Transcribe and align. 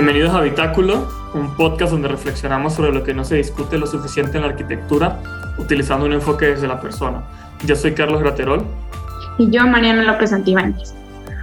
Bienvenidos 0.00 0.32
a 0.34 0.38
Habitáculo, 0.38 1.06
un 1.34 1.54
podcast 1.58 1.92
donde 1.92 2.08
reflexionamos 2.08 2.72
sobre 2.72 2.90
lo 2.90 3.04
que 3.04 3.12
no 3.12 3.22
se 3.22 3.36
discute 3.36 3.76
lo 3.76 3.86
suficiente 3.86 4.38
en 4.38 4.44
la 4.44 4.48
arquitectura, 4.48 5.20
utilizando 5.58 6.06
un 6.06 6.14
enfoque 6.14 6.46
desde 6.46 6.66
la 6.66 6.80
persona. 6.80 7.22
Yo 7.66 7.76
soy 7.76 7.92
Carlos 7.92 8.22
Graterol. 8.22 8.64
Y 9.36 9.50
yo, 9.50 9.66
Mariana 9.66 10.02
López 10.04 10.32
Antibáñez. 10.32 10.94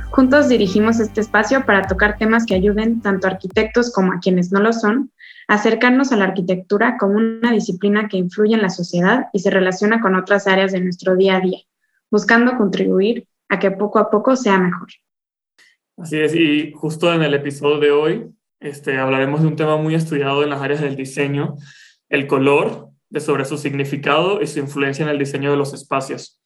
Juntos 0.10 0.50
dirigimos 0.50 1.00
este 1.00 1.22
espacio 1.22 1.68
para 1.68 1.84
tocar 1.84 2.18
temas 2.18 2.48
que 2.48 2.56
ayuden 2.56 3.00
tanto 3.00 3.28
a 3.28 3.30
arquitectos 3.30 3.94
como 3.94 4.14
a 4.14 4.20
quienes 4.20 4.52
no 4.52 4.60
lo 4.60 4.74
son 4.74 5.12
a 5.48 5.54
acercarnos 5.54 6.12
a 6.12 6.16
la 6.16 6.26
arquitectura 6.26 6.98
como 6.98 7.18
una 7.18 7.52
disciplina 7.52 8.08
que 8.08 8.18
influye 8.18 8.56
en 8.56 8.64
la 8.64 8.72
sociedad 8.72 9.28
y 9.34 9.40
se 9.40 9.52
relaciona 9.52 10.02
con 10.02 10.16
otras 10.16 10.48
áreas 10.48 10.72
de 10.72 10.82
nuestro 10.82 11.16
día 11.16 11.38
a 11.38 11.42
día, 11.42 11.60
buscando 12.10 12.58
contribuir 12.58 13.28
a 13.50 13.60
que 13.60 13.70
poco 13.70 14.00
a 14.00 14.10
poco 14.10 14.36
sea 14.36 14.58
mejor. 14.58 14.88
Así 15.96 16.18
es, 16.20 16.36
y 16.36 16.72
justo 16.74 17.14
en 17.14 17.22
el 17.22 17.36
episodio 17.36 17.80
de 17.80 17.92
hoy 17.92 18.37
este, 18.60 18.98
hablaremos 18.98 19.42
de 19.42 19.48
un 19.48 19.56
tema 19.56 19.78
muy 19.78 19.96
estudiado 19.96 20.44
en 20.44 20.50
las 20.50 20.62
áreas 20.62 20.82
del 20.82 20.96
diseño, 20.96 21.56
el 22.10 22.28
color, 22.28 22.90
de 23.10 23.20
sobre 23.20 23.46
su 23.46 23.58
significado 23.58 24.42
y 24.42 24.48
su 24.48 24.60
influencia 24.60 25.04
en 25.04 25.10
el 25.10 25.20
diseño 25.20 25.52
de 25.52 25.58
los 25.58 25.74
espacios. 25.74 26.42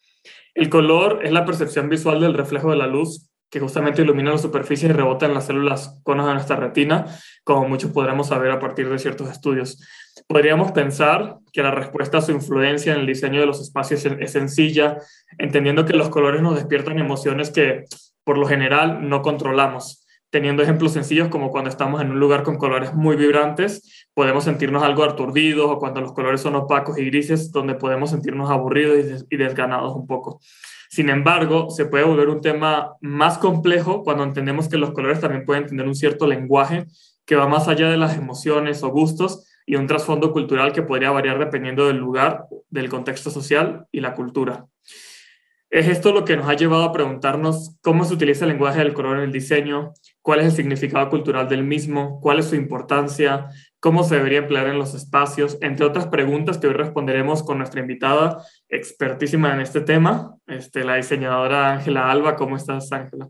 El 0.53 0.69
color 0.69 1.21
es 1.23 1.31
la 1.31 1.45
percepción 1.45 1.89
visual 1.89 2.19
del 2.19 2.33
reflejo 2.33 2.69
de 2.69 2.77
la 2.77 2.87
luz 2.87 3.31
que 3.51 3.59
justamente 3.59 4.01
ilumina 4.01 4.31
la 4.31 4.37
superficie 4.37 4.87
y 4.87 4.93
rebota 4.93 5.25
en 5.25 5.33
las 5.33 5.45
células 5.47 5.99
conas 6.03 6.25
de 6.25 6.33
nuestra 6.33 6.55
retina, 6.55 7.05
como 7.43 7.67
muchos 7.67 7.91
podremos 7.91 8.27
saber 8.27 8.49
a 8.49 8.59
partir 8.59 8.89
de 8.89 8.97
ciertos 8.97 9.29
estudios. 9.29 9.85
Podríamos 10.25 10.71
pensar 10.71 11.37
que 11.51 11.61
la 11.61 11.71
respuesta 11.71 12.19
a 12.19 12.21
su 12.21 12.31
influencia 12.31 12.93
en 12.93 13.01
el 13.01 13.07
diseño 13.07 13.41
de 13.41 13.45
los 13.45 13.59
espacios 13.59 14.05
es 14.05 14.31
sencilla, 14.31 14.97
entendiendo 15.37 15.85
que 15.85 15.93
los 15.93 16.07
colores 16.07 16.41
nos 16.41 16.55
despiertan 16.55 16.97
emociones 16.97 17.51
que 17.51 17.83
por 18.23 18.37
lo 18.37 18.47
general 18.47 19.09
no 19.09 19.21
controlamos. 19.21 20.00
Teniendo 20.31 20.63
ejemplos 20.63 20.93
sencillos 20.93 21.27
como 21.27 21.51
cuando 21.51 21.69
estamos 21.69 22.01
en 22.01 22.09
un 22.09 22.19
lugar 22.19 22.43
con 22.43 22.57
colores 22.57 22.93
muy 22.93 23.17
vibrantes, 23.17 24.07
podemos 24.13 24.45
sentirnos 24.45 24.81
algo 24.81 25.03
aturdidos 25.03 25.69
o 25.69 25.77
cuando 25.77 25.99
los 25.99 26.13
colores 26.13 26.39
son 26.39 26.55
opacos 26.55 26.97
y 26.97 27.05
grises, 27.05 27.51
donde 27.51 27.75
podemos 27.75 28.11
sentirnos 28.11 28.49
aburridos 28.49 29.25
y 29.29 29.35
desganados 29.35 29.93
un 29.93 30.07
poco. 30.07 30.39
Sin 30.89 31.09
embargo, 31.09 31.69
se 31.69 31.85
puede 31.85 32.05
volver 32.05 32.29
un 32.29 32.39
tema 32.39 32.95
más 33.01 33.37
complejo 33.37 34.03
cuando 34.03 34.23
entendemos 34.23 34.69
que 34.69 34.77
los 34.77 34.91
colores 34.91 35.19
también 35.19 35.45
pueden 35.45 35.65
tener 35.65 35.85
un 35.85 35.95
cierto 35.95 36.25
lenguaje 36.27 36.85
que 37.25 37.35
va 37.35 37.47
más 37.47 37.67
allá 37.67 37.89
de 37.89 37.97
las 37.97 38.17
emociones 38.17 38.83
o 38.83 38.89
gustos 38.89 39.45
y 39.65 39.75
un 39.75 39.87
trasfondo 39.87 40.31
cultural 40.31 40.73
que 40.73 40.81
podría 40.81 41.11
variar 41.11 41.39
dependiendo 41.39 41.87
del 41.87 41.97
lugar, 41.97 42.45
del 42.69 42.89
contexto 42.89 43.29
social 43.29 43.85
y 43.91 43.99
la 43.99 44.13
cultura. 44.13 44.65
Es 45.71 45.87
esto 45.87 46.11
lo 46.11 46.25
que 46.25 46.35
nos 46.35 46.49
ha 46.49 46.53
llevado 46.53 46.83
a 46.83 46.91
preguntarnos 46.91 47.77
cómo 47.81 48.03
se 48.03 48.13
utiliza 48.13 48.43
el 48.43 48.51
lenguaje 48.51 48.79
del 48.79 48.93
color 48.93 49.17
en 49.17 49.23
el 49.23 49.31
diseño, 49.31 49.93
cuál 50.21 50.41
es 50.41 50.47
el 50.47 50.51
significado 50.51 51.09
cultural 51.09 51.47
del 51.47 51.63
mismo, 51.63 52.19
cuál 52.19 52.39
es 52.39 52.47
su 52.47 52.55
importancia, 52.55 53.47
cómo 53.79 54.03
se 54.03 54.17
debería 54.17 54.39
emplear 54.39 54.67
en 54.67 54.77
los 54.77 54.93
espacios, 54.93 55.57
entre 55.61 55.85
otras 55.85 56.07
preguntas 56.07 56.57
que 56.57 56.67
hoy 56.67 56.73
responderemos 56.73 57.41
con 57.41 57.57
nuestra 57.57 57.79
invitada 57.79 58.45
expertísima 58.67 59.53
en 59.53 59.61
este 59.61 59.79
tema, 59.79 60.35
este, 60.45 60.83
la 60.83 60.97
diseñadora 60.97 61.71
Ángela 61.71 62.11
Alba. 62.11 62.35
¿Cómo 62.35 62.57
estás, 62.57 62.91
Ángela? 62.91 63.29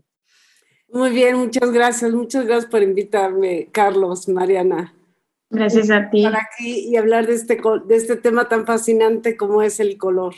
Muy 0.88 1.10
bien, 1.10 1.36
muchas 1.36 1.70
gracias. 1.70 2.12
Muchas 2.12 2.44
gracias 2.44 2.68
por 2.68 2.82
invitarme, 2.82 3.68
Carlos, 3.70 4.28
Mariana. 4.28 4.92
Gracias 5.48 5.92
a 5.92 6.10
ti. 6.10 6.24
Estar 6.24 6.40
aquí 6.40 6.88
y 6.88 6.96
hablar 6.96 7.28
de 7.28 7.34
este, 7.34 7.60
de 7.86 7.94
este 7.94 8.16
tema 8.16 8.48
tan 8.48 8.66
fascinante 8.66 9.36
como 9.36 9.62
es 9.62 9.78
el 9.78 9.96
color. 9.96 10.34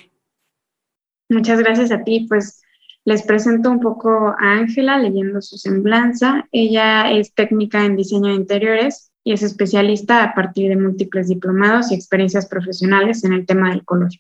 Muchas 1.35 1.59
gracias 1.59 1.91
a 1.91 2.05
ti. 2.05 2.27
Pues 2.29 2.63
les 3.05 3.25
presento 3.25 3.69
un 3.69 3.81
poco 3.81 4.29
a 4.39 4.53
Ángela 4.53 4.99
leyendo 4.99 5.43
su 5.43 5.59
semblanza. 5.59 6.47
Ella 6.53 7.11
es 7.11 7.35
técnica 7.35 7.85
en 7.85 7.97
diseño 7.97 8.29
de 8.29 8.37
interiores 8.37 9.11
y 9.25 9.33
es 9.33 9.43
especialista 9.43 10.23
a 10.23 10.33
partir 10.33 10.69
de 10.69 10.77
múltiples 10.77 11.27
diplomados 11.27 11.91
y 11.91 11.97
experiencias 11.97 12.47
profesionales 12.47 13.25
en 13.25 13.33
el 13.33 13.47
tema 13.47 13.71
del 13.71 13.85
color. 13.85 14.11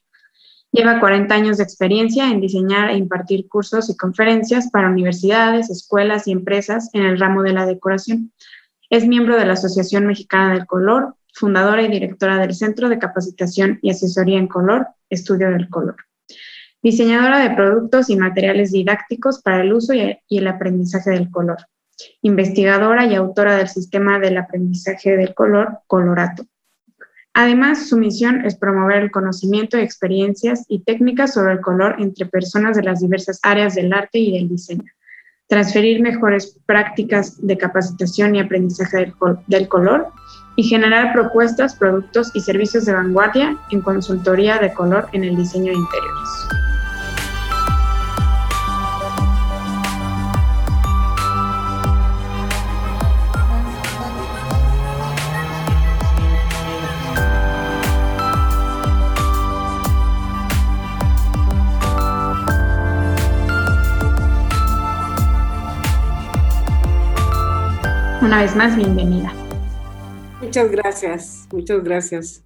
Lleva 0.73 0.99
40 0.99 1.33
años 1.33 1.59
de 1.59 1.63
experiencia 1.63 2.29
en 2.29 2.41
diseñar 2.41 2.91
e 2.91 2.97
impartir 2.97 3.47
cursos 3.49 3.89
y 3.91 3.97
conferencias 3.97 4.69
para 4.73 4.91
universidades, 4.91 5.71
escuelas 5.71 6.27
y 6.27 6.33
empresas 6.33 6.91
en 6.95 7.05
el 7.05 7.21
ramo 7.21 7.45
de 7.45 7.53
la 7.53 7.65
decoración. 7.65 8.33
Es 8.91 9.07
miembro 9.07 9.37
de 9.37 9.47
la 9.47 9.53
Asociación 9.53 10.05
Mexicana 10.05 10.53
del 10.53 10.67
Color, 10.67 11.15
fundadora 11.33 11.83
y 11.83 11.89
directora 11.89 12.39
del 12.39 12.55
Centro 12.55 12.89
de 12.89 12.99
Capacitación 12.99 13.79
y 13.83 13.91
Asesoría 13.91 14.39
en 14.39 14.49
Color, 14.49 14.89
Estudio 15.09 15.51
del 15.51 15.69
Color 15.69 15.95
diseñadora 16.85 17.39
de 17.39 17.57
productos 17.57 18.11
y 18.11 18.17
materiales 18.17 18.71
didácticos 18.71 19.41
para 19.41 19.63
el 19.63 19.73
uso 19.73 19.95
y 19.95 20.39
el 20.39 20.47
aprendizaje 20.47 21.13
del 21.13 21.31
color, 21.31 21.57
investigadora 22.21 23.07
y 23.07 23.15
autora 23.15 23.57
del 23.57 23.69
sistema 23.69 24.19
del 24.19 24.37
aprendizaje 24.37 25.17
del 25.17 25.33
color, 25.33 25.79
Colorato. 25.87 26.45
Además, 27.33 27.89
su 27.89 27.97
misión 27.97 28.45
es 28.45 28.57
promover 28.57 29.03
el 29.03 29.11
conocimiento, 29.11 29.79
experiencias 29.79 30.67
y 30.69 30.81
técnicas 30.81 31.33
sobre 31.33 31.55
el 31.55 31.63
color 31.63 31.97
entre 31.99 32.27
personas 32.27 32.77
de 32.77 32.83
las 32.83 33.01
diversas 33.01 33.41
áreas 33.43 33.75
del 33.75 33.91
arte 33.93 34.19
y 34.19 34.33
del 34.35 34.51
diseño, 34.51 34.93
transferir 35.49 36.03
mejores 36.03 36.59
prácticas 36.67 37.45
de 37.45 37.57
capacitación 37.57 38.35
y 38.35 38.41
aprendizaje 38.41 39.11
del, 39.47 39.69
color 39.69 40.09
y 40.55 40.65
generar 40.65 41.15
propuestas, 41.15 41.75
productos 41.77 42.31
y 42.35 42.41
servicios 42.41 42.85
de 42.85 42.93
vanguardia 42.93 43.57
en 43.71 43.81
consultoría 43.81 44.59
de 44.59 44.75
color 44.75 45.09
en 45.13 45.25
el 45.25 45.35
diseño 45.35 45.73
de 45.73 45.79
interiores. 45.79 46.74
Una 68.25 68.41
vez 68.41 68.57
más, 68.57 68.75
bienvenida. 68.75 69.35
Muchas 70.41 70.71
gracias, 70.71 71.47
muchas 71.53 71.85
gracias. 71.85 72.43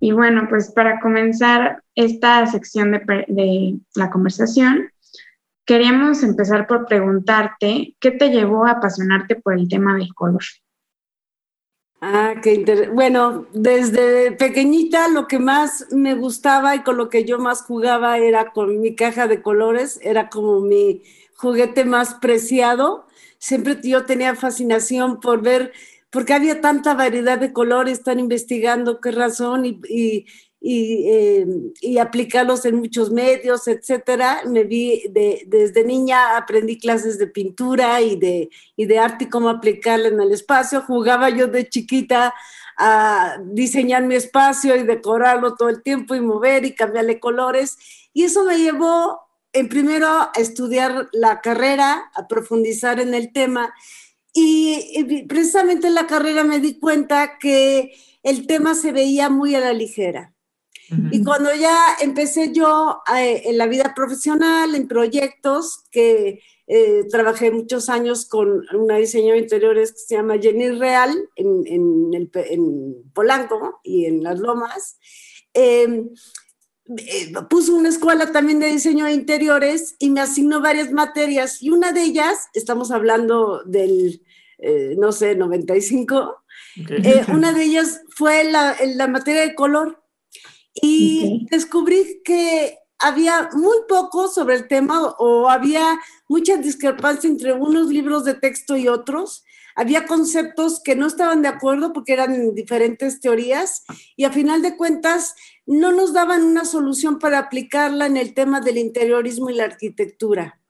Y 0.00 0.12
bueno, 0.12 0.46
pues 0.48 0.72
para 0.72 1.00
comenzar 1.00 1.82
esta 1.94 2.46
sección 2.46 2.92
de, 2.92 3.78
la 3.94 4.10
conversación, 4.10 4.90
queríamos 5.66 6.22
empezar 6.22 6.66
por 6.66 6.86
preguntarte, 6.86 7.94
¿qué 8.00 8.10
te 8.10 8.30
llevó 8.30 8.64
a 8.64 8.72
apasionarte 8.72 9.36
por 9.36 9.52
el 9.52 9.68
tema 9.68 9.96
del 9.96 10.14
color? 10.14 10.42
Ah, 12.00 12.36
qué 12.42 12.54
interesante. 12.54 12.94
Bueno, 12.94 13.46
desde 13.52 14.32
pequeñita 14.32 15.08
lo 15.08 15.28
que 15.28 15.38
más 15.38 15.88
me 15.92 16.14
gustaba 16.14 16.74
y 16.74 16.80
con 16.80 16.96
lo 16.96 17.10
que 17.10 17.26
yo 17.26 17.38
más 17.38 17.62
jugaba 17.62 18.16
era 18.16 18.52
con 18.52 18.80
mi 18.80 18.96
caja 18.96 19.26
de 19.26 19.42
colores, 19.42 20.00
era 20.02 20.30
como 20.30 20.60
mi 20.60 21.02
juguete 21.36 21.84
más 21.84 22.14
preciado 22.14 23.09
siempre 23.40 23.80
yo 23.82 24.04
tenía 24.04 24.36
fascinación 24.36 25.18
por 25.18 25.42
ver, 25.42 25.72
porque 26.10 26.34
había 26.34 26.60
tanta 26.60 26.94
variedad 26.94 27.38
de 27.38 27.52
colores, 27.52 27.98
están 27.98 28.20
investigando 28.20 29.00
qué 29.00 29.10
razón 29.10 29.64
y, 29.64 29.80
y, 29.88 30.26
eh, 30.62 31.46
y, 31.80 31.98
aplicarlos 31.98 32.66
en 32.66 32.76
muchos 32.76 33.10
medios, 33.10 33.66
etcétera. 33.66 34.42
Me 34.46 34.64
vi 34.64 35.04
de, 35.10 35.44
desde 35.46 35.84
niña, 35.84 36.36
aprendí 36.36 36.78
clases 36.78 37.18
de 37.18 37.28
pintura 37.28 38.02
y 38.02 38.16
de, 38.16 38.50
y 38.76 38.84
de 38.84 38.98
arte 38.98 39.24
y 39.24 39.28
cómo 39.28 39.48
aplicarla 39.48 40.08
en 40.08 40.20
el 40.20 40.32
espacio. 40.32 40.82
Jugaba 40.82 41.30
yo 41.30 41.46
de 41.46 41.68
chiquita 41.68 42.34
a 42.76 43.38
diseñar 43.44 44.02
mi 44.02 44.16
espacio 44.16 44.76
y 44.76 44.82
decorarlo 44.82 45.54
todo 45.54 45.70
el 45.70 45.82
tiempo 45.82 46.14
y 46.14 46.20
mover 46.20 46.66
y 46.66 46.74
cambiarle 46.74 47.20
colores. 47.20 47.78
Y 48.12 48.24
eso 48.24 48.44
me 48.44 48.58
llevó 48.58 49.29
en 49.52 49.68
primero 49.68 50.30
estudiar 50.34 51.08
la 51.12 51.40
carrera, 51.40 52.10
a 52.14 52.28
profundizar 52.28 53.00
en 53.00 53.14
el 53.14 53.32
tema 53.32 53.74
y, 54.32 55.24
precisamente 55.28 55.88
en 55.88 55.94
la 55.94 56.06
carrera 56.06 56.44
me 56.44 56.60
di 56.60 56.78
cuenta 56.78 57.38
que 57.38 57.92
el 58.22 58.46
tema 58.46 58.74
se 58.74 58.92
veía 58.92 59.28
muy 59.28 59.54
a 59.54 59.60
la 59.60 59.72
ligera. 59.72 60.34
Y 61.12 61.22
cuando 61.22 61.54
ya 61.54 61.78
empecé 62.00 62.52
yo 62.52 63.00
eh, 63.16 63.42
en 63.44 63.58
la 63.58 63.68
vida 63.68 63.94
profesional, 63.94 64.74
en 64.74 64.88
proyectos, 64.88 65.84
que 65.92 66.40
eh, 66.66 67.04
trabajé 67.08 67.52
muchos 67.52 67.88
años 67.88 68.26
con 68.26 68.64
una 68.74 68.96
diseñadora 68.96 69.36
de 69.36 69.42
interiores 69.42 69.92
que 69.92 69.98
se 69.98 70.16
llama 70.16 70.38
Jenny 70.38 70.70
Real 70.70 71.16
en, 71.36 71.64
en, 72.12 73.10
Polanco 73.14 73.78
y 73.84 74.06
en 74.06 74.24
Las 74.24 74.40
Lomas, 74.40 74.98
eh, 75.54 76.08
eh, 76.96 77.32
puso 77.48 77.76
una 77.76 77.88
escuela 77.88 78.32
también 78.32 78.58
de 78.58 78.66
diseño 78.66 79.04
de 79.04 79.12
interiores 79.12 79.94
y 79.98 80.10
me 80.10 80.20
asignó 80.20 80.60
varias 80.60 80.90
materias 80.90 81.62
y 81.62 81.70
una 81.70 81.92
de 81.92 82.02
ellas, 82.02 82.48
estamos 82.52 82.90
hablando 82.90 83.62
del, 83.64 84.22
eh, 84.58 84.96
no 84.98 85.12
sé, 85.12 85.36
95, 85.36 86.42
eh, 86.88 87.24
una 87.32 87.52
de 87.52 87.62
ellas 87.62 88.02
fue 88.10 88.44
la, 88.44 88.76
la 88.96 89.06
materia 89.06 89.42
de 89.42 89.54
color 89.54 90.02
y 90.74 91.46
descubrí 91.50 92.22
que 92.24 92.78
había 93.00 93.48
muy 93.52 93.78
poco 93.88 94.28
sobre 94.28 94.54
el 94.54 94.68
tema 94.68 95.02
o 95.18 95.48
había 95.48 95.98
mucha 96.28 96.56
discrepancia 96.56 97.28
entre 97.28 97.52
unos 97.52 97.88
libros 97.88 98.24
de 98.24 98.34
texto 98.34 98.76
y 98.76 98.88
otros. 98.88 99.44
había 99.76 100.04
conceptos 100.04 100.80
que 100.82 100.96
no 100.96 101.06
estaban 101.06 101.42
de 101.42 101.48
acuerdo 101.48 101.92
porque 101.92 102.12
eran 102.12 102.54
diferentes 102.54 103.20
teorías 103.20 103.84
y 104.16 104.24
a 104.24 104.32
final 104.32 104.60
de 104.62 104.76
cuentas 104.76 105.34
no 105.64 105.92
nos 105.92 106.12
daban 106.12 106.42
una 106.44 106.64
solución 106.64 107.18
para 107.18 107.38
aplicarla 107.38 108.06
en 108.06 108.16
el 108.16 108.34
tema 108.34 108.60
del 108.60 108.78
interiorismo 108.78 109.48
y 109.48 109.54
la 109.54 109.64
arquitectura. 109.64 110.60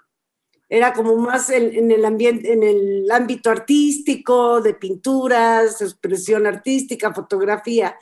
Era 0.68 0.92
como 0.92 1.16
más 1.16 1.50
en, 1.50 1.90
el 1.90 2.04
ambiente, 2.04 2.52
en 2.52 2.62
el 2.62 3.10
ámbito 3.10 3.50
artístico, 3.50 4.60
de 4.60 4.74
pinturas, 4.74 5.82
expresión 5.82 6.46
artística, 6.46 7.12
fotografía. 7.12 7.96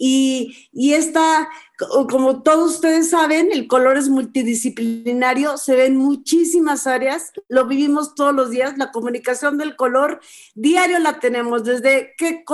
Y, 0.00 0.68
esta, 0.94 1.48
como 2.08 2.42
todos 2.44 2.76
ustedes 2.76 3.10
saben, 3.10 3.50
el 3.52 3.66
color 3.66 3.96
es 3.96 4.08
multidisciplinario, 4.08 5.56
se 5.56 5.74
ve 5.74 5.86
en 5.86 5.96
muchísimas 5.96 6.86
áreas, 6.86 7.32
lo 7.48 7.66
vivimos 7.66 8.14
todos 8.14 8.32
los 8.32 8.50
días, 8.50 8.78
la 8.78 8.92
comunicación 8.92 9.58
del 9.58 9.74
color 9.74 10.20
diario 10.54 11.00
la 11.00 11.18
tenemos, 11.18 11.64
desde 11.64 12.14
qué, 12.16 12.44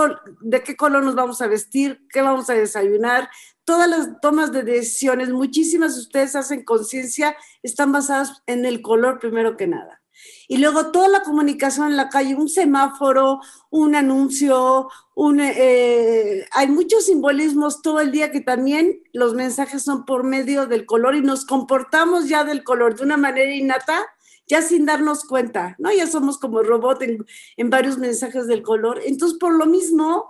de 0.41 0.63
qué 0.63 0.75
color 0.75 1.05
nos 1.05 1.15
vamos 1.15 1.43
a 1.43 1.47
vestir, 1.47 2.01
qué 2.11 2.23
vamos 2.23 2.49
a 2.49 2.55
desayunar, 2.55 3.29
todas 3.65 3.91
las 3.91 4.21
tomas 4.23 4.51
de 4.51 4.63
decisiones, 4.63 5.29
muchísimas 5.29 5.97
de 5.97 6.01
ustedes 6.01 6.35
hacen 6.37 6.65
conciencia, 6.65 7.37
están 7.63 7.93
basadas 7.93 8.43
en 8.47 8.65
el 8.65 8.81
color 8.81 9.19
primero 9.19 9.59
que 9.59 9.67
nada. 9.67 10.04
Y 10.49 10.59
luego 10.59 10.91
toda 10.91 11.09
la 11.09 11.23
comunicación 11.23 11.89
en 11.89 11.97
la 11.97 12.09
calle, 12.09 12.35
un 12.35 12.49
semáforo, 12.49 13.41
un 13.71 13.95
anuncio, 13.95 14.89
un, 15.15 15.41
eh, 15.41 16.47
hay 16.53 16.69
muchos 16.69 17.07
simbolismos 17.07 17.83
todo 17.83 18.01
el 18.01 18.11
día 18.11 18.31
que 18.31 18.41
también 18.41 19.03
los 19.13 19.35
mensajes 19.35 19.83
son 19.83 20.05
por 20.05 20.25
medio 20.25 20.67
del 20.67 20.87
color 20.87 21.15
y 21.15 21.23
nos 21.23 21.45
comportamos 21.45 22.29
ya 22.29 22.45
del 22.45 22.65
color 22.65 22.97
de 22.97 23.05
una 23.05 23.17
manera 23.17 23.55
innata, 23.55 24.05
ya 24.47 24.61
sin 24.61 24.85
darnos 24.85 25.25
cuenta, 25.25 25.75
¿no? 25.79 25.93
Ya 25.93 26.07
somos 26.07 26.39
como 26.39 26.63
robot 26.63 27.03
en, 27.03 27.25
en 27.57 27.71
varios 27.71 27.99
mensajes 27.99 28.47
del 28.47 28.63
color. 28.63 29.01
Entonces, 29.05 29.39
por 29.39 29.55
lo 29.55 29.67
mismo, 29.67 30.29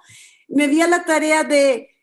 me 0.49 0.69
di 0.69 0.81
a 0.81 0.87
la 0.87 1.05
tarea 1.05 1.43
de 1.45 1.94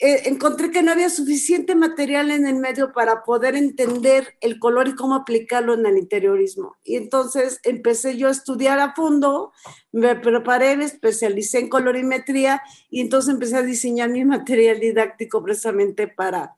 eh, 0.00 0.22
encontré 0.26 0.70
que 0.70 0.82
no 0.82 0.92
había 0.92 1.10
suficiente 1.10 1.74
material 1.74 2.30
en 2.30 2.46
el 2.46 2.56
medio 2.56 2.92
para 2.92 3.22
poder 3.24 3.56
entender 3.56 4.36
el 4.40 4.58
color 4.58 4.88
y 4.88 4.94
cómo 4.94 5.14
aplicarlo 5.14 5.74
en 5.74 5.86
el 5.86 5.98
interiorismo. 5.98 6.76
Y 6.84 6.96
entonces 6.96 7.60
empecé 7.64 8.16
yo 8.16 8.28
a 8.28 8.32
estudiar 8.32 8.78
a 8.78 8.94
fondo, 8.94 9.52
me 9.90 10.14
preparé, 10.14 10.76
me 10.76 10.84
especialicé 10.84 11.58
en 11.58 11.68
colorimetría 11.68 12.62
y 12.90 13.00
entonces 13.00 13.34
empecé 13.34 13.56
a 13.56 13.62
diseñar 13.62 14.10
mi 14.10 14.24
material 14.26 14.78
didáctico 14.80 15.42
precisamente 15.42 16.06
para, 16.06 16.54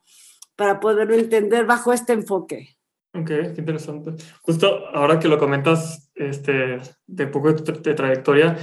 para 0.56 0.81
poderlo 0.81 1.14
entender 1.14 1.64
bajo 1.64 1.92
este 1.92 2.12
enfoque. 2.12 2.76
Ok, 3.12 3.26
qué 3.26 3.54
interesante. 3.56 4.12
Justo 4.42 4.87
ahora 4.94 5.19
que 5.19 5.28
lo 5.28 5.38
comentas 5.38 6.12
este, 6.14 6.78
de 7.06 7.26
poco 7.26 7.52
de 7.52 7.94
trayectoria, 7.94 8.56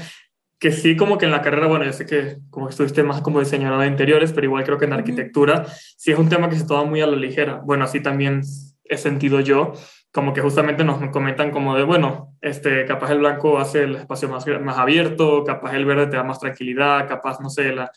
que 0.59 0.71
sí 0.71 0.95
como 0.95 1.17
que 1.17 1.25
en 1.25 1.31
la 1.31 1.41
carrera, 1.41 1.67
bueno, 1.67 1.85
yo 1.85 1.93
sé 1.93 2.05
que 2.05 2.37
como 2.49 2.69
estuviste 2.69 3.03
más 3.03 3.21
como 3.21 3.39
diseñadora 3.39 3.83
de 3.83 3.89
interiores, 3.89 4.33
pero 4.33 4.45
igual 4.45 4.63
creo 4.63 4.77
que 4.77 4.85
en 4.85 4.93
arquitectura 4.93 5.65
sí 5.97 6.11
es 6.11 6.17
un 6.17 6.29
tema 6.29 6.49
que 6.49 6.55
se 6.55 6.65
toma 6.65 6.83
muy 6.83 7.01
a 7.01 7.07
la 7.07 7.15
ligera. 7.15 7.61
Bueno, 7.63 7.83
así 7.83 8.01
también 8.01 8.41
he 8.85 8.97
sentido 8.97 9.39
yo, 9.39 9.73
como 10.11 10.33
que 10.33 10.41
justamente 10.41 10.83
nos 10.83 10.97
comentan 11.11 11.51
como 11.51 11.75
de, 11.75 11.83
bueno, 11.83 12.35
este, 12.41 12.85
capaz 12.85 13.11
el 13.11 13.19
blanco 13.19 13.59
hace 13.59 13.83
el 13.83 13.95
espacio 13.95 14.29
más, 14.29 14.47
más 14.61 14.77
abierto, 14.77 15.43
capaz 15.43 15.75
el 15.75 15.85
verde 15.85 16.07
te 16.07 16.17
da 16.17 16.23
más 16.23 16.39
tranquilidad, 16.39 17.07
capaz, 17.07 17.39
no 17.39 17.49
sé, 17.49 17.73
la, 17.73 17.91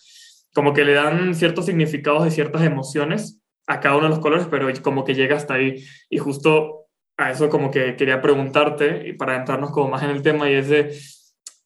como 0.52 0.74
que 0.74 0.84
le 0.84 0.94
dan 0.94 1.34
ciertos 1.34 1.66
significados 1.66 2.26
y 2.26 2.30
ciertas 2.30 2.62
emociones 2.62 3.40
a 3.66 3.80
cada 3.80 3.96
uno 3.96 4.04
de 4.04 4.10
los 4.10 4.18
colores, 4.18 4.48
pero 4.50 4.68
como 4.82 5.04
que 5.04 5.14
llega 5.14 5.36
hasta 5.36 5.54
ahí. 5.54 5.82
Y 6.10 6.18
justo 6.18 6.88
a 7.16 7.30
eso 7.30 7.48
como 7.48 7.70
que 7.70 7.96
quería 7.96 8.20
preguntarte, 8.20 9.08
y 9.08 9.12
para 9.12 9.36
entrarnos 9.36 9.70
como 9.70 9.88
más 9.88 10.02
en 10.02 10.10
el 10.10 10.22
tema, 10.22 10.50
y 10.50 10.54
es 10.54 10.68
de 10.68 10.92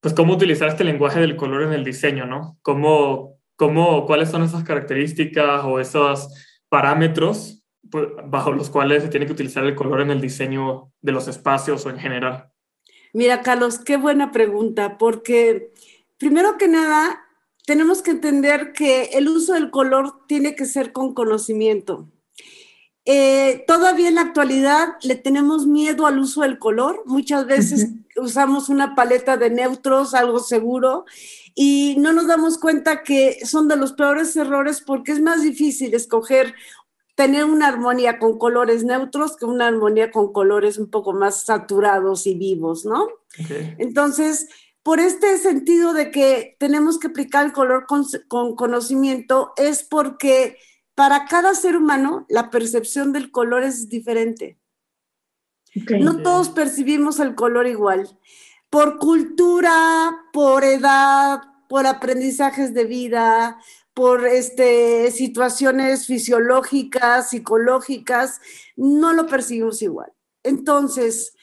pues 0.05 0.13
cómo 0.13 0.35
utilizar 0.35 0.69
este 0.69 0.85
lenguaje 0.85 1.19
del 1.19 1.35
color 1.35 1.63
en 1.63 1.73
el 1.73 1.83
diseño, 1.83 2.27
¿no? 2.27 2.59
¿Cómo, 2.61 3.39
cómo, 3.57 4.05
¿Cuáles 4.05 4.29
son 4.29 4.43
esas 4.43 4.63
características 4.63 5.65
o 5.65 5.81
esos 5.81 6.29
parámetros 6.69 7.65
pues, 7.91 8.09
bajo 8.27 8.53
los 8.53 8.69
cuales 8.69 9.03
se 9.03 9.09
tiene 9.09 9.25
que 9.25 9.33
utilizar 9.33 9.65
el 9.65 9.75
color 9.75 10.03
en 10.03 10.11
el 10.11 10.21
diseño 10.21 10.93
de 11.01 11.13
los 11.13 11.27
espacios 11.27 11.87
o 11.87 11.89
en 11.89 11.99
general? 11.99 12.51
Mira, 13.15 13.41
Carlos, 13.41 13.79
qué 13.79 13.97
buena 13.97 14.31
pregunta, 14.31 14.99
porque 14.99 15.73
primero 16.19 16.59
que 16.59 16.69
nada, 16.69 17.25
tenemos 17.65 18.03
que 18.03 18.11
entender 18.11 18.75
que 18.75 19.05
el 19.15 19.27
uso 19.27 19.55
del 19.55 19.71
color 19.71 20.27
tiene 20.29 20.55
que 20.55 20.67
ser 20.67 20.93
con 20.93 21.15
conocimiento. 21.15 22.13
Eh, 23.07 23.65
todavía 23.67 24.09
en 24.09 24.17
la 24.17 24.21
actualidad 24.21 24.97
le 25.03 25.15
tenemos 25.15 25.67
miedo 25.67 26.07
al 26.07 26.19
uso 26.19 26.43
del 26.43 26.59
color. 26.59 27.05
Muchas 27.07 27.47
veces 27.47 27.89
usamos 28.17 28.69
una 28.69 28.95
paleta 28.95 29.37
de 29.37 29.51
neutros, 29.51 30.15
algo 30.15 30.39
seguro, 30.41 31.05
y 31.55 31.97
no 31.99 32.13
nos 32.13 32.27
damos 32.27 32.59
cuenta 32.59 33.03
que 33.03 33.39
son 33.45 33.69
de 33.69 33.77
los 33.77 33.93
peores 33.93 34.35
errores 34.37 34.81
porque 34.81 35.13
es 35.13 35.21
más 35.21 35.43
difícil 35.43 35.95
escoger 35.95 36.55
tener 37.15 37.45
una 37.45 37.69
armonía 37.69 38.19
con 38.19 38.39
colores 38.39 38.85
neutros 38.85 39.37
que 39.37 39.45
una 39.45 39.69
armonía 39.69 40.11
con 40.11 40.33
colores 40.33 40.79
un 40.79 40.91
poco 40.91 41.13
más 41.13 41.45
saturados 41.45 42.27
y 42.27 42.35
vivos, 42.35 42.85
¿no? 42.85 43.09
Entonces, 43.79 44.49
por 44.83 45.01
este 45.01 45.39
sentido 45.39 45.93
de 45.93 46.11
que 46.11 46.57
tenemos 46.59 46.99
que 46.99 47.07
aplicar 47.07 47.47
el 47.47 47.53
color 47.53 47.87
con, 47.87 48.05
con 48.29 48.57
conocimiento, 48.57 49.53
es 49.57 49.85
porque 49.85 50.59
para 50.95 51.27
cada 51.27 51.55
ser 51.55 51.77
humano 51.77 52.27
la 52.29 52.51
percepción 52.51 53.13
del 53.13 53.31
color 53.31 53.63
es 53.63 53.89
diferente. 53.89 54.59
No 56.01 56.23
todos 56.23 56.51
percibimos 56.51 57.21
el 57.21 57.35
color 57.35 57.67
igual. 57.67 58.19
Por 58.71 58.99
cultura, 58.99 60.17
por 60.33 60.65
edad, 60.65 61.41
por 61.69 61.87
aprendizajes 61.87 62.75
de 62.75 62.85
vida, 62.85 63.59
por 63.93 64.27
este, 64.27 65.11
situaciones 65.11 66.07
fisiológicas, 66.07 67.31
psicológicas, 67.31 68.41
no 68.77 69.13
lo 69.13 69.27
percibimos 69.27 69.83
igual. 69.83 70.13
Entonces, 70.43 71.35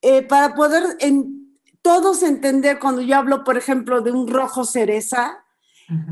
eh, 0.00 0.22
para 0.22 0.54
poder 0.54 0.96
en, 1.00 1.42
todos 1.82 2.22
entender, 2.22 2.78
cuando 2.78 3.02
yo 3.02 3.16
hablo, 3.16 3.44
por 3.44 3.58
ejemplo, 3.58 4.00
de 4.00 4.12
un 4.12 4.28
rojo 4.28 4.64
cereza, 4.64 5.44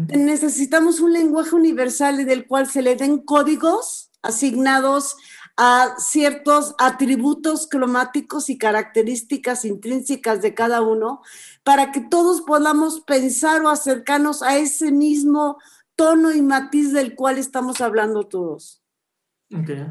necesitamos 0.09 1.00
un 1.00 1.12
lenguaje 1.12 1.55
universal 1.55 2.26
del 2.26 2.47
cual 2.47 2.67
se 2.69 2.83
le 2.83 2.97
den 2.97 3.19
códigos 3.19 4.11
asignados 4.21 5.17
a 5.62 5.97
ciertos 5.99 6.75
atributos 6.79 7.67
cromáticos 7.67 8.49
y 8.49 8.57
características 8.57 9.67
intrínsecas 9.67 10.40
de 10.40 10.55
cada 10.55 10.81
uno 10.81 11.21
para 11.64 11.93
que 11.93 12.00
todos 12.00 12.40
podamos 12.40 13.02
pensar 13.02 13.61
o 13.61 13.69
acercarnos 13.69 14.43
a 14.43 14.57
ese 14.57 14.90
mismo 14.90 15.59
tono 15.97 16.33
y 16.33 16.40
matiz 16.40 16.95
del 16.95 17.14
cual 17.14 17.37
estamos 17.37 17.83
hablando 17.83 18.23
todos. 18.23 18.81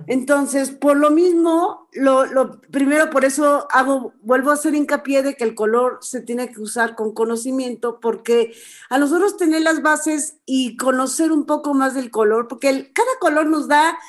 Entonces, 0.08 0.72
por 0.72 0.96
lo 0.96 1.12
mismo, 1.12 1.90
lo, 1.92 2.62
primero 2.72 3.10
por 3.10 3.26
eso 3.26 3.68
hago, 3.72 4.14
vuelvo 4.22 4.52
a 4.52 4.54
hacer 4.54 4.74
hincapié 4.74 5.22
de 5.22 5.36
que 5.36 5.44
el 5.44 5.54
color 5.54 6.00
se 6.02 6.22
tiene 6.22 6.50
que 6.50 6.62
usar 6.62 6.96
con 6.96 7.14
conocimiento, 7.14 8.00
porque 8.00 8.54
a 8.90 8.98
nosotros 8.98 9.36
tener 9.36 9.62
las 9.62 9.82
bases 9.82 10.38
y 10.46 10.78
conocer 10.78 11.34
un 11.34 11.46
poco 11.46 11.74
más 11.74 11.94
del 11.94 12.10
color, 12.10 12.48
porque 12.48 12.92
cada 12.94 13.12
color 13.20 13.48
nos 13.48 13.68
da 13.68 14.00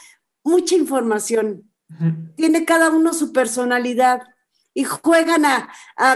mucha 0.51 0.75
información. 0.75 1.71
Tiene 2.37 2.65
cada 2.65 2.91
uno 2.91 3.13
su 3.13 3.33
personalidad 3.33 4.23
y 4.73 4.85
juegan 4.85 5.45
a, 5.45 5.69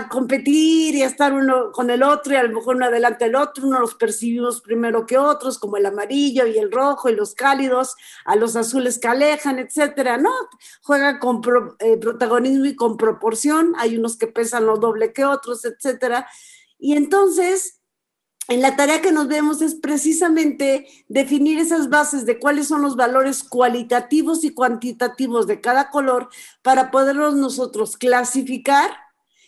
competir 0.09 0.95
y 0.95 1.03
a 1.03 1.07
estar 1.07 1.33
uno 1.33 1.73
con 1.73 1.91
el 1.91 2.03
otro 2.03 2.33
y 2.33 2.37
a 2.37 2.45
lo 2.45 2.55
mejor 2.55 2.77
uno 2.77 2.87
adelante 2.87 3.25
del 3.25 3.35
otro, 3.35 3.67
uno 3.67 3.81
los 3.81 3.97
percibimos 3.97 4.61
primero 4.61 5.07
que 5.07 5.19
otros, 5.19 5.59
como 5.59 5.77
el 5.77 5.87
amarillo 5.87 6.47
y 6.47 6.59
el 6.59 6.71
rojo 6.71 7.09
y 7.09 7.17
los 7.17 7.35
cálidos, 7.35 7.97
a 8.25 8.37
los 8.37 8.55
azules 8.55 8.99
que 8.99 9.09
alejan, 9.09 9.59
etcétera, 9.59 10.19
¿no? 10.19 10.31
Juegan 10.83 11.19
con 11.19 11.43
eh, 11.81 11.97
protagonismo 11.97 12.67
y 12.67 12.77
con 12.77 12.97
proporción, 12.97 13.75
hay 13.77 13.97
unos 13.97 14.17
que 14.17 14.29
pesan 14.29 14.67
lo 14.67 14.77
doble 14.77 15.13
que 15.13 15.25
otros, 15.25 15.65
etcétera. 15.65 16.29
Y 16.79 16.97
entonces 16.97 17.81
en 18.49 18.61
la 18.61 18.77
tarea 18.77 19.01
que 19.01 19.13
nos 19.13 19.29
vemos 19.29 19.63
es 19.63 19.75
precisamente 19.75 20.87
definir 21.09 21.59
esas 21.59 21.89
bases 21.89 22.27
de 22.27 22.39
cuáles 22.39 22.69
son 22.69 22.83
los 22.83 22.97
valores 22.97 23.43
cualitativos 23.43 24.45
y 24.45 24.51
cuantitativos 24.51 25.47
de 25.47 25.61
cada 25.61 25.91
color 25.91 26.29
para 26.63 26.91
poderlos 26.91 27.35
nosotros 27.35 27.97
clasificar 27.97 28.91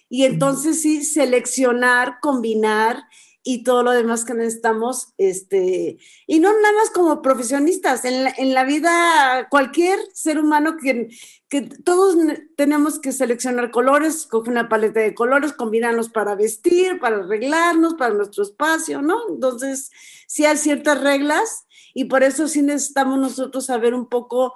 y 0.09 0.25
entonces 0.25 0.83
sí 0.83 1.05
seleccionar, 1.05 2.21
combinar 2.21 3.05
y 3.49 3.63
todo 3.63 3.85
lo 3.85 3.93
demás 3.93 4.25
que 4.25 4.35
necesitamos, 4.35 5.15
este, 5.19 5.99
y 6.27 6.41
no 6.41 6.51
nada 6.53 6.75
más 6.75 6.91
como 6.91 7.23
profesionistas, 7.23 8.05
en 8.05 8.25
la, 8.25 8.35
en 8.37 8.55
la 8.55 8.65
vida 8.65 9.47
cualquier 9.51 10.01
ser 10.13 10.41
humano 10.41 10.77
que, 10.77 11.11
que 11.49 11.63
todos 11.63 12.17
tenemos 12.57 12.99
que 12.99 13.13
seleccionar 13.13 13.71
colores, 13.71 14.27
coger 14.27 14.51
una 14.51 14.69
paleta 14.69 14.99
de 14.99 15.15
colores, 15.15 15.53
combinarlos 15.53 16.09
para 16.09 16.35
vestir, 16.35 16.99
para 16.99 17.19
arreglarnos, 17.19 17.95
para 17.95 18.15
nuestro 18.15 18.43
espacio, 18.43 19.01
¿no? 19.01 19.17
Entonces, 19.29 19.93
sí 20.27 20.45
hay 20.45 20.57
ciertas 20.57 21.01
reglas 21.01 21.67
y 21.95 22.07
por 22.07 22.25
eso 22.25 22.49
sí 22.49 22.63
necesitamos 22.63 23.21
nosotros 23.21 23.67
saber 23.67 23.95
un 23.95 24.09
poco 24.09 24.55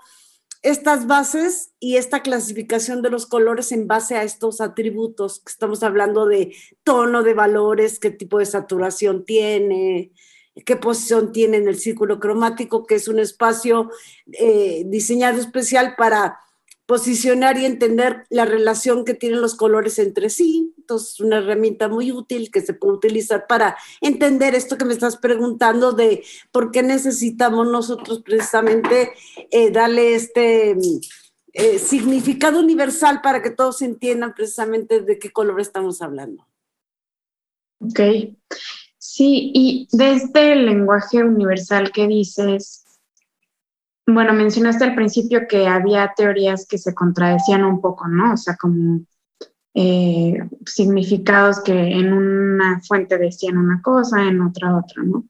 estas 0.62 1.06
bases 1.06 1.72
y 1.80 1.96
esta 1.96 2.22
clasificación 2.22 3.02
de 3.02 3.10
los 3.10 3.26
colores 3.26 3.72
en 3.72 3.86
base 3.86 4.16
a 4.16 4.22
estos 4.22 4.60
atributos. 4.60 5.42
Estamos 5.46 5.82
hablando 5.82 6.26
de 6.26 6.54
tono 6.82 7.22
de 7.22 7.34
valores, 7.34 7.98
qué 7.98 8.10
tipo 8.10 8.38
de 8.38 8.46
saturación 8.46 9.24
tiene, 9.24 10.12
qué 10.66 10.76
posición 10.76 11.32
tiene 11.32 11.56
en 11.56 11.68
el 11.68 11.78
círculo 11.78 12.20
cromático, 12.20 12.84
que 12.84 12.96
es 12.96 13.08
un 13.08 13.18
espacio 13.18 13.90
eh, 14.32 14.82
diseñado 14.86 15.40
especial 15.40 15.94
para 15.96 16.38
posicionar 16.90 17.56
y 17.56 17.66
entender 17.66 18.24
la 18.30 18.44
relación 18.44 19.04
que 19.04 19.14
tienen 19.14 19.40
los 19.40 19.54
colores 19.54 20.00
entre 20.00 20.28
sí. 20.28 20.74
Entonces, 20.76 21.20
una 21.20 21.38
herramienta 21.38 21.86
muy 21.86 22.10
útil 22.10 22.50
que 22.50 22.62
se 22.62 22.74
puede 22.74 22.94
utilizar 22.94 23.46
para 23.46 23.76
entender 24.00 24.56
esto 24.56 24.76
que 24.76 24.84
me 24.84 24.94
estás 24.94 25.16
preguntando 25.16 25.92
de 25.92 26.24
por 26.50 26.72
qué 26.72 26.82
necesitamos 26.82 27.68
nosotros 27.68 28.22
precisamente 28.24 29.12
eh, 29.52 29.70
darle 29.70 30.16
este 30.16 30.76
eh, 31.52 31.78
significado 31.78 32.58
universal 32.58 33.20
para 33.22 33.40
que 33.40 33.50
todos 33.50 33.82
entiendan 33.82 34.34
precisamente 34.34 35.00
de 35.00 35.20
qué 35.20 35.30
color 35.30 35.60
estamos 35.60 36.02
hablando. 36.02 36.44
Ok. 37.78 38.00
Sí, 38.98 39.52
y 39.54 39.88
de 39.92 40.14
este 40.14 40.56
lenguaje 40.56 41.22
universal 41.22 41.92
que 41.92 42.08
dices, 42.08 42.84
bueno, 44.14 44.32
mencionaste 44.32 44.84
al 44.84 44.94
principio 44.94 45.46
que 45.48 45.66
había 45.66 46.12
teorías 46.16 46.66
que 46.66 46.78
se 46.78 46.94
contradecían 46.94 47.64
un 47.64 47.80
poco, 47.80 48.08
¿no? 48.08 48.34
O 48.34 48.36
sea, 48.36 48.56
como 48.56 49.00
eh, 49.74 50.38
significados 50.66 51.60
que 51.60 51.72
en 51.72 52.12
una 52.12 52.80
fuente 52.80 53.18
decían 53.18 53.56
una 53.56 53.80
cosa, 53.82 54.22
en 54.22 54.40
otra 54.40 54.76
otra, 54.76 55.02
¿no? 55.02 55.24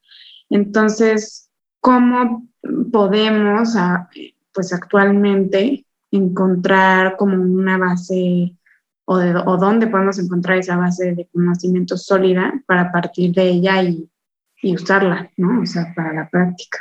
Entonces, 0.49 1.51
¿cómo 1.81 2.49
podemos, 2.93 3.77
ah, 3.77 4.09
pues 4.53 4.73
actualmente, 4.73 5.87
encontrar 6.11 7.17
como 7.17 7.41
una 7.41 7.79
base 7.79 8.57
o, 9.05 9.19
de, 9.19 9.35
o 9.35 9.57
dónde 9.57 9.87
podemos 9.87 10.19
encontrar 10.19 10.59
esa 10.59 10.77
base 10.77 11.15
de 11.15 11.29
conocimiento 11.33 11.97
sólida 11.97 12.63
para 12.67 12.91
partir 12.91 13.33
de 13.33 13.49
ella 13.49 13.83
y 13.83 14.75
usarla, 14.75 15.31
¿no? 15.37 15.63
O 15.63 15.67
sea, 15.67 15.93
para 15.95 16.13
la 16.13 16.29
práctica. 16.29 16.79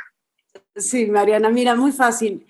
Sí, 0.79 1.05
Mariana, 1.07 1.49
mira, 1.49 1.75
muy 1.75 1.91
fácil. 1.91 2.45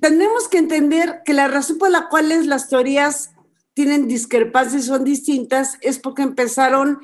Tenemos 0.00 0.48
que 0.48 0.58
entender 0.58 1.22
que 1.24 1.32
la 1.32 1.48
razón 1.48 1.78
por 1.78 1.90
la 1.90 2.08
cual 2.08 2.28
las 2.46 2.68
teorías 2.68 3.34
tienen 3.74 4.06
discrepancias, 4.06 4.84
son 4.84 5.04
distintas, 5.04 5.78
es 5.80 5.98
porque 5.98 6.22
empezaron 6.22 7.00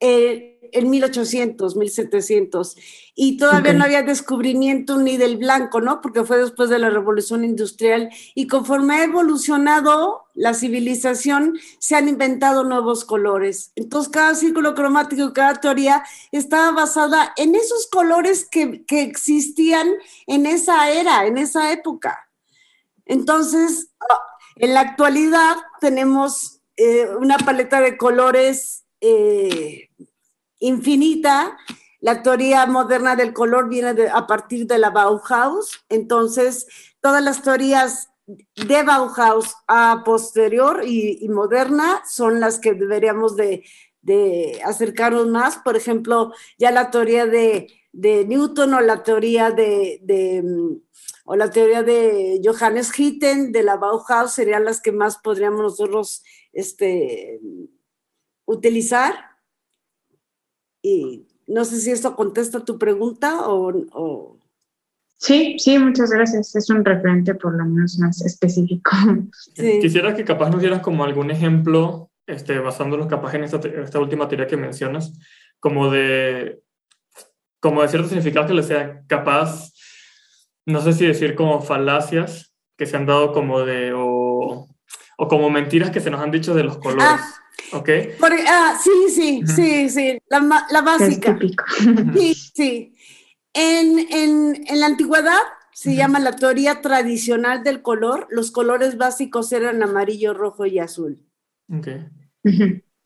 eh, 0.00 0.57
en 0.72 0.90
1800, 0.90 1.76
1700, 1.76 2.76
y 3.14 3.36
todavía 3.36 3.72
no 3.72 3.84
había 3.84 4.02
descubrimiento 4.02 4.98
ni 4.98 5.16
del 5.16 5.36
blanco, 5.36 5.80
¿no? 5.80 6.00
Porque 6.00 6.24
fue 6.24 6.38
después 6.38 6.70
de 6.70 6.78
la 6.78 6.90
revolución 6.90 7.44
industrial, 7.44 8.10
y 8.34 8.46
conforme 8.46 8.96
ha 8.96 9.04
evolucionado 9.04 10.26
la 10.34 10.54
civilización, 10.54 11.58
se 11.78 11.96
han 11.96 12.08
inventado 12.08 12.64
nuevos 12.64 13.04
colores. 13.04 13.72
Entonces, 13.74 14.12
cada 14.12 14.34
círculo 14.34 14.74
cromático, 14.74 15.32
cada 15.32 15.54
teoría 15.54 16.04
estaba 16.32 16.72
basada 16.72 17.32
en 17.36 17.54
esos 17.54 17.86
colores 17.86 18.46
que, 18.48 18.84
que 18.86 19.02
existían 19.02 19.88
en 20.26 20.46
esa 20.46 20.90
era, 20.90 21.26
en 21.26 21.38
esa 21.38 21.72
época. 21.72 22.28
Entonces, 23.04 23.90
en 24.56 24.74
la 24.74 24.80
actualidad 24.80 25.56
tenemos 25.80 26.60
eh, 26.76 27.08
una 27.18 27.38
paleta 27.38 27.80
de 27.80 27.96
colores 27.96 28.84
eh, 29.00 29.87
infinita. 30.58 31.56
La 32.00 32.22
teoría 32.22 32.66
moderna 32.66 33.16
del 33.16 33.32
color 33.32 33.68
viene 33.68 34.08
a 34.12 34.26
partir 34.26 34.66
de 34.66 34.78
la 34.78 34.90
Bauhaus, 34.90 35.84
entonces 35.88 36.66
todas 37.00 37.22
las 37.22 37.42
teorías 37.42 38.08
de 38.26 38.82
Bauhaus 38.82 39.54
a 39.66 40.02
posterior 40.04 40.82
y, 40.84 41.26
moderna 41.28 42.02
son 42.08 42.40
las 42.40 42.58
que 42.58 42.74
deberíamos 42.74 43.36
de, 43.36 43.64
acercarnos 44.64 45.26
más. 45.28 45.56
Por 45.58 45.76
ejemplo, 45.76 46.32
ya 46.58 46.70
la 46.70 46.90
teoría 46.90 47.26
de, 47.26 47.68
Newton 47.92 48.74
o 48.74 48.80
la 48.80 49.02
teoría 49.02 49.50
de, 49.50 50.00
o 51.24 51.36
la 51.36 51.50
teoría 51.50 51.82
de 51.82 52.40
Johannes 52.44 52.96
Hitten 52.96 53.50
de 53.50 53.62
la 53.62 53.76
Bauhaus 53.76 54.32
serían 54.32 54.64
las 54.64 54.80
que 54.80 54.92
más 54.92 55.18
podríamos 55.18 55.60
nosotros 55.60 56.22
este, 56.52 57.40
utilizar. 58.44 59.27
Y 60.88 61.26
no 61.46 61.64
sé 61.64 61.80
si 61.80 61.90
esto 61.90 62.16
contesta 62.16 62.64
tu 62.64 62.78
pregunta 62.78 63.48
o, 63.48 64.36
Sí, 65.20 65.56
sí, 65.58 65.76
muchas 65.80 66.10
gracias. 66.10 66.54
Es 66.54 66.70
un 66.70 66.84
referente 66.84 67.34
por 67.34 67.52
lo 67.52 67.64
menos 67.64 67.98
más 67.98 68.24
específico. 68.24 68.92
Quisiera 69.80 70.14
que 70.14 70.24
capaz 70.24 70.48
nos 70.48 70.60
dieras 70.60 70.80
como 70.80 71.02
algún 71.02 71.32
ejemplo, 71.32 72.12
este, 72.24 72.60
basándonos 72.60 73.08
capaz 73.08 73.34
en 73.34 73.42
esta, 73.42 73.58
esta 73.58 73.98
última 73.98 74.28
teoría 74.28 74.46
que 74.46 74.56
mencionas, 74.56 75.18
como 75.58 75.90
de, 75.90 76.60
como 77.58 77.82
de 77.82 77.88
ciertos 77.88 78.10
significados 78.10 78.48
que 78.48 78.54
le 78.54 78.62
sea 78.62 79.02
capaz, 79.08 79.72
no 80.66 80.80
sé 80.80 80.92
si 80.92 81.04
decir 81.04 81.34
como 81.34 81.62
falacias 81.62 82.54
que 82.76 82.86
se 82.86 82.96
han 82.96 83.06
dado 83.06 83.32
como 83.32 83.62
de, 83.62 83.92
o, 83.92 84.68
o 85.18 85.28
como 85.28 85.50
mentiras 85.50 85.90
que 85.90 86.00
se 86.00 86.10
nos 86.10 86.20
han 86.20 86.30
dicho 86.30 86.54
de 86.54 86.62
los 86.62 86.78
colores. 86.78 87.20
Ah, 87.20 87.37
¿Ok? 87.72 87.88
ah, 88.48 88.78
sí, 88.82 88.90
sí, 89.10 89.42
sí, 89.46 89.90
sí, 89.90 90.18
la, 90.28 90.66
la 90.70 90.82
básica. 90.82 91.38
Sí, 92.14 92.34
sí. 92.34 92.94
En, 93.52 93.98
en, 93.98 94.64
en, 94.66 94.80
la 94.80 94.86
antigüedad 94.86 95.40
se 95.72 95.94
llama 95.94 96.18
la 96.20 96.36
teoría 96.36 96.80
tradicional 96.80 97.62
del 97.62 97.82
color. 97.82 98.26
Los 98.30 98.50
colores 98.50 98.96
básicos 98.96 99.52
eran 99.52 99.82
amarillo, 99.82 100.34
rojo 100.34 100.66
y 100.66 100.78
azul. 100.78 101.24
Ok. 101.72 101.88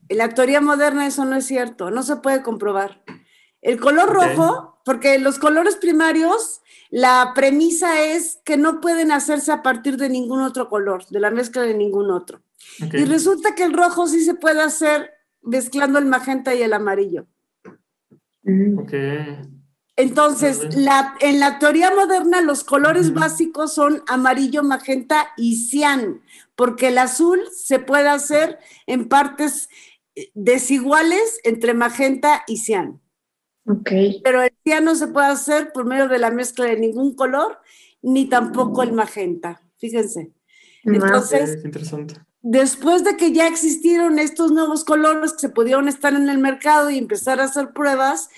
En 0.09 0.17
la 0.17 0.29
teoría 0.29 0.61
moderna 0.61 1.07
eso 1.07 1.25
no 1.25 1.35
es 1.35 1.45
cierto, 1.45 1.91
no 1.91 2.03
se 2.03 2.17
puede 2.17 2.43
comprobar. 2.43 3.03
El 3.61 3.79
color 3.79 4.09
rojo, 4.09 4.79
porque 4.83 5.17
los 5.19 5.39
colores 5.39 5.77
primarios, 5.77 6.61
la 6.89 7.31
premisa 7.33 8.03
es 8.03 8.39
que 8.43 8.57
no 8.57 8.81
pueden 8.81 9.11
hacerse 9.11 9.51
a 9.51 9.63
partir 9.63 9.95
de 9.97 10.09
ningún 10.09 10.41
otro 10.41 10.67
color, 10.69 11.05
de 11.07 11.19
la 11.21 11.31
mezcla 11.31 11.61
de 11.61 11.73
ningún 11.73 12.11
otro. 12.11 12.41
Y 12.79 13.05
resulta 13.05 13.55
que 13.55 13.63
el 13.63 13.73
rojo 13.73 14.07
sí 14.07 14.23
se 14.23 14.35
puede 14.35 14.61
hacer 14.61 15.11
mezclando 15.41 15.99
el 15.99 16.05
magenta 16.05 16.55
y 16.55 16.61
el 16.61 16.73
amarillo. 16.73 17.27
Ok. 18.77 18.93
Entonces, 19.95 20.75
la, 20.75 21.15
en 21.19 21.39
la 21.39 21.59
teoría 21.59 21.93
moderna 21.93 22.41
los 22.41 22.63
colores 22.63 23.13
básicos 23.13 23.75
son 23.75 24.01
amarillo, 24.07 24.63
magenta 24.63 25.27
y 25.37 25.55
cian, 25.55 26.21
porque 26.55 26.87
el 26.87 26.97
azul 26.97 27.39
se 27.55 27.77
puede 27.77 28.07
hacer 28.07 28.57
en 28.87 29.07
partes 29.07 29.69
eh, 30.15 30.31
desiguales 30.33 31.39
entre 31.43 31.75
magenta 31.75 32.43
y 32.47 32.57
cian. 32.57 33.01
Okay. 33.65 34.19
Pero 34.23 34.41
el 34.41 34.51
cian 34.63 34.83
no 34.83 34.95
se 34.95 35.07
puede 35.07 35.27
hacer 35.27 35.71
por 35.71 35.85
medio 35.85 36.07
de 36.07 36.17
la 36.17 36.31
mezcla 36.31 36.65
de 36.65 36.79
ningún 36.79 37.13
color, 37.13 37.59
ni 38.01 38.25
tampoco 38.25 38.81
el 38.81 38.93
magenta. 38.93 39.61
Fíjense. 39.77 40.33
Entonces, 40.83 41.63
interesante 41.63 42.15
después 42.43 43.03
de 43.03 43.17
que 43.17 43.31
ya 43.31 43.47
existieron 43.47 44.19
estos 44.19 44.51
nuevos 44.51 44.83
colores 44.83 45.33
que 45.33 45.39
se 45.39 45.49
pudieron 45.49 45.87
estar 45.87 46.13
en 46.13 46.29
el 46.29 46.37
mercado 46.37 46.89
y 46.91 46.97
empezar 46.97 47.39
a 47.39 47.45
hacer 47.45 47.73
pruebas, 47.73 48.29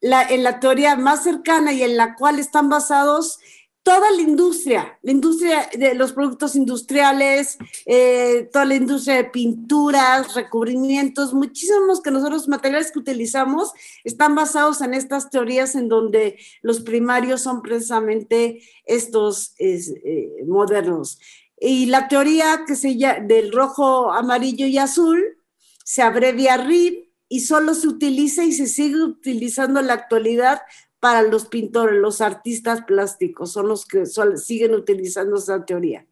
en 0.00 0.44
la 0.44 0.60
teoría 0.60 0.94
más 0.94 1.24
cercana 1.24 1.72
y 1.72 1.82
en 1.82 1.96
la 1.96 2.14
cual 2.14 2.38
están 2.38 2.68
basados 2.68 3.40
toda 3.82 4.10
la 4.12 4.20
industria, 4.20 4.98
la 5.02 5.10
industria 5.10 5.68
de 5.76 5.94
los 5.94 6.12
productos 6.12 6.54
industriales, 6.54 7.56
eh, 7.86 8.48
toda 8.52 8.66
la 8.66 8.74
industria 8.76 9.16
de 9.16 9.24
pinturas, 9.24 10.34
recubrimientos, 10.34 11.32
muchísimos 11.32 12.00
que 12.00 12.10
nosotros 12.10 12.46
materiales 12.48 12.92
que 12.92 12.98
utilizamos 12.98 13.72
están 14.04 14.34
basados 14.34 14.82
en 14.82 14.94
estas 14.94 15.30
teorías 15.30 15.74
en 15.74 15.88
donde 15.88 16.38
los 16.62 16.80
primarios 16.80 17.40
son 17.40 17.62
precisamente 17.62 18.60
estos 18.84 19.54
eh, 19.58 20.44
modernos. 20.46 21.18
Y 21.60 21.86
la 21.86 22.08
teoría 22.08 22.62
que 22.66 22.76
se 22.76 22.96
llama 22.96 23.20
del 23.20 23.52
rojo, 23.52 24.12
amarillo 24.12 24.66
y 24.66 24.78
azul 24.78 25.38
se 25.84 26.02
abrevia 26.02 26.56
RIB 26.56 27.08
y 27.28 27.40
solo 27.40 27.74
se 27.74 27.88
utiliza 27.88 28.44
y 28.44 28.52
se 28.52 28.66
sigue 28.66 29.02
utilizando 29.02 29.80
en 29.80 29.88
la 29.88 29.94
actualidad 29.94 30.60
para 31.00 31.22
los 31.22 31.46
pintores, 31.46 32.00
los 32.00 32.20
artistas 32.20 32.82
plásticos, 32.82 33.52
son 33.52 33.68
los 33.68 33.86
que 33.86 34.04
siguen 34.06 34.74
utilizando 34.74 35.36
esa 35.36 35.64
teoría. 35.64 36.06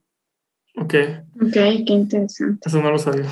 Ok. 0.79 0.95
Ok, 1.41 1.53
qué 1.53 1.85
interesante. 1.88 2.69
Eso 2.69 2.83
no 2.83 2.91
lo 2.91 2.99
sabía. 2.99 3.25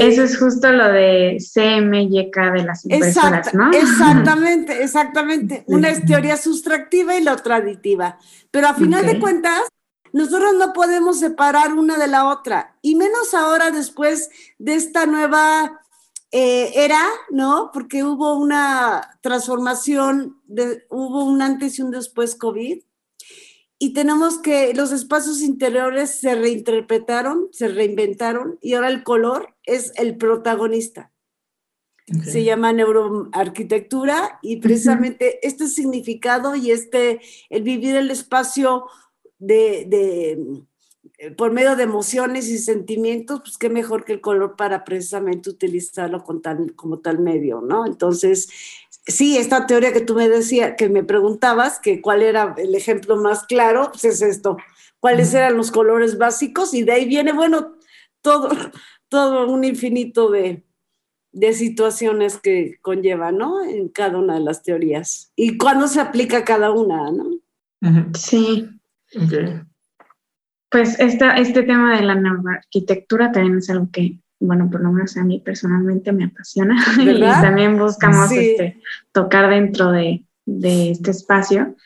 Eso 0.00 0.22
es 0.22 0.38
justo 0.38 0.70
lo 0.70 0.86
de 0.92 1.36
CMYK 1.38 2.36
de 2.52 2.64
las 2.64 2.84
impresoras, 2.84 3.52
¿no? 3.54 3.72
Exactamente, 3.72 4.82
exactamente. 4.82 5.64
Una 5.66 5.90
es 5.90 6.04
teoría 6.06 6.36
sustractiva 6.36 7.16
y 7.16 7.24
la 7.24 7.32
otra 7.32 7.56
aditiva. 7.56 8.18
Pero 8.52 8.68
a 8.68 8.74
final 8.74 9.04
de 9.04 9.18
cuentas, 9.18 9.62
nosotros 10.12 10.54
no 10.54 10.72
podemos 10.72 11.18
separar 11.18 11.74
una 11.74 11.96
de 11.98 12.08
la 12.08 12.28
otra, 12.28 12.76
y 12.82 12.94
menos 12.94 13.34
ahora 13.34 13.70
después 13.70 14.30
de 14.58 14.74
esta 14.74 15.06
nueva 15.06 15.80
eh, 16.30 16.72
era, 16.74 17.02
¿no? 17.30 17.70
Porque 17.72 18.04
hubo 18.04 18.34
una 18.34 19.18
transformación, 19.22 20.42
de, 20.46 20.84
hubo 20.90 21.24
un 21.24 21.40
antes 21.40 21.78
y 21.78 21.82
un 21.82 21.90
después 21.90 22.34
COVID. 22.34 22.82
y 23.80 23.92
tenemos 23.92 24.38
que 24.38 24.74
los 24.74 24.90
espacios 24.90 25.40
interiores 25.40 26.10
se 26.18 26.34
reinterpretaron, 26.34 27.48
se 27.52 27.68
reinventaron 27.68 28.58
y 28.60 28.74
ahora 28.74 28.88
el 28.88 29.04
color 29.04 29.54
es 29.64 29.92
el 29.96 30.16
protagonista. 30.16 31.12
Se 32.24 32.42
llama 32.42 32.72
neuroarquitectura 32.72 34.38
y 34.40 34.56
precisamente 34.56 35.46
este 35.46 35.68
significado 35.68 36.56
y 36.56 36.70
este, 36.70 37.20
el 37.50 37.62
vivir 37.62 37.96
el 37.96 38.10
espacio 38.10 38.86
de, 39.38 39.84
de, 39.86 41.32
por 41.36 41.52
medio 41.52 41.76
de 41.76 41.84
emociones 41.84 42.48
y 42.48 42.58
sentimientos, 42.58 43.40
pues 43.40 43.58
qué 43.58 43.68
mejor 43.68 44.04
que 44.04 44.12
el 44.12 44.20
color 44.20 44.56
para 44.56 44.84
precisamente 44.84 45.50
utilizarlo 45.50 46.22
con 46.22 46.42
tal, 46.42 46.74
como 46.74 47.00
tal 47.00 47.18
medio, 47.18 47.60
¿no? 47.60 47.86
Entonces, 47.86 48.48
sí, 49.06 49.36
esta 49.36 49.66
teoría 49.66 49.92
que 49.92 50.00
tú 50.00 50.14
me 50.14 50.28
decías, 50.28 50.74
que 50.76 50.88
me 50.88 51.02
preguntabas, 51.02 51.78
que 51.80 52.00
cuál 52.00 52.22
era 52.22 52.54
el 52.58 52.74
ejemplo 52.74 53.16
más 53.16 53.44
claro, 53.44 53.90
pues 53.90 54.04
es 54.04 54.22
esto, 54.22 54.56
cuáles 55.00 55.34
eran 55.34 55.56
los 55.56 55.70
colores 55.70 56.18
básicos 56.18 56.74
y 56.74 56.82
de 56.82 56.92
ahí 56.92 57.06
viene, 57.06 57.32
bueno, 57.32 57.74
todo, 58.20 58.48
todo 59.08 59.50
un 59.50 59.64
infinito 59.64 60.30
de, 60.30 60.64
de 61.32 61.52
situaciones 61.52 62.38
que 62.38 62.78
conlleva, 62.82 63.32
¿no? 63.32 63.64
En 63.64 63.88
cada 63.88 64.18
una 64.18 64.34
de 64.34 64.40
las 64.40 64.62
teorías. 64.62 65.32
Y 65.36 65.56
cuándo 65.56 65.88
se 65.88 66.00
aplica 66.00 66.44
cada 66.44 66.70
una, 66.70 67.10
¿no? 67.10 67.30
Sí. 68.14 68.68
Okay. 69.14 69.62
Pues 70.70 71.00
esta, 71.00 71.36
este 71.36 71.62
tema 71.62 71.96
de 71.96 72.04
la 72.04 72.20
arquitectura 72.56 73.32
también 73.32 73.58
es 73.58 73.70
algo 73.70 73.88
que 73.90 74.20
bueno, 74.40 74.70
por 74.70 74.80
lo 74.82 74.92
menos 74.92 75.16
a 75.16 75.24
mí 75.24 75.40
personalmente 75.40 76.12
me 76.12 76.26
apasiona 76.26 76.76
y 77.00 77.20
también 77.20 77.78
buscamos 77.78 78.30
este, 78.32 78.80
tocar 79.12 79.50
dentro 79.50 79.90
de, 79.92 80.24
este 80.46 81.10
espacio. 81.10 81.76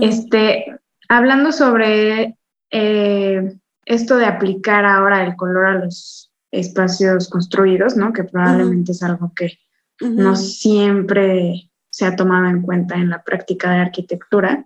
este, 0.00 0.78
hablando 1.08 1.52
sobre 1.52 2.36
eh, 2.70 3.56
esto 3.84 4.16
de 4.16 4.26
aplicar 4.26 4.84
ahora 4.84 5.24
el 5.24 5.36
color 5.36 5.66
a 5.66 5.84
los 5.84 6.32
espacios 6.50 7.28
construidos, 7.28 7.96
¿no? 7.96 8.12
Que 8.12 8.24
probablemente 8.24 8.92
es 8.92 9.02
algo 9.02 9.32
que 9.34 9.58
no 10.00 10.36
siempre 10.36 11.70
se 11.92 12.06
ha 12.06 12.16
tomado 12.16 12.46
en 12.46 12.62
cuenta 12.62 12.96
en 12.96 13.10
la 13.10 13.22
práctica 13.22 13.70
de 13.70 13.80
arquitectura. 13.80 14.64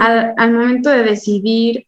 Al, 0.00 0.34
al, 0.36 0.52
momento 0.52 0.90
de 0.90 1.04
decidir 1.04 1.86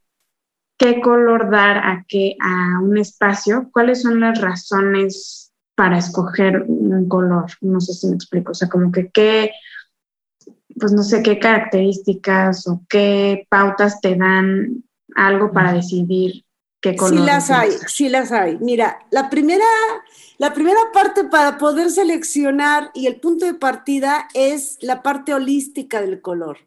qué 0.78 1.00
color 1.00 1.50
dar 1.50 1.78
a 1.78 2.04
qué 2.06 2.36
a 2.40 2.80
un 2.80 2.96
espacio, 2.96 3.70
cuáles 3.72 4.02
son 4.02 4.20
las 4.20 4.40
razones 4.40 5.52
para 5.74 5.98
escoger 5.98 6.62
un 6.62 7.08
color. 7.08 7.46
No 7.60 7.80
sé 7.80 7.92
si 7.92 8.06
me 8.06 8.14
explico, 8.14 8.52
o 8.52 8.54
sea, 8.54 8.68
como 8.68 8.92
que 8.92 9.10
qué, 9.10 9.50
pues 10.78 10.92
no 10.92 11.02
sé 11.02 11.24
qué 11.24 11.40
características 11.40 12.68
o 12.68 12.82
qué 12.88 13.46
pautas 13.50 14.00
te 14.00 14.14
dan 14.14 14.84
algo 15.16 15.52
para 15.52 15.72
decidir 15.72 16.44
qué 16.80 16.94
color. 16.94 17.18
Sí 17.18 17.26
las 17.26 17.50
hay, 17.50 17.70
sí 17.88 18.08
las 18.08 18.30
hay. 18.30 18.58
Mira, 18.60 19.00
la 19.10 19.28
primera, 19.28 19.64
la 20.38 20.54
primera 20.54 20.80
parte 20.92 21.24
para 21.24 21.58
poder 21.58 21.90
seleccionar 21.90 22.90
y 22.94 23.06
el 23.06 23.20
punto 23.20 23.44
de 23.44 23.54
partida 23.54 24.28
es 24.34 24.78
la 24.80 25.02
parte 25.02 25.34
holística 25.34 26.00
del 26.00 26.20
color. 26.20 26.58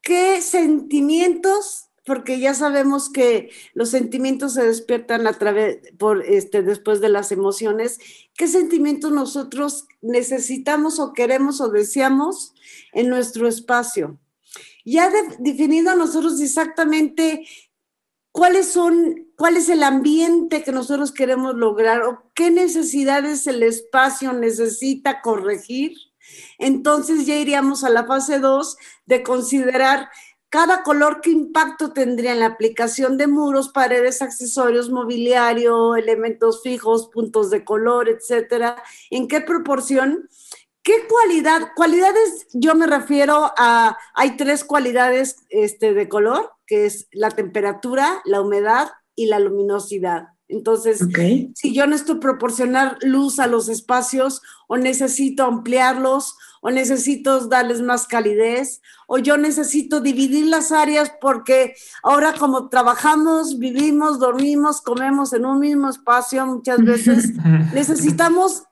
¿Qué 0.00 0.40
sentimientos 0.40 1.90
porque 2.04 2.40
ya 2.40 2.54
sabemos 2.54 3.10
que 3.10 3.50
los 3.74 3.90
sentimientos 3.90 4.54
se 4.54 4.64
despiertan 4.64 5.26
a 5.26 5.34
través, 5.34 5.78
por, 5.98 6.24
este, 6.24 6.62
después 6.62 7.00
de 7.00 7.08
las 7.08 7.30
emociones. 7.30 7.98
¿Qué 8.34 8.48
sentimientos 8.48 9.12
nosotros 9.12 9.86
necesitamos 10.00 10.98
o 10.98 11.12
queremos 11.12 11.60
o 11.60 11.68
deseamos 11.68 12.54
en 12.92 13.08
nuestro 13.08 13.46
espacio? 13.46 14.18
Ya 14.84 15.12
definido 15.38 15.94
nosotros 15.94 16.40
exactamente 16.40 17.46
cuáles 18.32 18.66
son, 18.66 19.28
cuál 19.42 19.56
es 19.56 19.68
el 19.70 19.82
ambiente 19.82 20.62
que 20.62 20.70
nosotros 20.70 21.10
queremos 21.10 21.56
lograr 21.56 22.02
o 22.02 22.30
qué 22.32 22.52
necesidades 22.52 23.44
el 23.48 23.64
espacio 23.64 24.32
necesita 24.32 25.20
corregir, 25.20 25.96
entonces 26.58 27.26
ya 27.26 27.34
iríamos 27.34 27.82
a 27.82 27.90
la 27.90 28.06
fase 28.06 28.38
2 28.38 28.76
de 29.06 29.24
considerar 29.24 30.10
cada 30.48 30.84
color, 30.84 31.20
qué 31.20 31.30
impacto 31.30 31.92
tendría 31.92 32.30
en 32.34 32.38
la 32.38 32.46
aplicación 32.46 33.18
de 33.18 33.26
muros, 33.26 33.70
paredes, 33.70 34.22
accesorios, 34.22 34.90
mobiliario, 34.90 35.96
elementos 35.96 36.62
fijos, 36.62 37.08
puntos 37.12 37.50
de 37.50 37.64
color, 37.64 38.08
etcétera, 38.08 38.80
en 39.10 39.26
qué 39.26 39.40
proporción. 39.40 40.28
¿Qué 40.84 41.08
cualidad? 41.08 41.72
Cualidades, 41.74 42.46
yo 42.52 42.76
me 42.76 42.86
refiero 42.86 43.52
a, 43.56 43.98
hay 44.14 44.36
tres 44.36 44.62
cualidades 44.62 45.38
este, 45.48 45.94
de 45.94 46.08
color, 46.08 46.52
que 46.64 46.86
es 46.86 47.08
la 47.10 47.30
temperatura, 47.30 48.22
la 48.24 48.40
humedad 48.40 48.92
y 49.14 49.26
la 49.26 49.38
luminosidad. 49.38 50.28
Entonces, 50.48 51.00
si 51.54 51.72
yo 51.72 51.86
necesito 51.86 52.20
proporcionar 52.20 52.98
luz 53.00 53.38
a 53.38 53.46
los 53.46 53.70
espacios 53.70 54.42
o 54.68 54.76
necesito 54.76 55.44
ampliarlos 55.44 56.36
o 56.60 56.70
necesito 56.70 57.48
darles 57.48 57.80
más 57.80 58.06
calidez 58.06 58.82
o 59.06 59.16
yo 59.16 59.38
necesito 59.38 60.00
dividir 60.00 60.46
las 60.46 60.70
áreas 60.70 61.10
porque 61.22 61.74
ahora 62.02 62.34
como 62.38 62.68
trabajamos, 62.68 63.58
vivimos, 63.58 64.18
dormimos, 64.18 64.82
comemos 64.82 65.32
en 65.32 65.46
un 65.46 65.58
mismo 65.58 65.88
espacio 65.88 66.44
muchas 66.46 66.84
veces, 66.84 67.32
necesitamos 67.74 68.64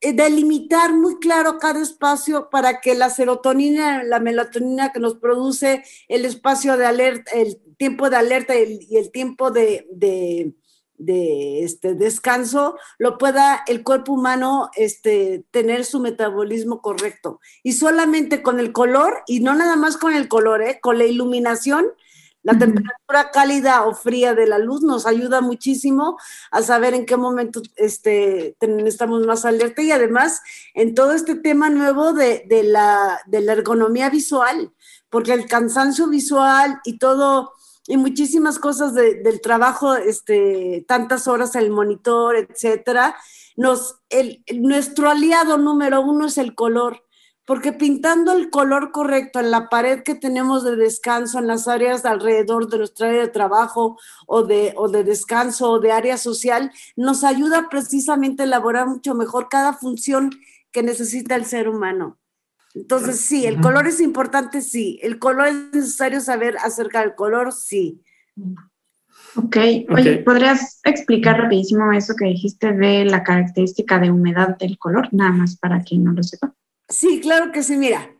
eh, 0.00 0.12
delimitar 0.12 0.94
muy 0.94 1.18
claro 1.18 1.58
cada 1.58 1.82
espacio 1.82 2.48
para 2.50 2.80
que 2.80 2.94
la 2.94 3.10
serotonina, 3.10 4.02
la 4.02 4.20
melatonina 4.20 4.92
que 4.92 5.00
nos 5.00 5.16
produce 5.16 5.82
el 6.08 6.24
espacio 6.24 6.76
de 6.76 6.86
alerta, 6.86 7.32
el 7.32 7.60
tiempo 7.78 8.10
de 8.10 8.16
alerta 8.16 8.54
y 8.56 8.96
el, 8.96 9.10
tiempo 9.10 9.50
de 9.50 9.86
de 10.98 11.62
este 11.62 11.94
descanso 11.94 12.76
lo 12.98 13.18
pueda 13.18 13.62
el 13.66 13.82
cuerpo 13.82 14.12
humano 14.12 14.68
este, 14.74 15.44
tener 15.50 15.84
su 15.84 16.00
metabolismo 16.00 16.82
correcto. 16.82 17.40
Y 17.62 17.72
solamente 17.72 18.42
con 18.42 18.60
el 18.60 18.72
color, 18.72 19.22
y 19.26 19.40
no 19.40 19.54
nada 19.54 19.76
más 19.76 19.96
con 19.96 20.12
el 20.12 20.28
color, 20.28 20.60
¿eh? 20.62 20.80
con 20.82 20.98
la 20.98 21.04
iluminación, 21.04 21.86
la 22.42 22.56
temperatura 22.56 23.30
cálida 23.30 23.84
o 23.84 23.94
fría 23.94 24.34
de 24.34 24.46
la 24.46 24.58
luz 24.58 24.82
nos 24.82 25.06
ayuda 25.06 25.40
muchísimo 25.40 26.16
a 26.50 26.62
saber 26.62 26.94
en 26.94 27.04
qué 27.04 27.16
momento 27.16 27.60
este, 27.76 28.56
estamos 28.86 29.26
más 29.26 29.44
alerta 29.44 29.82
y 29.82 29.90
además 29.90 30.40
en 30.72 30.94
todo 30.94 31.12
este 31.12 31.34
tema 31.34 31.68
nuevo 31.68 32.12
de, 32.12 32.44
de, 32.48 32.62
la, 32.62 33.20
de 33.26 33.42
la 33.42 33.52
ergonomía 33.52 34.08
visual, 34.08 34.72
porque 35.10 35.34
el 35.34 35.46
cansancio 35.46 36.06
visual 36.06 36.80
y 36.84 36.98
todo 36.98 37.52
y 37.88 37.96
muchísimas 37.96 38.58
cosas 38.58 38.92
del 38.94 39.40
trabajo, 39.40 39.96
este, 39.96 40.84
tantas 40.86 41.26
horas 41.26 41.56
el 41.56 41.70
monitor, 41.70 42.36
etcétera. 42.36 43.16
Nos, 43.56 43.96
el, 44.10 44.44
nuestro 44.60 45.08
aliado 45.08 45.56
número 45.56 46.02
uno 46.02 46.26
es 46.26 46.36
el 46.36 46.54
color, 46.54 47.02
porque 47.46 47.72
pintando 47.72 48.32
el 48.32 48.50
color 48.50 48.92
correcto 48.92 49.40
en 49.40 49.50
la 49.50 49.70
pared 49.70 50.02
que 50.02 50.14
tenemos 50.14 50.64
de 50.64 50.76
descanso, 50.76 51.38
en 51.38 51.46
las 51.46 51.66
áreas 51.66 52.04
alrededor 52.04 52.68
de 52.68 52.76
nuestra 52.76 53.08
área 53.08 53.22
de 53.22 53.28
trabajo 53.28 53.98
o 54.26 54.42
de, 54.42 54.74
o 54.76 54.88
de 54.88 55.02
descanso 55.02 55.70
o 55.70 55.80
de 55.80 55.90
área 55.90 56.18
social, 56.18 56.70
nos 56.94 57.24
ayuda 57.24 57.70
precisamente 57.70 58.42
a 58.42 58.46
elaborar 58.46 58.86
mucho 58.86 59.14
mejor 59.14 59.48
cada 59.48 59.72
función 59.72 60.30
que 60.72 60.82
necesita 60.82 61.36
el 61.36 61.46
ser 61.46 61.70
humano. 61.70 62.18
Entonces, 62.74 63.20
sí, 63.20 63.46
el 63.46 63.60
color 63.60 63.86
es 63.86 64.00
importante, 64.00 64.60
sí. 64.60 64.98
El 65.02 65.18
color 65.18 65.48
es 65.48 65.54
necesario 65.72 66.20
saber 66.20 66.56
acerca 66.58 67.00
del 67.00 67.14
color, 67.14 67.52
sí. 67.52 68.02
Ok, 69.36 69.56
oye, 69.90 70.18
¿podrías 70.18 70.80
explicar 70.84 71.38
rapidísimo 71.38 71.92
eso 71.92 72.14
que 72.16 72.26
dijiste 72.26 72.72
de 72.72 73.04
la 73.04 73.22
característica 73.22 73.98
de 73.98 74.10
humedad 74.10 74.56
del 74.58 74.78
color? 74.78 75.08
Nada 75.12 75.32
más 75.32 75.56
para 75.56 75.82
quien 75.82 76.04
no 76.04 76.12
lo 76.12 76.22
sepa. 76.22 76.54
Sí, 76.88 77.20
claro 77.20 77.52
que 77.52 77.62
sí, 77.62 77.76
mira. 77.76 78.14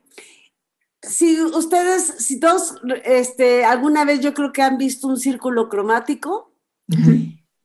Si 1.01 1.41
ustedes, 1.41 2.03
si 2.19 2.41
todos, 2.41 2.81
este, 3.05 3.65
alguna 3.65 4.05
vez 4.05 4.21
yo 4.21 4.35
creo 4.35 4.53
que 4.53 4.63
han 4.63 4.79
visto 4.79 5.07
un 5.07 5.17
círculo 5.19 5.69
cromático, 5.69 6.53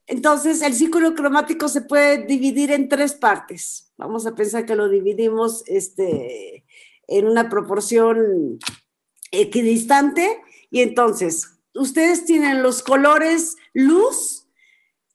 entonces 0.06 0.62
el 0.62 0.74
círculo 0.74 1.16
cromático 1.16 1.68
se 1.68 1.82
puede 1.82 2.26
dividir 2.26 2.72
en 2.72 2.88
tres 2.88 3.14
partes. 3.14 3.92
Vamos 3.98 4.26
a 4.26 4.36
pensar 4.36 4.66
que 4.66 4.76
lo 4.76 4.88
dividimos, 4.88 5.64
este, 5.68 6.64
en 7.08 7.28
una 7.28 7.50
proporción 7.50 8.60
equidistante 9.32 10.42
y 10.70 10.82
entonces 10.82 11.54
ustedes 11.76 12.26
tienen 12.26 12.64
los 12.64 12.84
colores 12.84 13.58
luz 13.74 14.48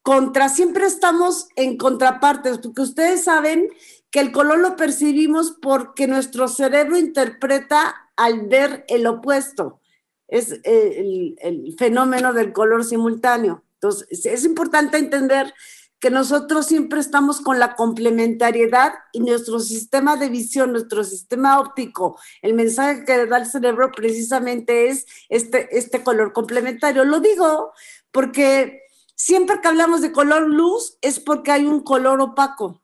contra, 0.03 0.48
siempre 0.48 0.87
estamos 0.87 1.48
en 1.57 1.77
contrapartes, 1.77 2.59
porque 2.59 2.83
ustedes 2.83 3.24
saben 3.24 3.68
que 4.11 4.20
el 4.20 4.33
color 4.33 4.59
lo 4.59 4.77
percibimos 4.77 5.57
porque 5.61 6.07
nuestro 6.07 6.48
cerebro 6.48 6.96
interpreta 6.96 7.94
al 8.16 8.46
ver 8.48 8.85
el 8.88 9.07
opuesto. 9.07 9.81
Es 10.27 10.61
el, 10.64 11.37
el 11.40 11.74
fenómeno 11.77 12.33
del 12.33 12.53
color 12.53 12.85
simultáneo. 12.85 13.64
Entonces, 13.74 14.24
es 14.27 14.44
importante 14.44 14.96
entender 14.98 15.53
que 16.01 16.11
nosotros 16.11 16.67
siempre 16.67 17.01
estamos 17.01 17.41
con 17.41 17.59
la 17.59 17.75
complementariedad 17.75 18.93
y 19.13 19.21
nuestro 19.21 19.59
sistema 19.59 20.17
de 20.17 20.29
visión, 20.29 20.73
nuestro 20.73 21.03
sistema 21.03 21.59
óptico, 21.59 22.19
el 22.43 22.55
mensaje 22.55 23.05
que 23.05 23.27
da 23.27 23.39
el 23.39 23.47
cerebro 23.47 23.91
precisamente 23.91 24.89
es 24.89 25.07
este, 25.29 25.77
este 25.77 26.03
color 26.05 26.33
complementario. 26.33 27.05
Lo 27.05 27.21
digo 27.21 27.73
porque 28.13 28.83
siempre 29.17 29.61
que 29.61 29.69
hablamos 29.69 30.01
de 30.01 30.13
color 30.13 30.49
luz 30.49 30.99
es 31.03 31.19
porque 31.19 31.51
hay 31.51 31.67
un 31.67 31.81
color 31.81 32.21
opaco. 32.21 32.81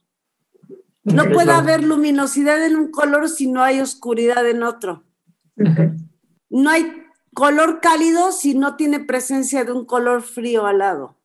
No 1.04 1.30
puede 1.30 1.52
haber 1.52 1.84
luminosidad 1.84 2.64
en 2.64 2.76
un 2.76 2.90
color 2.90 3.28
si 3.28 3.46
no 3.46 3.62
hay 3.62 3.80
oscuridad 3.80 4.48
en 4.48 4.62
otro. 4.62 5.04
No 6.48 6.70
hay 6.70 7.04
color 7.34 7.80
cálido 7.80 8.32
si 8.32 8.54
no 8.54 8.76
tiene 8.76 9.00
presencia 9.00 9.64
de 9.64 9.72
un 9.72 9.84
color 9.84 10.22
frío 10.22 10.66
al 10.66 10.78
lado. 10.78 11.16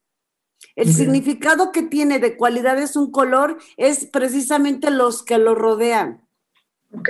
El 0.76 0.94
significado 0.94 1.72
que 1.72 1.84
tiene 1.84 2.20
de 2.20 2.38
cualidades 2.38 2.96
un 2.96 3.12
color 3.12 3.58
es 3.78 4.06
precisamente 4.06 4.92
los 4.92 5.24
que 5.24 5.38
lo 5.38 5.56
rodean. 5.56 6.26
Ok. 6.94 7.10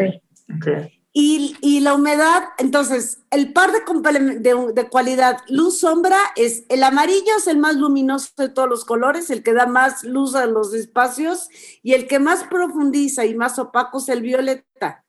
Y, 1.11 1.79
la 1.81 1.95
humedad, 1.95 2.43
entonces, 2.59 3.23
el 3.31 3.51
par 3.51 3.71
de, 3.71 4.39
de, 4.39 4.73
de 4.73 4.89
cualidad 4.89 5.37
luz-sombra 5.49 6.17
es 6.35 6.65
el 6.69 6.83
amarillo, 6.83 7.37
es 7.37 7.47
el 7.47 7.57
más 7.57 7.75
luminoso 7.75 8.29
de 8.37 8.49
todos 8.49 8.69
los 8.69 8.85
colores, 8.85 9.29
el 9.29 9.43
que 9.43 9.53
da 9.53 9.65
más 9.65 10.03
luz 10.03 10.35
a 10.35 10.45
los 10.45 10.73
espacios, 10.73 11.49
y 11.83 11.93
el 11.93 12.07
que 12.07 12.19
más 12.19 12.43
profundiza 12.45 13.25
y 13.25 13.35
más 13.35 13.59
opaco 13.59 13.97
es 13.97 14.09
el 14.09 14.21
violeta. 14.21 15.03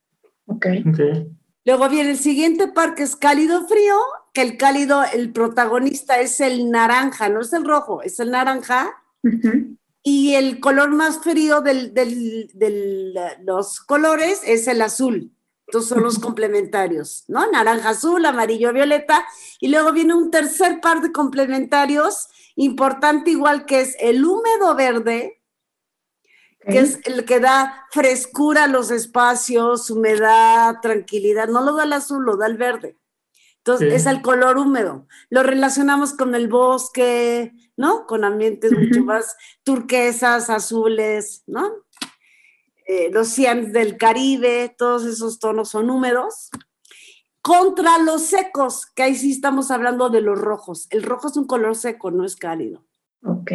Ok. 0.47 0.67
Okay. 0.89 1.31
Luego 1.65 1.89
viene 1.89 2.11
el 2.11 2.19
siguiente 2.19 2.69
par 2.69 2.95
que 2.95 3.03
es 3.03 3.15
cálido-frío, 3.15 3.97
que 4.33 4.43
el 4.43 4.57
cálido, 4.57 5.03
el 5.03 5.33
protagonista 5.33 6.21
es 6.21 6.41
el 6.41 6.71
naranja, 6.71 7.29
no 7.29 7.41
es 7.41 7.53
el 7.53 7.65
rojo, 7.65 8.03
es 8.03 8.21
el 8.21 8.31
naranja. 8.31 9.03
Y 10.03 10.35
el 10.35 10.61
color 10.61 10.91
más 10.91 11.19
frío 11.19 11.61
de 11.61 13.29
los 13.43 13.81
colores 13.81 14.41
es 14.45 14.67
el 14.67 14.83
azul. 14.83 15.33
Entonces 15.67 15.89
son 15.91 16.03
los 16.03 16.19
complementarios, 16.19 17.25
¿no? 17.29 17.49
Naranja, 17.51 17.91
azul, 17.91 18.25
amarillo, 18.27 18.73
violeta. 18.73 19.25
Y 19.61 19.69
luego 19.69 19.93
viene 19.93 20.15
un 20.15 20.31
tercer 20.31 20.81
par 20.81 21.01
de 21.01 21.13
complementarios 21.13 22.29
importante 22.57 23.31
igual 23.31 23.67
que 23.67 23.81
es 23.81 23.97
el 24.01 24.25
húmedo 24.25 24.75
verde, 24.75 25.41
que 26.61 26.81
es 26.81 26.99
el 27.05 27.25
que 27.25 27.41
da 27.41 27.87
frescura 27.91 28.65
a 28.65 28.69
los 28.69 28.91
espacios, 28.91 29.91
humedad, 29.91 30.77
tranquilidad. 30.83 31.49
No 31.49 31.63
lo 31.63 31.75
da 31.75 31.85
el 31.85 31.93
azul, 31.93 32.25
lo 32.25 32.37
da 32.37 32.47
el 32.47 32.57
verde. 32.57 32.97
Entonces 33.61 33.93
es 33.93 34.07
el 34.07 34.23
color 34.23 34.57
húmedo. 34.57 35.07
Lo 35.29 35.43
relacionamos 35.43 36.15
con 36.15 36.35
el 36.35 36.49
bosque, 36.49 37.53
¿no? 37.77 38.07
Con 38.07 38.25
ambientes 38.25 38.73
mucho 38.73 39.05
más 39.05 39.37
turquesas, 39.65 40.49
azules, 40.49 41.43
¿no? 41.47 41.71
Eh, 42.87 43.11
los 43.13 43.29
cians 43.29 43.73
del 43.73 43.99
Caribe, 43.99 44.75
todos 44.79 45.05
esos 45.05 45.39
tonos 45.39 45.69
son 45.69 45.91
húmedos. 45.91 46.51
Contra 47.43 47.99
los 47.99 48.23
secos, 48.23 48.87
que 48.87 49.03
ahí 49.03 49.15
sí 49.15 49.33
estamos 49.33 49.71
hablando 49.71 50.09
de 50.09 50.23
los 50.23 50.39
rojos. 50.39 50.87
El 50.91 51.03
rojo 51.03 51.29
es 51.29 51.37
un 51.37 51.47
color 51.47 51.77
seco, 51.77 52.11
no 52.11 52.25
es 52.25 52.37
cálido. 52.37 52.87
Ok. 53.23 53.53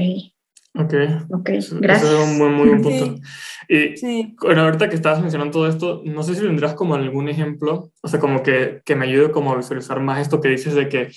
Ok. 0.78 0.94
Ok, 1.32 1.50
gracias. 1.80 2.04
Eso 2.04 2.22
es 2.22 2.30
un 2.30 2.38
muy, 2.38 2.50
muy 2.50 2.68
buen 2.70 2.82
punto. 2.82 3.22
Y 3.68 3.98
sí. 3.98 4.36
bueno, 4.42 4.64
ahorita 4.64 4.90
que 4.90 4.96
estabas 4.96 5.22
mencionando 5.22 5.52
todo 5.54 5.68
esto, 5.68 6.02
no 6.06 6.22
sé 6.22 6.36
si 6.36 6.42
tendrás 6.42 6.74
como 6.74 6.96
algún 6.96 7.30
ejemplo, 7.30 7.92
o 8.02 8.08
sea, 8.08 8.20
como 8.20 8.44
que, 8.44 8.82
que 8.86 8.96
me 8.96 9.06
ayude 9.06 9.32
como 9.32 9.54
a 9.54 9.58
visualizar 9.58 10.00
más 10.02 10.20
esto 10.20 10.42
que 10.42 10.50
dices 10.50 10.76
de 10.76 10.90
que, 10.90 11.12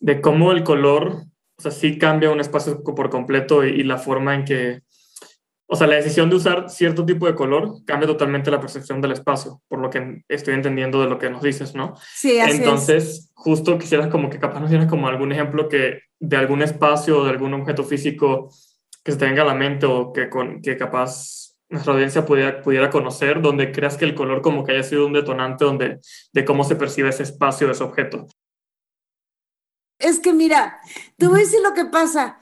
de 0.00 0.20
cómo 0.20 0.52
el 0.52 0.64
color, 0.64 1.24
o 1.58 1.62
sea, 1.62 1.70
sí 1.70 1.98
cambia 1.98 2.30
un 2.30 2.40
espacio 2.40 2.82
por 2.82 3.10
completo 3.10 3.64
y, 3.64 3.68
y 3.68 3.82
la 3.84 3.98
forma 3.98 4.34
en 4.34 4.44
que, 4.44 4.82
o 5.66 5.76
sea, 5.76 5.86
la 5.86 5.96
decisión 5.96 6.30
de 6.30 6.36
usar 6.36 6.70
cierto 6.70 7.04
tipo 7.04 7.26
de 7.26 7.34
color 7.34 7.84
cambia 7.84 8.08
totalmente 8.08 8.50
la 8.50 8.60
percepción 8.60 9.00
del 9.00 9.12
espacio, 9.12 9.62
por 9.68 9.78
lo 9.78 9.90
que 9.90 10.24
estoy 10.28 10.54
entendiendo 10.54 11.00
de 11.00 11.08
lo 11.08 11.18
que 11.18 11.30
nos 11.30 11.42
dices, 11.42 11.74
¿no? 11.74 11.94
Sí, 12.14 12.40
así 12.40 12.56
Entonces, 12.56 13.04
es. 13.04 13.30
justo 13.34 13.78
quisieras 13.78 14.08
como 14.08 14.30
que 14.30 14.40
capaz 14.40 14.58
nos 14.58 14.70
tienes 14.70 14.88
como 14.88 15.06
algún 15.06 15.30
ejemplo 15.30 15.68
que 15.68 16.00
de 16.18 16.36
algún 16.36 16.62
espacio 16.62 17.18
o 17.18 17.24
de 17.24 17.30
algún 17.30 17.54
objeto 17.54 17.84
físico 17.84 18.50
que 19.02 19.12
se 19.12 19.18
te 19.18 19.26
a 19.26 19.44
la 19.44 19.54
mente 19.54 19.86
o 19.86 20.12
que, 20.12 20.28
con, 20.28 20.60
que 20.60 20.76
capaz 20.76 21.56
nuestra 21.68 21.92
audiencia 21.92 22.26
pudiera, 22.26 22.62
pudiera 22.62 22.90
conocer, 22.90 23.40
donde 23.40 23.72
creas 23.72 23.96
que 23.96 24.04
el 24.04 24.14
color 24.14 24.42
como 24.42 24.64
que 24.64 24.72
haya 24.72 24.82
sido 24.82 25.06
un 25.06 25.12
detonante 25.12 25.64
donde, 25.64 26.00
de 26.32 26.44
cómo 26.44 26.64
se 26.64 26.76
percibe 26.76 27.08
ese 27.08 27.22
espacio, 27.22 27.70
ese 27.70 27.84
objeto. 27.84 28.26
Es 29.98 30.18
que 30.18 30.32
mira, 30.32 30.80
te 31.16 31.28
voy 31.28 31.40
a 31.40 31.44
decir 31.44 31.60
lo 31.62 31.74
que 31.74 31.84
pasa 31.84 32.40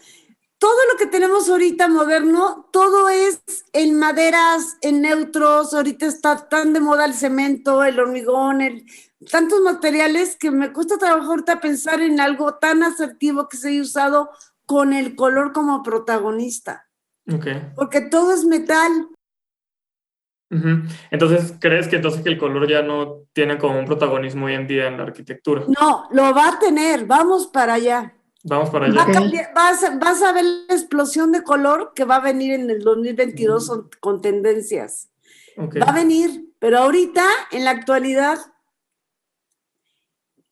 todo 0.59 0.79
lo 0.93 0.99
que 0.99 1.07
tenemos 1.07 1.49
ahorita 1.49 1.89
moderno, 1.89 2.69
todo 2.73 3.09
es 3.09 3.41
en 3.73 3.99
maderas, 3.99 4.77
en 4.81 5.03
neutros, 5.03 5.73
ahorita 5.73 6.07
está 6.07 6.49
tan 6.49 6.73
de 6.73 6.81
moda 6.81 7.05
el 7.05 7.15
cemento, 7.15 7.85
el 7.85 8.01
hormigón, 8.01 8.61
el, 8.61 8.85
tantos 9.31 9.61
materiales 9.61 10.37
que 10.37 10.51
me 10.51 10.73
cuesta 10.73 10.99
trabajo 10.99 11.31
ahorita 11.31 11.61
pensar 11.61 12.01
en 12.01 12.21
algo 12.21 12.55
tan 12.55 12.83
asertivo 12.83 13.49
que 13.49 13.57
se 13.57 13.69
haya 13.69 13.83
usado 13.83 14.31
con 14.69 14.93
el 14.93 15.17
color 15.17 15.55
como 15.55 15.83
protagonista. 15.83 16.87
Okay. 17.27 17.73
Porque 17.75 18.03
todo 18.03 18.35
es 18.35 18.45
metal. 18.45 19.09
Uh 20.51 20.57
-huh. 20.57 20.91
Entonces, 21.11 21.55
¿crees 21.59 21.89
que 21.89 21.97
entonces 21.97 22.21
que 22.21 22.29
el 22.29 22.37
color 22.37 22.69
ya 22.69 22.83
no 22.83 23.23
tiene 23.33 23.57
como 23.57 23.79
un 23.79 23.87
protagonismo 23.87 24.45
hoy 24.45 24.53
en 24.53 24.67
día 24.67 24.87
en 24.87 24.99
la 24.99 25.05
arquitectura? 25.05 25.65
No, 25.81 26.07
lo 26.11 26.35
va 26.35 26.49
a 26.49 26.59
tener, 26.59 27.07
vamos 27.07 27.47
para 27.47 27.75
allá. 27.75 28.15
Vamos 28.45 28.69
para 28.69 28.87
allá. 28.87 28.97
Va 28.97 29.03
a 29.05 29.13
cambiar, 29.13 29.55
vas, 29.55 29.81
vas, 29.99 30.23
a 30.23 30.33
ver 30.33 30.45
la 30.45 30.75
explosión 30.75 31.33
de 31.33 31.43
color 31.43 31.93
que 31.95 32.05
va 32.05 32.17
a 32.17 32.21
venir 32.21 32.53
en 32.53 32.69
el 32.69 32.81
2022 32.81 33.71
mm. 33.71 33.89
con 34.01 34.21
tendencias. 34.21 35.09
Okay. 35.57 35.81
Va 35.81 35.89
a 35.89 35.93
venir, 35.93 36.53
pero 36.59 36.79
ahorita, 36.81 37.25
en 37.53 37.65
la 37.65 37.71
actualidad, 37.71 38.39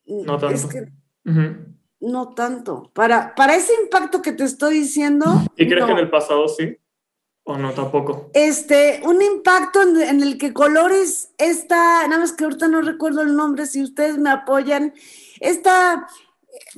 no 0.05 0.39
tanto. 0.39 0.55
Es 0.55 0.65
que, 0.65 0.79
uh 0.79 1.31
-huh. 1.31 1.76
No 1.99 2.33
tanto. 2.33 2.91
Para, 2.93 3.33
para 3.35 3.55
ese 3.55 3.73
impacto 3.81 4.21
que 4.21 4.31
te 4.31 4.43
estoy 4.43 4.79
diciendo. 4.79 5.25
¿Y 5.55 5.67
crees 5.67 5.81
no. 5.81 5.87
que 5.87 5.91
en 5.93 5.99
el 5.99 6.09
pasado 6.09 6.47
sí? 6.47 6.77
¿O 7.43 7.57
no 7.57 7.71
tampoco? 7.73 8.29
Este, 8.33 9.01
un 9.05 9.21
impacto 9.21 9.81
en, 9.81 10.01
en, 10.01 10.21
el 10.21 10.37
que 10.37 10.53
colores, 10.53 11.31
esta, 11.37 12.05
nada 12.07 12.19
más 12.19 12.33
que 12.33 12.43
ahorita 12.43 12.67
no 12.67 12.81
recuerdo 12.81 13.21
el 13.21 13.35
nombre, 13.35 13.65
si 13.65 13.81
ustedes 13.81 14.17
me 14.17 14.29
apoyan, 14.29 14.93
esta 15.39 16.07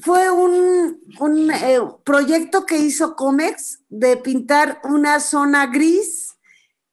fue 0.01 0.29
un, 0.29 1.01
un 1.19 1.51
eh, 1.51 1.79
proyecto 2.03 2.65
que 2.65 2.77
hizo 2.77 3.15
Comex 3.15 3.81
de 3.89 4.17
pintar 4.17 4.79
una 4.83 5.19
zona 5.19 5.67
gris 5.67 6.37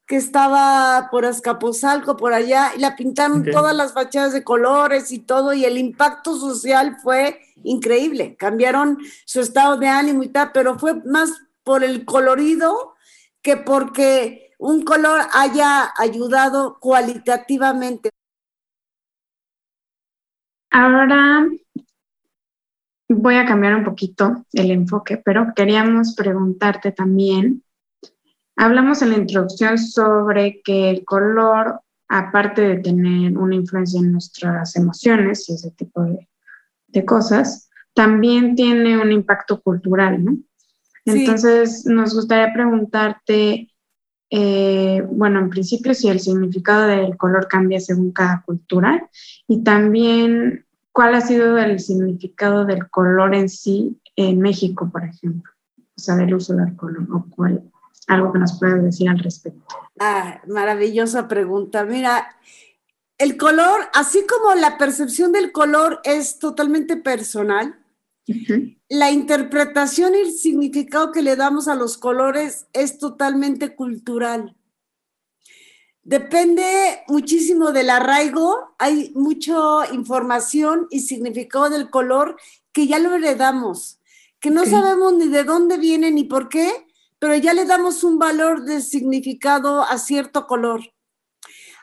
que 0.05 0.15
estaba 0.15 1.09
por 1.11 1.25
Azcapotzalco, 1.25 2.15
por 2.15 2.33
allá, 2.33 2.71
y 2.75 2.79
la 2.79 2.95
pintaron 2.95 3.41
okay. 3.41 3.51
todas 3.51 3.75
las 3.75 3.93
fachadas 3.93 4.31
de 4.31 4.43
colores 4.43 5.11
y 5.11 5.19
todo, 5.19 5.53
y 5.53 5.65
el 5.65 5.77
impacto 5.77 6.37
social 6.37 6.97
fue 7.03 7.41
increíble. 7.63 8.35
Cambiaron 8.37 8.97
su 9.25 9.41
estado 9.41 9.77
de 9.77 9.87
ánimo 9.87 10.23
y 10.23 10.29
tal, 10.29 10.51
pero 10.53 10.77
fue 10.77 10.95
más 11.05 11.31
por 11.63 11.83
el 11.83 12.05
colorido 12.05 12.95
que 13.41 13.57
porque 13.57 14.53
un 14.57 14.83
color 14.83 15.21
haya 15.33 15.91
ayudado 15.97 16.79
cualitativamente. 16.79 18.09
Ahora 20.71 21.47
voy 23.09 23.35
a 23.35 23.45
cambiar 23.45 23.75
un 23.75 23.83
poquito 23.83 24.45
el 24.53 24.71
enfoque, 24.71 25.17
pero 25.17 25.53
queríamos 25.55 26.15
preguntarte 26.15 26.91
también, 26.91 27.63
hablamos 28.55 29.01
en 29.01 29.11
la 29.11 29.17
introducción 29.17 29.77
sobre 29.77 30.61
que 30.61 30.89
el 30.89 31.05
color, 31.05 31.81
aparte 32.09 32.61
de 32.61 32.77
tener 32.79 33.37
una 33.37 33.55
influencia 33.55 33.99
en 33.99 34.11
nuestras 34.11 34.75
emociones 34.75 35.49
y 35.49 35.53
ese 35.53 35.71
tipo 35.71 36.03
de, 36.03 36.27
de 36.97 37.05
cosas, 37.05 37.69
también 37.93 38.55
tiene 38.55 38.97
un 38.97 39.11
impacto 39.11 39.61
cultural, 39.61 40.23
¿no? 40.23 40.37
Sí. 41.05 41.19
Entonces, 41.21 41.85
nos 41.85 42.13
gustaría 42.13 42.53
preguntarte, 42.53 43.69
eh, 44.29 45.03
bueno, 45.09 45.39
en 45.39 45.49
principio, 45.49 45.93
si 45.93 46.09
el 46.09 46.19
significado 46.19 46.87
del 46.87 47.15
color 47.17 47.47
cambia 47.47 47.79
según 47.79 48.11
cada 48.11 48.43
cultura 48.45 49.09
y 49.47 49.63
también 49.63 50.65
cuál 50.91 51.15
ha 51.15 51.21
sido 51.21 51.57
el 51.57 51.79
significado 51.79 52.65
del 52.65 52.89
color 52.89 53.35
en 53.35 53.49
sí 53.49 54.01
en 54.15 54.41
México, 54.41 54.89
por 54.91 55.05
ejemplo, 55.05 55.51
o 55.77 55.99
sea, 55.99 56.15
del 56.15 56.33
uso 56.33 56.55
del 56.55 56.75
color, 56.75 57.07
o 57.13 57.25
cuál, 57.29 57.63
algo 58.07 58.33
que 58.33 58.39
nos 58.39 58.59
puedas 58.59 58.83
decir 58.83 59.09
al 59.09 59.19
respecto. 59.19 59.75
Ah, 59.99 60.41
maravillosa 60.47 61.27
pregunta. 61.27 61.85
Mira, 61.85 62.27
el 63.17 63.37
color, 63.37 63.89
así 63.93 64.25
como 64.27 64.53
la 64.55 64.77
percepción 64.77 65.31
del 65.31 65.51
color 65.51 66.01
es 66.03 66.39
totalmente 66.39 66.97
personal, 66.97 67.83
uh 68.27 68.33
-huh. 68.33 68.77
la 68.89 69.11
interpretación 69.11 70.13
y 70.15 70.19
el 70.19 70.31
significado 70.33 71.11
que 71.11 71.23
le 71.23 71.35
damos 71.35 71.67
a 71.67 71.75
los 71.75 71.97
colores 71.97 72.67
es 72.73 72.99
totalmente 72.99 73.75
cultural. 73.75 74.55
Depende 76.03 77.03
muchísimo 77.07 77.73
del 77.73 77.89
arraigo, 77.89 78.75
hay 78.79 79.11
mucha 79.13 79.55
información 79.91 80.87
y 80.89 81.01
significado 81.01 81.69
del 81.69 81.89
color 81.89 82.37
que 82.71 82.87
ya 82.87 82.97
lo 82.99 83.13
heredamos, 83.13 83.99
que 84.39 84.49
no 84.51 84.61
okay. 84.61 84.71
sabemos 84.71 85.13
ni 85.15 85.27
de 85.27 85.43
dónde 85.43 85.77
viene 85.77 86.11
ni 86.11 86.23
por 86.23 86.47
qué, 86.47 86.71
pero 87.19 87.35
ya 87.35 87.53
le 87.53 87.65
damos 87.65 88.03
un 88.05 88.19
valor 88.19 88.63
de 88.63 88.81
significado 88.81 89.81
a 89.81 89.97
cierto 89.97 90.47
color. 90.47 90.81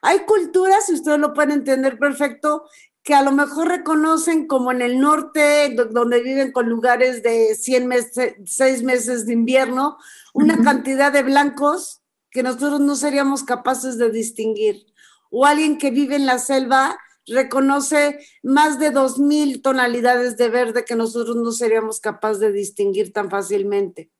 Hay 0.06 0.20
culturas, 0.26 0.90
y 0.90 0.92
ustedes 0.92 1.18
lo 1.18 1.32
pueden 1.32 1.52
entender 1.52 1.98
perfecto, 1.98 2.64
que 3.02 3.14
a 3.14 3.22
lo 3.22 3.32
mejor 3.32 3.68
reconocen 3.68 4.46
como 4.46 4.70
en 4.70 4.82
el 4.82 5.00
norte, 5.00 5.74
donde 5.90 6.22
viven 6.22 6.52
con 6.52 6.68
lugares 6.68 7.22
de 7.22 7.54
100 7.54 7.86
meses, 7.86 8.34
6 8.44 8.82
meses 8.82 9.24
de 9.24 9.32
invierno, 9.32 9.96
una 10.34 10.62
cantidad 10.62 11.10
de 11.10 11.22
blancos 11.22 12.02
que 12.30 12.42
nosotros 12.42 12.80
no 12.80 12.96
seríamos 12.96 13.44
capaces 13.44 13.96
de 13.96 14.10
distinguir. 14.10 14.84
O 15.30 15.46
alguien 15.46 15.78
que 15.78 15.90
vive 15.90 16.16
en 16.16 16.26
la 16.26 16.38
selva 16.38 16.98
reconoce 17.26 18.18
más 18.42 18.78
de 18.78 18.92
2.000 18.92 19.62
tonalidades 19.62 20.36
de 20.36 20.50
verde 20.50 20.84
que 20.84 20.96
nosotros 20.96 21.36
no 21.36 21.50
seríamos 21.50 22.00
capaces 22.00 22.40
de 22.40 22.52
distinguir 22.52 23.10
tan 23.10 23.30
fácilmente. 23.30 24.10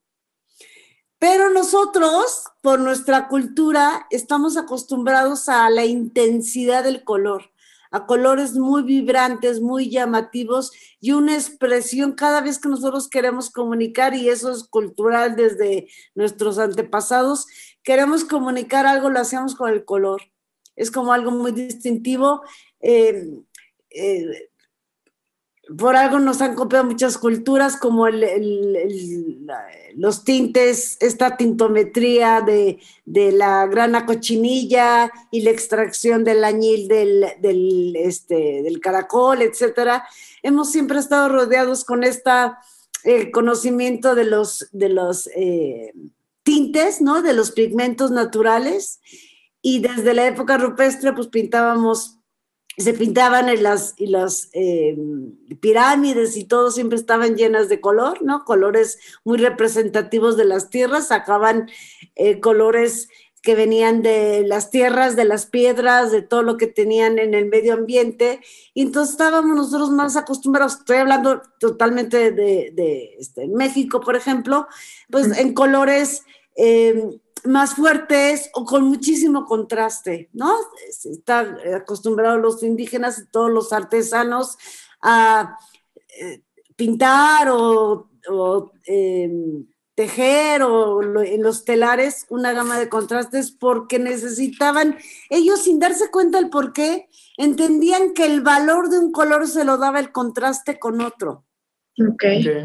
Pero 1.26 1.48
nosotros, 1.48 2.44
por 2.60 2.80
nuestra 2.80 3.28
cultura, 3.28 4.06
estamos 4.10 4.58
acostumbrados 4.58 5.48
a 5.48 5.70
la 5.70 5.87
intensidad 5.87 6.84
del 6.84 7.02
color, 7.02 7.50
a 7.90 8.04
colores 8.04 8.52
muy 8.56 8.82
vibrantes, 8.82 9.62
muy 9.62 9.88
llamativos 9.88 10.70
y 11.00 11.12
una 11.12 11.32
expresión 11.32 12.12
cada 12.12 12.42
vez 12.42 12.58
que 12.58 12.68
nosotros 12.68 13.08
queremos 13.08 13.48
comunicar, 13.48 14.12
y 14.12 14.28
eso 14.28 14.50
es 14.50 14.64
cultural 14.64 15.34
desde 15.34 15.88
nuestros 16.14 16.58
antepasados, 16.58 17.46
queremos 17.82 18.26
comunicar 18.26 18.84
algo, 18.84 19.08
lo 19.08 19.20
hacemos 19.20 19.54
con 19.54 19.72
el 19.72 19.87
color. 19.87 20.20
Es 20.76 20.90
como 20.90 21.14
algo 21.14 21.30
muy 21.30 21.52
distintivo. 21.52 22.42
Eh, 22.80 23.30
eh, 23.88 24.50
por 25.79 25.96
algo 25.96 26.18
nos 26.18 26.42
han 26.42 26.55
copiado 26.55 26.85
muchas 26.85 27.16
culturas 27.16 27.77
como 27.77 28.09
los 28.09 30.24
tintes, 30.24 30.98
esta 31.00 31.37
tintometría 31.37 32.42
de, 32.42 32.79
la 33.07 33.66
grana 33.66 34.05
cochinilla 34.05 35.11
y 35.31 35.42
la 35.42 35.50
extracción 35.50 36.24
del 36.24 36.44
añil 36.44 36.88
del, 36.88 37.96
este, 37.96 38.62
del 38.62 38.81
caracol, 38.81 39.42
etcétera. 39.42 40.07
Hemos 40.42 40.70
siempre 40.70 40.98
estado 40.98 41.29
rodeados 41.29 41.85
con 41.85 42.05
este 42.05 42.31
conocimiento 43.33 44.14
de 44.14 44.24
los, 44.24 44.68
de 44.72 44.88
los 44.90 45.29
eh, 45.35 45.92
tintes, 46.42 47.00
¿no? 47.00 47.22
De 47.22 47.33
los 47.33 47.53
pigmentos 47.53 48.11
naturales. 48.11 49.00
Y 49.62 49.81
desde 49.81 50.12
la 50.12 50.27
época 50.27 50.59
rupestre, 50.59 51.14
pues 51.14 51.29
pintábamos 51.29 52.18
se 52.82 52.94
pintaban 52.94 53.48
en 53.48 53.62
las, 53.62 53.94
y 53.96 54.08
las 54.08 54.48
eh, 54.52 54.96
pirámides 55.60 56.37
y 56.37 56.44
todo 56.44 56.70
siempre 56.70 56.98
estaban 56.98 57.37
llenas 57.37 57.68
de 57.68 57.80
color, 57.80 58.22
¿no? 58.22 58.44
Colores 58.44 58.98
muy 59.24 59.38
representativos 59.38 60.37
de 60.37 60.44
las 60.44 60.70
tierras, 60.70 61.08
sacaban 61.08 61.70
eh, 62.16 62.40
colores 62.40 63.08
que 63.42 63.54
venían 63.54 64.00
de 64.00 64.42
las 64.46 64.70
tierras, 64.70 65.16
de 65.16 65.26
las 65.26 65.44
piedras, 65.44 66.10
de 66.10 66.22
todo 66.22 66.42
lo 66.42 66.56
que 66.56 66.66
tenían 66.66 67.18
en 67.18 67.34
el 67.34 67.44
medio 67.44 67.74
ambiente. 67.74 68.40
Y 68.72 68.80
entonces 68.80 69.12
estábamos 69.12 69.54
nosotros 69.54 69.90
más 69.90 70.16
acostumbrados, 70.16 70.78
estoy 70.78 70.96
hablando 70.96 71.42
totalmente 71.60 72.32
de, 72.32 72.72
de 72.72 73.16
este, 73.18 73.46
México, 73.48 74.00
por 74.00 74.16
ejemplo, 74.16 74.66
pues 75.10 75.37
en 75.38 75.52
colores 75.52 76.22
eh, 76.56 77.20
más 77.44 77.74
fuertes 77.74 78.50
o 78.54 78.64
con 78.64 78.85
muchísimo 78.85 79.44
contraste, 79.44 80.30
¿no? 80.33 80.57
Están 80.88 81.59
acostumbrados 81.74 82.40
los 82.40 82.62
indígenas 82.62 83.18
y 83.18 83.26
todos 83.26 83.50
los 83.50 83.72
artesanos 83.72 84.57
a 85.02 85.59
eh, 86.20 86.42
pintar 86.76 87.48
o, 87.50 88.09
em, 88.87 89.66
tejer 89.94 90.62
o 90.62 91.22
en 91.22 91.42
los 91.42 91.64
telares 91.64 92.26
una 92.28 92.52
gama 92.52 92.78
de 92.78 92.88
contrastes 92.88 93.52
porque 93.52 93.98
necesitaban, 93.98 94.96
ellos 95.30 95.62
sin 95.62 95.78
darse 95.78 96.11
cuenta 96.11 96.38
del 96.38 96.50
por 96.50 96.72
qué, 96.72 97.09
entendían 97.37 98.12
que 98.12 98.24
el 98.24 98.40
valor 98.40 98.88
de 98.88 98.98
un 98.98 99.12
color 99.12 99.46
se 99.46 99.64
lo 99.64 99.76
daba 99.76 100.00
el 100.00 100.11
contraste 100.11 100.78
con 100.80 101.00
otro. 101.00 101.44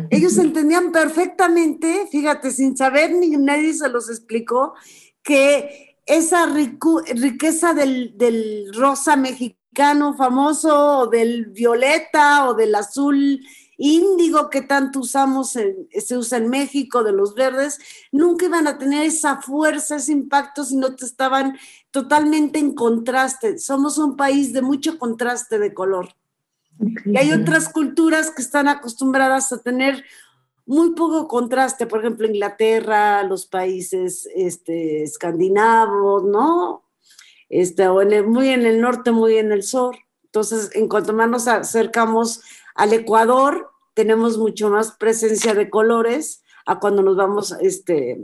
Ellos 0.09 0.37
entendían 0.37 0.91
perfectamente, 0.91 2.07
fíjate, 2.11 2.51
sin 2.51 2.75
saber 2.75 3.11
ni 3.11 3.29
nadie 3.29 3.73
se 3.73 3.89
los 3.89 4.09
explicó, 4.09 4.73
que 5.21 5.97
esa 6.05 6.47
riqueza 6.47 7.73
del, 7.73 8.71
rosa 8.73 9.15
mexicano 9.15 10.15
famoso, 10.15 10.99
o 10.99 11.07
del 11.07 11.47
violeta, 11.47 12.49
o 12.49 12.55
del 12.55 12.73
azul 12.73 13.39
índigo 13.77 14.49
que 14.49 14.63
tanto 14.63 14.99
usamos, 14.99 15.51
se 15.51 16.17
usa 16.17 16.39
en 16.39 16.49
México, 16.49 17.03
de 17.03 17.11
los 17.11 17.35
verdes, 17.35 17.77
nunca 18.11 18.45
iban 18.45 18.67
a 18.67 18.77
tener 18.77 19.05
esa 19.05 19.41
fuerza, 19.41 19.97
ese 19.97 20.11
impacto 20.11 20.65
si 20.65 20.75
no 20.75 20.95
te 20.95 21.05
estaban 21.05 21.57
totalmente 21.91 22.57
en 22.57 22.73
contraste. 22.73 23.59
Somos 23.59 23.99
un 23.99 24.17
país 24.17 24.51
de 24.51 24.63
mucho 24.63 24.97
contraste 24.97 25.59
de 25.59 25.73
color. 25.73 26.09
Y 27.05 27.17
hay 27.17 27.31
otras 27.33 27.69
culturas 27.69 28.31
que 28.31 28.41
están 28.41 28.67
acostumbradas 28.67 29.51
a 29.51 29.61
tener 29.61 30.03
muy 30.65 30.91
poco 30.91 31.27
contraste, 31.27 31.87
por 31.87 31.99
ejemplo, 31.99 32.27
Inglaterra, 32.27 33.23
los 33.23 33.47
países 33.47 34.29
este, 34.35 35.01
escandinavos, 35.01 36.23
¿no? 36.25 36.83
Este, 37.49 37.87
o 37.87 38.03
muy 38.27 38.49
en 38.49 38.65
el 38.67 38.79
norte, 38.79 39.11
muy 39.11 39.37
en 39.37 39.51
el 39.51 39.63
sur. 39.63 39.95
Entonces, 40.25 40.69
en 40.75 40.87
cuanto 40.87 41.11
más 41.11 41.27
nos 41.27 41.47
acercamos 41.47 42.41
al 42.75 42.93
Ecuador, 42.93 43.71
tenemos 43.95 44.37
mucho 44.37 44.69
más 44.69 44.91
presencia 44.91 45.55
de 45.55 45.71
colores 45.71 46.43
a 46.67 46.79
cuando 46.79 47.01
nos 47.01 47.17
vamos 47.17 47.55
este, 47.61 48.21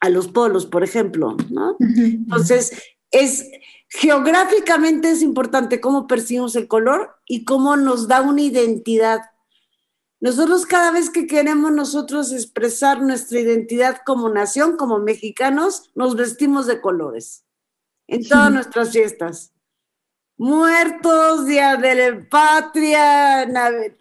a 0.00 0.08
los 0.08 0.28
polos, 0.28 0.64
por 0.64 0.82
ejemplo, 0.82 1.36
¿no? 1.50 1.76
Entonces, 1.78 2.72
es, 3.10 3.50
Geográficamente 3.88 5.10
es 5.10 5.22
importante 5.22 5.80
cómo 5.80 6.06
percibimos 6.06 6.56
el 6.56 6.68
color 6.68 7.16
y 7.26 7.44
cómo 7.44 7.76
nos 7.76 8.08
da 8.08 8.20
una 8.20 8.42
identidad. 8.42 9.20
Nosotros 10.20 10.66
cada 10.66 10.90
vez 10.90 11.10
que 11.10 11.26
queremos 11.26 11.72
nosotros 11.72 12.32
expresar 12.32 13.02
nuestra 13.02 13.38
identidad 13.38 13.98
como 14.04 14.28
nación, 14.28 14.76
como 14.76 14.98
mexicanos, 14.98 15.90
nos 15.94 16.16
vestimos 16.16 16.66
de 16.66 16.80
colores 16.80 17.44
en 18.08 18.26
todas 18.26 18.52
nuestras 18.52 18.92
fiestas. 18.92 19.52
Muertos, 20.38 21.46
Día 21.46 21.76
de 21.76 21.94
la 21.94 22.28
Patria, 22.28 23.48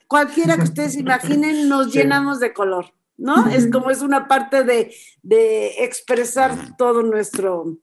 cualquiera 0.08 0.58
que 0.58 0.64
ustedes 0.64 0.96
imaginen, 0.96 1.70
nos 1.70 1.94
llenamos 1.94 2.40
de 2.40 2.54
color, 2.54 2.94
¿no? 3.18 3.48
Es 3.48 3.72
como 3.72 3.90
es 3.90 4.02
una 4.02 4.28
parte 4.28 4.64
de, 4.64 4.94
de 5.22 5.86
expresar 5.86 6.76
todo 6.78 7.04
nuestro, 7.04 7.78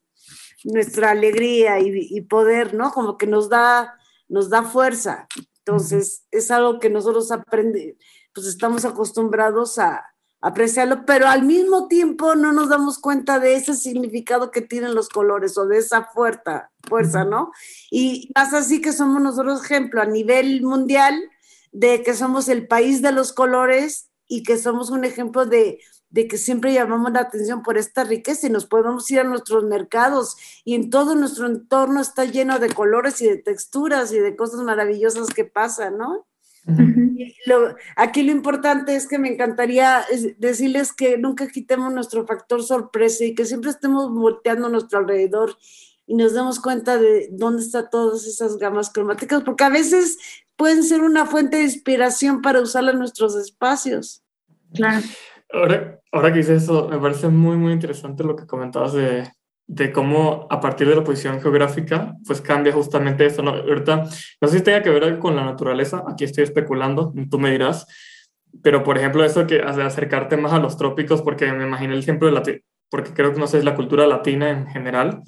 nuestra 0.64 1.10
alegría 1.10 1.80
y, 1.80 2.20
poder, 2.22 2.74
¿no? 2.74 2.92
Como 2.92 3.18
que 3.18 3.26
nos 3.26 3.48
da, 3.48 3.94
nos 4.28 4.50
da 4.50 4.62
fuerza. 4.62 5.26
Entonces, 5.58 6.24
es 6.30 6.50
algo 6.50 6.78
que 6.78 6.90
nosotros 6.90 7.30
aprendemos, 7.30 7.96
pues 8.34 8.46
estamos 8.46 8.84
acostumbrados 8.84 9.78
a 9.78 10.04
apreciarlo, 10.40 11.06
pero 11.06 11.28
al 11.28 11.44
mismo 11.44 11.86
tiempo 11.86 12.34
no 12.34 12.52
nos 12.52 12.68
damos 12.68 12.98
cuenta 12.98 13.38
de 13.38 13.54
ese 13.54 13.74
significado 13.74 14.50
que 14.50 14.60
tienen 14.60 14.94
los 14.94 15.08
colores 15.08 15.56
o 15.56 15.66
de 15.66 15.78
esa 15.78 16.06
fuerza, 16.06 16.72
fuerza, 16.88 17.24
¿no? 17.24 17.52
Y 17.90 18.30
más 18.34 18.52
así 18.52 18.80
que 18.80 18.92
somos 18.92 19.22
nosotros 19.22 19.64
ejemplo 19.64 20.02
a 20.02 20.06
nivel 20.06 20.62
mundial 20.62 21.14
de 21.70 22.02
que 22.02 22.14
somos 22.14 22.48
el 22.48 22.66
país 22.66 23.02
de 23.02 23.12
los 23.12 23.32
colores 23.32 24.10
y 24.26 24.42
que 24.42 24.58
somos 24.58 24.90
un 24.90 25.04
ejemplo 25.04 25.46
de, 25.46 25.78
de 26.12 26.28
que 26.28 26.38
siempre 26.38 26.72
llamamos 26.74 27.10
la 27.12 27.20
atención 27.20 27.62
por 27.62 27.78
esta 27.78 28.04
riqueza 28.04 28.46
y 28.46 28.50
nos 28.50 28.66
podemos 28.66 29.10
ir 29.10 29.20
a 29.20 29.24
nuestros 29.24 29.64
mercados 29.64 30.36
y 30.64 30.74
en 30.74 30.90
todo 30.90 31.14
nuestro 31.14 31.46
entorno 31.46 32.00
está 32.00 32.26
lleno 32.26 32.58
de 32.58 32.68
colores 32.68 33.20
y 33.22 33.28
de 33.28 33.38
texturas 33.38 34.12
y 34.12 34.18
de 34.18 34.36
cosas 34.36 34.60
maravillosas 34.60 35.28
que 35.28 35.44
pasan, 35.44 35.98
¿no? 35.98 36.26
aquí 37.96 38.22
lo 38.22 38.30
importante 38.30 38.94
es 38.94 39.08
que 39.08 39.18
me 39.18 39.32
encantaría 39.32 40.04
decirles 40.38 40.92
que 40.92 41.18
nunca 41.18 41.48
quitemos 41.48 41.92
nuestro 41.92 42.24
factor 42.24 42.62
sorpresa 42.62 43.24
y 43.24 43.34
que 43.34 43.44
siempre 43.44 43.70
estemos 43.70 44.12
volteando 44.12 44.68
a 44.68 44.70
nuestro 44.70 45.00
alrededor 45.00 45.56
y 46.06 46.14
nos 46.14 46.34
demos 46.34 46.60
cuenta 46.60 46.98
de 46.98 47.30
dónde 47.32 47.62
están 47.62 47.88
todas 47.90 48.26
esas 48.26 48.58
gamas 48.58 48.90
cromáticas, 48.90 49.42
porque 49.42 49.64
a 49.64 49.70
veces 49.70 50.18
pueden 50.56 50.84
ser 50.84 51.00
una 51.00 51.26
fuente 51.26 51.56
de 51.56 51.64
inspiración 51.64 52.42
para 52.42 52.60
usarla 52.60 52.92
en 52.92 52.98
nuestros 52.98 53.34
espacios. 53.34 54.22
Claro. 54.74 55.04
Ahora, 55.52 56.00
ahora 56.10 56.32
que 56.32 56.38
dices 56.38 56.64
eso, 56.64 56.88
me 56.88 56.98
parece 56.98 57.28
muy, 57.28 57.56
muy 57.56 57.72
interesante 57.72 58.24
lo 58.24 58.36
que 58.36 58.46
comentabas 58.46 58.92
de, 58.92 59.28
de 59.66 59.92
cómo 59.92 60.46
a 60.50 60.60
partir 60.60 60.88
de 60.88 60.96
la 60.96 61.04
posición 61.04 61.40
geográfica, 61.40 62.14
pues 62.26 62.40
cambia 62.40 62.72
justamente 62.72 63.26
eso. 63.26 63.42
¿no? 63.42 63.52
Ahorita, 63.52 64.04
no 64.40 64.48
sé 64.48 64.58
si 64.58 64.64
tenga 64.64 64.82
que 64.82 64.90
ver 64.90 65.18
con 65.18 65.36
la 65.36 65.44
naturaleza, 65.44 66.04
aquí 66.08 66.24
estoy 66.24 66.44
especulando, 66.44 67.12
tú 67.30 67.38
me 67.38 67.50
dirás, 67.50 67.86
pero 68.62 68.82
por 68.82 68.98
ejemplo 68.98 69.24
eso 69.24 69.46
que 69.46 69.60
hace 69.60 69.82
acercarte 69.82 70.36
más 70.36 70.52
a 70.52 70.58
los 70.58 70.76
trópicos, 70.76 71.22
porque 71.22 71.50
me 71.52 71.64
imagino 71.64 71.94
el 71.94 72.00
ejemplo 72.00 72.26
de 72.26 72.32
la, 72.34 72.42
porque 72.90 73.14
creo 73.14 73.32
que 73.32 73.40
no 73.40 73.46
sé, 73.46 73.58
es 73.58 73.64
la 73.64 73.74
cultura 73.74 74.06
latina 74.06 74.50
en 74.50 74.66
general, 74.66 75.22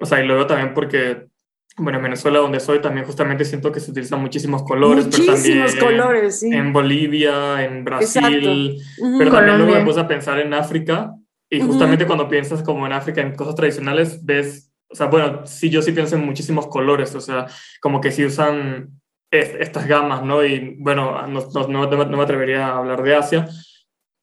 o 0.00 0.06
sea, 0.06 0.20
y 0.22 0.26
luego 0.26 0.46
también 0.46 0.74
porque 0.74 1.28
bueno, 1.76 1.98
en 1.98 2.04
Venezuela, 2.04 2.38
donde 2.38 2.60
soy, 2.60 2.80
también 2.80 3.04
justamente 3.04 3.44
siento 3.44 3.72
que 3.72 3.80
se 3.80 3.90
utilizan 3.90 4.20
muchísimos 4.20 4.62
colores. 4.62 5.06
Muchísimos 5.06 5.74
colores, 5.74 6.38
sí. 6.40 6.52
En 6.52 6.72
Bolivia, 6.72 7.64
en 7.64 7.84
Brasil. 7.84 8.80
Pero 9.18 9.30
también 9.30 9.58
luego 9.58 9.72
me 9.72 9.84
puse 9.84 10.00
a 10.00 10.06
pensar 10.06 10.38
en 10.38 10.54
África 10.54 11.12
Y 11.50 11.60
justamente 11.60 12.06
cuando 12.06 12.28
piensas 12.28 12.62
como 12.62 12.86
en 12.86 12.92
África, 12.92 13.20
en 13.20 13.34
cosas 13.34 13.56
tradicionales, 13.56 14.24
ves, 14.24 14.72
o 14.88 14.94
sea, 14.94 15.06
bueno, 15.06 15.42
sí, 15.46 15.68
yo 15.68 15.82
sí 15.82 15.90
pienso 15.90 16.14
en 16.14 16.24
muchísimos 16.24 16.68
colores, 16.68 17.14
o 17.14 17.20
sea, 17.20 17.46
como 17.80 18.00
que 18.00 18.12
sí 18.12 18.24
usan 18.24 18.90
estas 19.30 19.88
gamas, 19.88 20.22
¿no? 20.22 20.44
Y 20.44 20.76
bueno, 20.78 21.26
no, 21.26 21.40
no, 21.68 21.86
no, 21.86 22.16
me 22.16 22.22
atrevería 22.22 22.68
a 22.68 22.78
hablar 22.78 23.02
de 23.02 23.16
Asia, 23.16 23.48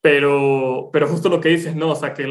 pero, 0.02 0.90
pero 0.94 1.08
justo 1.08 1.28
lo 1.28 1.42
que 1.42 1.50
dices, 1.50 1.76
¿no? 1.76 1.90
O 1.90 1.96
sea, 1.96 2.14
que 2.14 2.24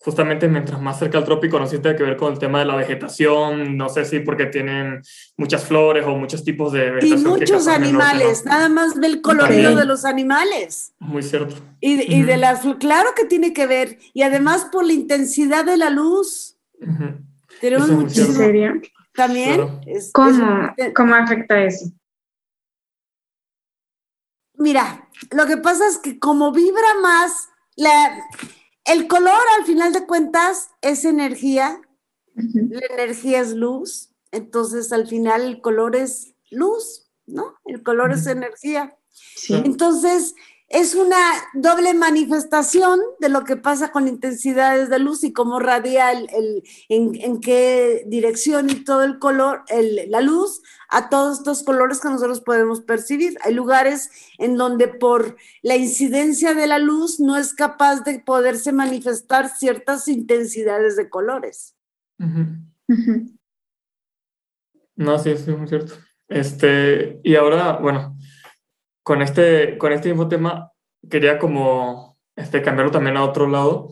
justamente 0.00 0.48
mientras 0.48 0.80
más 0.80 0.98
cerca 0.98 1.18
al 1.18 1.24
trópico, 1.24 1.58
no 1.58 1.66
sé 1.66 1.76
si 1.76 1.82
tiene 1.82 1.96
que 1.96 2.04
ver 2.04 2.16
con 2.16 2.32
el 2.32 2.38
tema 2.38 2.60
de 2.60 2.64
la 2.64 2.76
vegetación, 2.76 3.76
no 3.76 3.88
sé 3.88 4.04
si 4.04 4.20
porque 4.20 4.46
tienen 4.46 5.02
muchas 5.36 5.64
flores 5.64 6.04
o 6.06 6.16
muchos 6.16 6.44
tipos 6.44 6.72
de 6.72 6.90
vegetación. 6.90 7.20
Y 7.20 7.40
muchos 7.40 7.66
animales, 7.66 8.44
nada 8.44 8.68
más 8.68 8.94
del 9.00 9.20
colorido 9.20 9.74
de 9.74 9.84
los 9.84 10.04
animales. 10.04 10.92
Muy 11.00 11.22
cierto. 11.22 11.56
Y, 11.80 12.14
y 12.14 12.22
de 12.22 12.36
las, 12.36 12.60
claro 12.78 13.10
que 13.16 13.24
tiene 13.24 13.52
que 13.52 13.66
ver, 13.66 13.98
y 14.14 14.22
además 14.22 14.68
por 14.70 14.84
la 14.84 14.92
intensidad 14.92 15.64
de 15.64 15.76
la 15.76 15.90
luz. 15.90 16.56
Tenemos 17.60 17.88
muchísimo. 17.90 18.34
serio? 18.34 18.80
También. 19.14 19.80
¿Cómo, 20.12 20.74
¿Cómo 20.94 21.14
afecta 21.14 21.60
eso? 21.64 21.90
Mira, 24.54 25.08
lo 25.30 25.46
que 25.46 25.56
pasa 25.56 25.86
es 25.88 25.98
que 25.98 26.18
como 26.18 26.52
vibra 26.52 26.94
más, 27.00 27.48
la, 27.76 27.90
el 28.88 29.06
color 29.08 29.40
al 29.58 29.64
final 29.64 29.92
de 29.92 30.06
cuentas 30.06 30.70
es 30.80 31.04
energía, 31.04 31.80
la 32.34 32.86
energía 32.90 33.40
es 33.40 33.54
luz, 33.54 34.10
entonces 34.30 34.92
al 34.92 35.06
final 35.06 35.42
el 35.42 35.60
color 35.60 35.96
es 35.96 36.34
luz, 36.50 37.10
¿no? 37.26 37.54
El 37.64 37.82
color 37.82 38.12
es 38.12 38.26
energía. 38.26 38.96
Entonces, 39.48 40.34
es 40.68 40.94
una 40.94 41.16
doble 41.54 41.94
manifestación 41.94 43.00
de 43.20 43.30
lo 43.30 43.44
que 43.44 43.56
pasa 43.56 43.90
con 43.90 44.06
intensidades 44.06 44.90
de 44.90 44.98
luz 44.98 45.24
y 45.24 45.32
cómo 45.32 45.58
radia 45.58 46.12
el, 46.12 46.62
en, 46.90 47.40
qué 47.40 48.04
dirección 48.06 48.68
y 48.68 48.84
todo 48.84 49.02
el 49.02 49.18
color, 49.18 49.64
la 50.08 50.20
luz 50.20 50.62
a 50.90 51.08
todos 51.08 51.38
estos 51.38 51.62
colores 51.62 52.00
que 52.00 52.10
nosotros 52.10 52.42
podemos 52.42 52.82
percibir. 52.82 53.38
Hay 53.44 53.54
lugares 53.54 54.10
en 54.36 54.56
donde 54.56 54.88
por 54.88 55.36
la 55.62 55.76
incidencia 55.76 56.52
de 56.52 56.66
la 56.66 56.78
luz 56.78 57.18
no 57.18 57.38
es 57.38 57.54
capaz 57.54 58.02
de 58.02 58.18
poderse 58.18 58.70
manifestar 58.70 59.48
ciertas 59.48 60.06
intensidades 60.06 60.96
de 60.96 61.08
colores. 61.08 61.74
No, 64.96 65.18
sí, 65.18 65.34
sí, 65.36 65.50
muy 65.52 65.68
cierto. 65.68 65.94
Este, 66.28 67.20
y 67.24 67.36
ahora, 67.36 67.78
bueno, 67.78 68.17
con 69.08 69.22
este, 69.22 69.78
con 69.78 69.90
este 69.94 70.10
mismo 70.10 70.28
tema 70.28 70.70
quería 71.08 71.38
como 71.38 72.18
este, 72.36 72.60
cambiarlo 72.60 72.92
también 72.92 73.16
a 73.16 73.24
otro 73.24 73.48
lado 73.48 73.88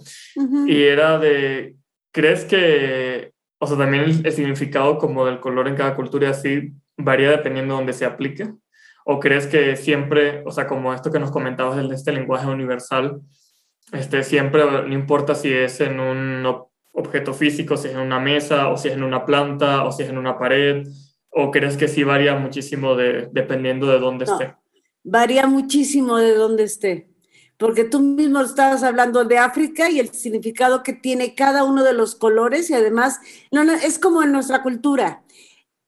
y 0.66 0.82
era 0.82 1.18
de, 1.18 1.76
¿crees 2.12 2.44
que, 2.44 3.32
o 3.58 3.66
sea, 3.66 3.78
también 3.78 4.04
el, 4.04 4.30
significado 4.30 4.98
como 4.98 5.24
del 5.24 5.40
color 5.40 5.68
en 5.68 5.74
cada 5.74 5.94
cultura 5.94 6.28
así 6.28 6.74
varía 6.98 7.30
dependiendo 7.30 7.72
de 7.72 7.78
dónde 7.78 7.92
se 7.94 8.04
aplique? 8.04 8.52
¿O 9.06 9.18
crees 9.18 9.46
que 9.46 9.76
siempre, 9.76 10.42
o 10.44 10.50
sea, 10.50 10.66
como 10.66 10.92
esto 10.92 11.10
que 11.10 11.18
nos 11.18 11.30
comentabas 11.30 11.76
de 11.76 11.94
este 11.94 12.12
lenguaje 12.12 12.48
universal, 12.48 13.22
este, 13.92 14.22
siempre, 14.22 14.66
no 14.66 14.92
importa 14.92 15.34
si 15.34 15.50
es 15.50 15.80
en 15.80 15.98
un 15.98 16.44
objeto 16.92 17.32
físico, 17.32 17.78
si 17.78 17.88
es 17.88 17.94
en 17.94 18.00
una 18.00 18.20
mesa, 18.20 18.68
o 18.68 18.76
si 18.76 18.88
es 18.88 18.94
en 18.94 19.02
una 19.02 19.24
planta, 19.24 19.84
o 19.84 19.92
si 19.92 20.02
es 20.02 20.10
en 20.10 20.18
una 20.18 20.38
pared, 20.38 20.86
o 21.30 21.50
crees 21.50 21.78
que 21.78 21.88
sí 21.88 22.04
varía 22.04 22.34
muchísimo 22.34 22.96
de, 22.96 23.30
dependiendo 23.32 23.86
de 23.86 23.98
dónde 23.98 24.26
esté? 24.26 24.54
Varía 25.06 25.46
muchísimo 25.46 26.16
de 26.16 26.34
dónde 26.34 26.64
esté, 26.64 27.08
porque 27.56 27.84
tú 27.84 28.00
mismo 28.00 28.40
estabas 28.40 28.82
hablando 28.82 29.24
de 29.24 29.38
África 29.38 29.88
y 29.88 30.00
el 30.00 30.10
significado 30.10 30.82
que 30.82 30.92
tiene 30.92 31.34
cada 31.34 31.62
uno 31.64 31.84
de 31.84 31.92
los 31.92 32.16
colores 32.16 32.68
y 32.70 32.74
además 32.74 33.20
no, 33.52 33.62
es 33.72 33.98
como 33.98 34.22
en 34.22 34.32
nuestra 34.32 34.62
cultura. 34.62 35.22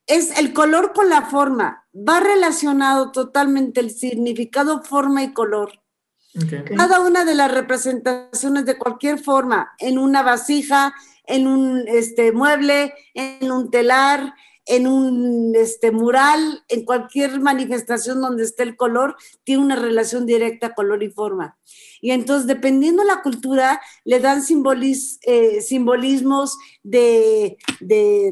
Es 0.06 0.38
el 0.38 0.54
color 0.54 0.92
con 0.94 1.10
la 1.10 1.22
forma, 1.22 1.86
va 1.92 2.20
relacionado 2.20 3.10
totalmente 3.10 3.80
el 3.80 3.90
significado, 3.90 4.82
forma 4.82 5.22
y 5.22 5.34
color. 5.34 5.72
Cada 6.76 7.00
una 7.00 7.24
de 7.24 7.34
las 7.34 7.52
representaciones 7.52 8.64
de 8.64 8.78
cualquier 8.78 9.18
forma, 9.18 9.72
en 9.78 9.98
una 9.98 10.22
vasija, 10.22 10.94
en 11.24 11.48
un 11.48 11.84
este, 11.88 12.30
mueble, 12.30 12.94
en 13.14 13.50
un 13.50 13.70
telar, 13.70 14.34
en 14.68 14.86
un 14.86 15.54
este, 15.56 15.90
mural, 15.90 16.62
en 16.68 16.84
cualquier 16.84 17.40
manifestación 17.40 18.20
donde 18.20 18.44
esté 18.44 18.62
el 18.62 18.76
color, 18.76 19.16
tiene 19.42 19.62
una 19.62 19.76
relación 19.76 20.26
directa 20.26 20.74
color 20.74 21.02
y 21.02 21.10
forma. 21.10 21.58
Y 22.00 22.10
entonces, 22.10 22.46
dependiendo 22.46 23.02
de 23.02 23.08
la 23.08 23.22
cultura, 23.22 23.80
le 24.04 24.20
dan 24.20 24.40
eh, 24.40 25.60
simbolismos 25.62 26.58
de, 26.82 27.56
de 27.80 28.28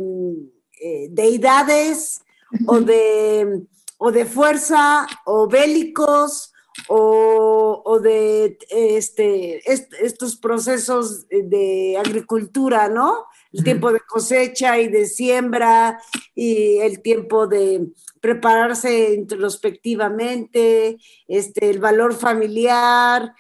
eh, 0.81 1.09
deidades 1.11 2.21
o 2.67 2.81
de, 2.81 3.63
o 3.99 4.13
de 4.13 4.27
fuerza 4.27 5.07
o 5.25 5.49
bélicos 5.49 6.53
o, 6.89 7.99
de 8.03 8.59
este, 8.69 9.63
estos 9.71 10.37
procesos 10.37 11.27
de 11.29 11.97
agricultura, 11.99 12.89
¿no? 12.89 13.25
El 13.57 13.65
tiempo 13.65 13.93
de 13.93 14.01
cosecha 14.01 14.79
y 14.79 14.89
de 14.89 15.07
siembra 15.07 15.99
y 16.35 16.79
el 16.79 17.01
tiempo 17.01 17.47
de 17.47 17.89
prepararse 18.21 19.15
introspectivamente, 19.15 20.99
este, 21.27 21.71
el 21.71 21.79
valor 21.79 22.15
familiar. 22.15 23.35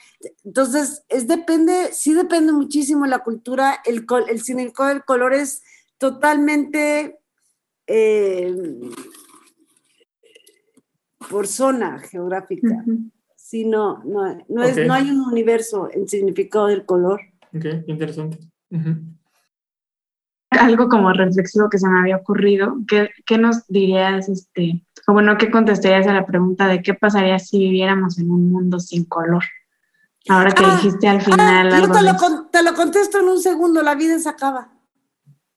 Entonces, 0.44 1.04
es 1.08 1.26
depende, 1.26 1.92
sí 1.92 2.14
depende 2.14 2.52
muchísimo 2.52 3.04
la 3.06 3.18
cultura, 3.18 3.82
el, 3.84 4.06
el 4.28 4.42
significado 4.42 4.88
del 4.90 5.04
color 5.04 5.34
es 5.34 5.62
totalmente 5.98 7.18
eh, 7.86 8.54
por 11.28 11.46
zona 11.46 11.98
geográfica. 11.98 12.84
no, 13.64 14.02
no, 14.04 14.62
es, 14.62 14.86
no 14.86 14.94
hay 14.94 15.10
un 15.10 15.20
universo 15.20 15.88
en 15.92 16.08
significado 16.08 16.68
del 16.68 16.86
color. 16.86 17.20
Ok, 17.54 17.66
interesante 17.86 18.38
algo 20.50 20.88
como 20.88 21.12
reflexivo 21.12 21.68
que 21.68 21.78
se 21.78 21.88
me 21.88 22.00
había 22.00 22.16
ocurrido. 22.16 22.76
¿Qué, 22.88 23.10
qué 23.24 23.38
nos 23.38 23.66
dirías, 23.68 24.28
este, 24.28 24.84
o 25.06 25.12
bueno, 25.12 25.36
qué 25.38 25.50
contestarías 25.50 26.06
a 26.06 26.12
la 26.12 26.26
pregunta 26.26 26.66
de 26.66 26.82
qué 26.82 26.94
pasaría 26.94 27.38
si 27.38 27.58
viviéramos 27.58 28.18
en 28.18 28.30
un 28.30 28.50
mundo 28.50 28.80
sin 28.80 29.04
color? 29.04 29.44
Ahora 30.28 30.52
que 30.52 30.64
ah, 30.64 30.74
dijiste 30.76 31.08
al 31.08 31.22
final. 31.22 31.72
Ah, 31.72 31.80
yo 31.80 31.90
te 31.90 32.02
lo, 32.02 32.46
te 32.50 32.62
lo 32.62 32.74
contesto 32.74 33.20
en 33.20 33.28
un 33.28 33.40
segundo, 33.40 33.82
la 33.82 33.94
vida 33.94 34.18
se 34.18 34.28
acaba. 34.28 34.72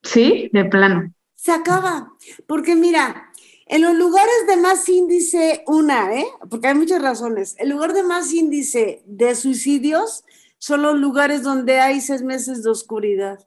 Sí, 0.04 0.49
de 0.54 0.65
plano. 0.65 1.12
Se 1.36 1.52
acaba, 1.52 2.12
porque 2.47 2.75
mira, 2.75 3.32
en 3.65 3.82
los 3.82 3.95
lugares 3.95 4.45
de 4.47 4.58
más 4.58 4.88
índice, 4.89 5.63
una, 5.67 6.13
¿eh? 6.13 6.25
porque 6.49 6.67
hay 6.67 6.75
muchas 6.75 7.02
razones, 7.02 7.56
el 7.60 7.69
lugar 7.69 7.93
de 7.93 8.04
más 8.04 8.34
índice 8.34 9.04
de 9.06 9.36
suicidios 9.36 10.25
son 10.58 10.82
los 10.82 10.97
lugares 10.97 11.43
donde 11.43 11.80
hay 11.80 12.02
seis 12.02 12.21
meses 12.21 12.63
de 12.63 12.69
oscuridad. 12.69 13.39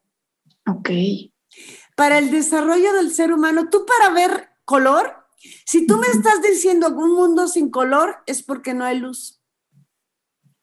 Ok 0.67 0.91
para 1.97 2.19
el 2.19 2.31
desarrollo 2.31 2.93
del 2.95 3.11
ser 3.11 3.33
humano, 3.33 3.69
tú 3.71 3.85
para 3.87 4.13
ver 4.13 4.51
color, 4.65 5.23
si 5.67 5.87
tú 5.87 5.97
me 5.97 6.07
estás 6.07 6.41
diciendo 6.43 6.89
un 6.89 7.15
mundo 7.15 7.49
sin 7.49 7.71
color, 7.71 8.17
es 8.27 8.43
porque 8.43 8.75
no 8.75 8.85
hay 8.85 8.99
luz. 8.99 9.41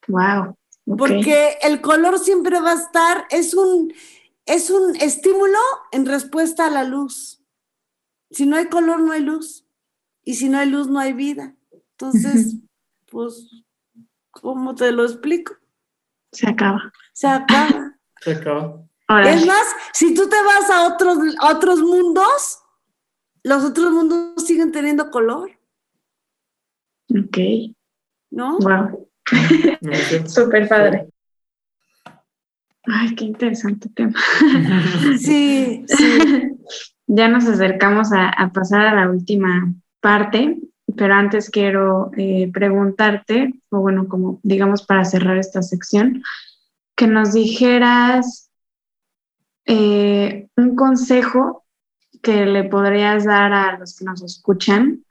Wow. 0.07 0.57
Porque 0.97 1.57
el 1.61 1.81
color 1.81 2.19
siempre 2.19 2.59
va 2.59 2.71
a 2.71 2.81
estar, 2.81 3.25
es 3.29 3.53
un, 3.53 3.93
es 4.45 4.69
un 4.69 4.95
estímulo 4.95 5.59
en 5.91 6.05
respuesta 6.05 6.65
a 6.65 6.71
la 6.71 6.83
luz. 6.83 7.43
Si 8.31 8.45
no 8.45 8.55
hay 8.55 8.67
color, 8.67 9.01
no 9.01 9.11
hay 9.11 9.21
luz. 9.21 9.65
Y 10.23 10.35
si 10.35 10.49
no 10.49 10.57
hay 10.59 10.69
luz, 10.69 10.87
no 10.87 10.99
hay 10.99 11.13
vida. 11.13 11.55
Entonces, 11.71 12.55
pues, 13.11 13.49
¿cómo 14.31 14.75
te 14.75 14.91
lo 14.91 15.03
explico? 15.03 15.55
Se 16.31 16.47
acaba. 16.47 16.91
Se 17.13 17.27
acaba. 17.27 17.97
Se 18.21 18.31
acaba. 18.31 18.88
Es 19.09 19.45
más, 19.45 19.65
si 19.93 20.13
tú 20.13 20.29
te 20.29 20.35
vas 20.43 20.69
a 20.69 20.87
otros, 20.87 21.17
otros 21.41 21.79
mundos, 21.79 22.59
los 23.43 23.63
otros 23.63 23.91
mundos 23.91 24.45
siguen 24.45 24.71
teniendo 24.71 25.09
color. 25.09 25.49
Ok. 27.09 27.37
¿No? 28.29 28.59
Wow. 28.59 29.09
Súper 30.27 30.67
padre. 30.67 31.09
Ay, 32.85 33.15
qué 33.15 33.25
interesante 33.25 33.89
tema. 33.89 34.19
sí, 35.19 35.85
sí. 35.87 36.19
Ya 37.11 37.27
nos 37.27 37.47
acercamos 37.47 38.09
a, 38.13 38.51
pasar 38.53 38.85
a 38.85 38.93
la 38.93 39.09
última 39.09 39.73
parte, 39.99 40.59
pero 40.95 41.15
antes 41.15 41.49
quiero 41.49 42.11
eh, 42.15 42.51
preguntarte, 42.53 43.55
o 43.71 43.79
bueno, 43.79 44.07
como 44.07 44.39
digamos 44.43 44.85
para 44.85 45.03
cerrar 45.05 45.39
esta 45.39 45.63
sección, 45.63 46.21
que 46.95 47.07
nos 47.07 47.33
dijeras 47.33 48.48
eh, 49.65 50.47
un 50.55 50.75
consejo 50.75 51.65
que 52.21 52.45
le 52.45 52.63
podrías 52.65 53.25
dar 53.25 53.53
a 53.53 53.77
los 53.77 53.97
que 53.97 54.05
nos 54.05 54.21
escuchan 54.21 55.05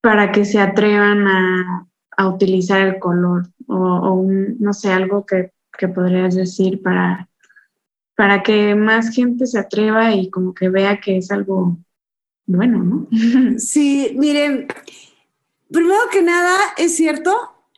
para 0.00 0.32
que 0.32 0.44
se 0.44 0.60
atrevan 0.60 1.26
a, 1.26 1.86
utilizar 2.22 2.82
el 2.82 2.98
color 2.98 3.48
o, 3.66 4.22
no 4.58 4.74
sé, 4.74 4.92
algo 4.92 5.24
que, 5.24 5.54
que 5.78 5.88
podrías 5.88 6.34
decir 6.34 6.82
para, 6.82 7.30
para 8.14 8.42
que 8.42 8.74
más 8.74 9.08
gente 9.08 9.46
se 9.46 9.58
atreva 9.58 10.12
y 10.12 10.28
como 10.28 10.52
que 10.52 10.68
vea 10.68 11.00
que 11.00 11.16
es 11.16 11.30
algo 11.30 11.78
bueno, 12.44 12.82
¿no? 12.82 13.08
Sí, 13.58 14.14
miren, 14.18 14.68
primero 15.70 16.00
que 16.12 16.20
nada, 16.20 16.58
es 16.76 16.94
cierto, 16.94 17.34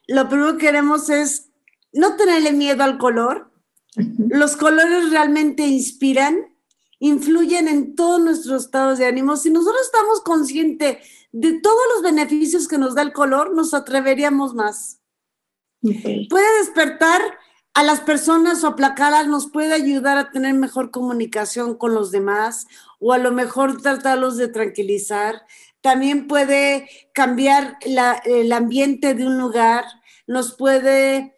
lo 0.08 0.28
primero 0.28 0.56
que 0.56 0.66
queremos 0.66 1.08
es 1.08 1.52
no 1.92 2.16
tenerle 2.16 2.52
miedo 2.52 2.82
al 2.82 2.98
color. 2.98 3.51
Los 3.96 4.56
colores 4.56 5.10
realmente 5.10 5.66
inspiran, 5.66 6.56
influyen 6.98 7.68
en 7.68 7.94
todos 7.94 8.20
nuestros 8.20 8.64
estados 8.64 8.98
de 8.98 9.06
ánimo. 9.06 9.36
Si 9.36 9.50
nosotros 9.50 9.82
estamos 9.82 10.20
conscientes 10.22 10.98
de 11.32 11.60
todos 11.60 11.80
los 11.94 12.02
beneficios 12.02 12.68
que 12.68 12.78
nos 12.78 12.94
da 12.94 13.02
el 13.02 13.12
color, 13.12 13.54
nos 13.54 13.74
atreveríamos 13.74 14.54
más. 14.54 15.00
Puede 15.80 16.58
despertar 16.60 17.20
a 17.74 17.82
las 17.82 18.00
personas 18.00 18.62
o 18.62 18.68
aplacarlas, 18.68 19.26
nos 19.26 19.50
puede 19.50 19.72
ayudar 19.72 20.18
a 20.18 20.30
tener 20.30 20.54
mejor 20.54 20.90
comunicación 20.90 21.76
con 21.76 21.94
los 21.94 22.10
demás 22.10 22.66
o 23.00 23.12
a 23.12 23.18
lo 23.18 23.32
mejor 23.32 23.80
tratarlos 23.80 24.36
de 24.36 24.48
tranquilizar. 24.48 25.42
También 25.80 26.28
puede 26.28 26.88
cambiar 27.12 27.78
el 28.24 28.52
ambiente 28.52 29.14
de 29.14 29.26
un 29.26 29.38
lugar, 29.38 29.84
nos 30.26 30.54
puede 30.54 31.34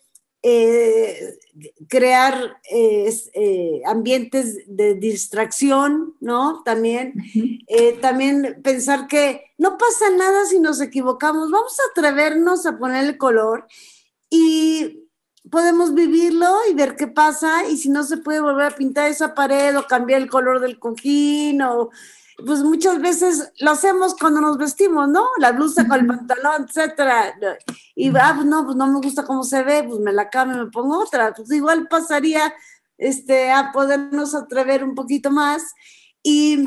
eh, 0.46 1.38
crear 1.88 2.60
eh, 2.70 3.80
ambientes 3.86 4.58
de 4.66 4.94
distracción, 4.94 6.16
¿no? 6.20 6.62
También, 6.66 7.14
eh, 7.66 7.94
también 8.02 8.60
pensar 8.62 9.06
que 9.06 9.54
no 9.56 9.78
pasa 9.78 10.10
nada 10.10 10.44
si 10.44 10.60
nos 10.60 10.82
equivocamos, 10.82 11.50
vamos 11.50 11.78
a 11.80 11.90
atrevernos 11.90 12.66
a 12.66 12.76
poner 12.76 13.04
el 13.04 13.16
color 13.16 13.66
y 14.28 15.08
podemos 15.50 15.94
vivirlo 15.94 16.54
y 16.70 16.74
ver 16.74 16.94
qué 16.96 17.06
pasa 17.06 17.66
y 17.66 17.78
si 17.78 17.88
no 17.88 18.02
se 18.02 18.18
puede 18.18 18.40
volver 18.40 18.66
a 18.66 18.76
pintar 18.76 19.10
esa 19.10 19.34
pared 19.34 19.78
o 19.78 19.86
cambiar 19.86 20.20
el 20.20 20.28
color 20.28 20.60
del 20.60 20.78
cojín 20.78 21.62
o 21.62 21.88
pues 22.36 22.60
muchas 22.60 23.00
veces 23.00 23.52
lo 23.60 23.70
hacemos 23.70 24.16
cuando 24.18 24.40
nos 24.40 24.58
vestimos, 24.58 25.08
¿no? 25.08 25.28
La 25.38 25.52
blusa 25.52 25.86
con 25.86 26.00
el 26.00 26.06
pantalón, 26.06 26.66
etcétera. 26.68 27.34
Y 27.94 28.08
ah, 28.16 28.32
pues 28.34 28.46
no, 28.46 28.64
pues 28.64 28.76
no 28.76 28.86
me 28.88 29.00
gusta 29.00 29.24
cómo 29.24 29.44
se 29.44 29.62
ve, 29.62 29.84
pues 29.84 30.00
me 30.00 30.12
la 30.12 30.30
cambio, 30.30 30.64
me 30.64 30.70
pongo 30.70 30.98
otra. 30.98 31.32
Pues 31.32 31.50
igual 31.52 31.86
pasaría 31.88 32.52
este, 32.98 33.52
a 33.52 33.70
podernos 33.72 34.34
atrever 34.34 34.82
un 34.82 34.94
poquito 34.94 35.30
más. 35.30 35.62
Y 36.22 36.64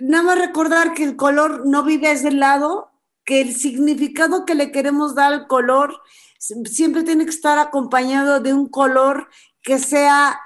nada 0.00 0.24
más 0.24 0.38
recordar 0.38 0.94
que 0.94 1.04
el 1.04 1.16
color 1.16 1.66
no 1.66 1.84
vive 1.84 2.08
a 2.08 2.12
ese 2.12 2.32
lado, 2.32 2.90
que 3.24 3.40
el 3.40 3.54
significado 3.54 4.44
que 4.44 4.54
le 4.54 4.72
queremos 4.72 5.14
dar 5.14 5.32
al 5.32 5.46
color 5.46 6.00
siempre 6.38 7.04
tiene 7.04 7.24
que 7.24 7.30
estar 7.30 7.58
acompañado 7.58 8.40
de 8.40 8.52
un 8.52 8.68
color 8.68 9.28
que 9.62 9.78
sea 9.78 10.38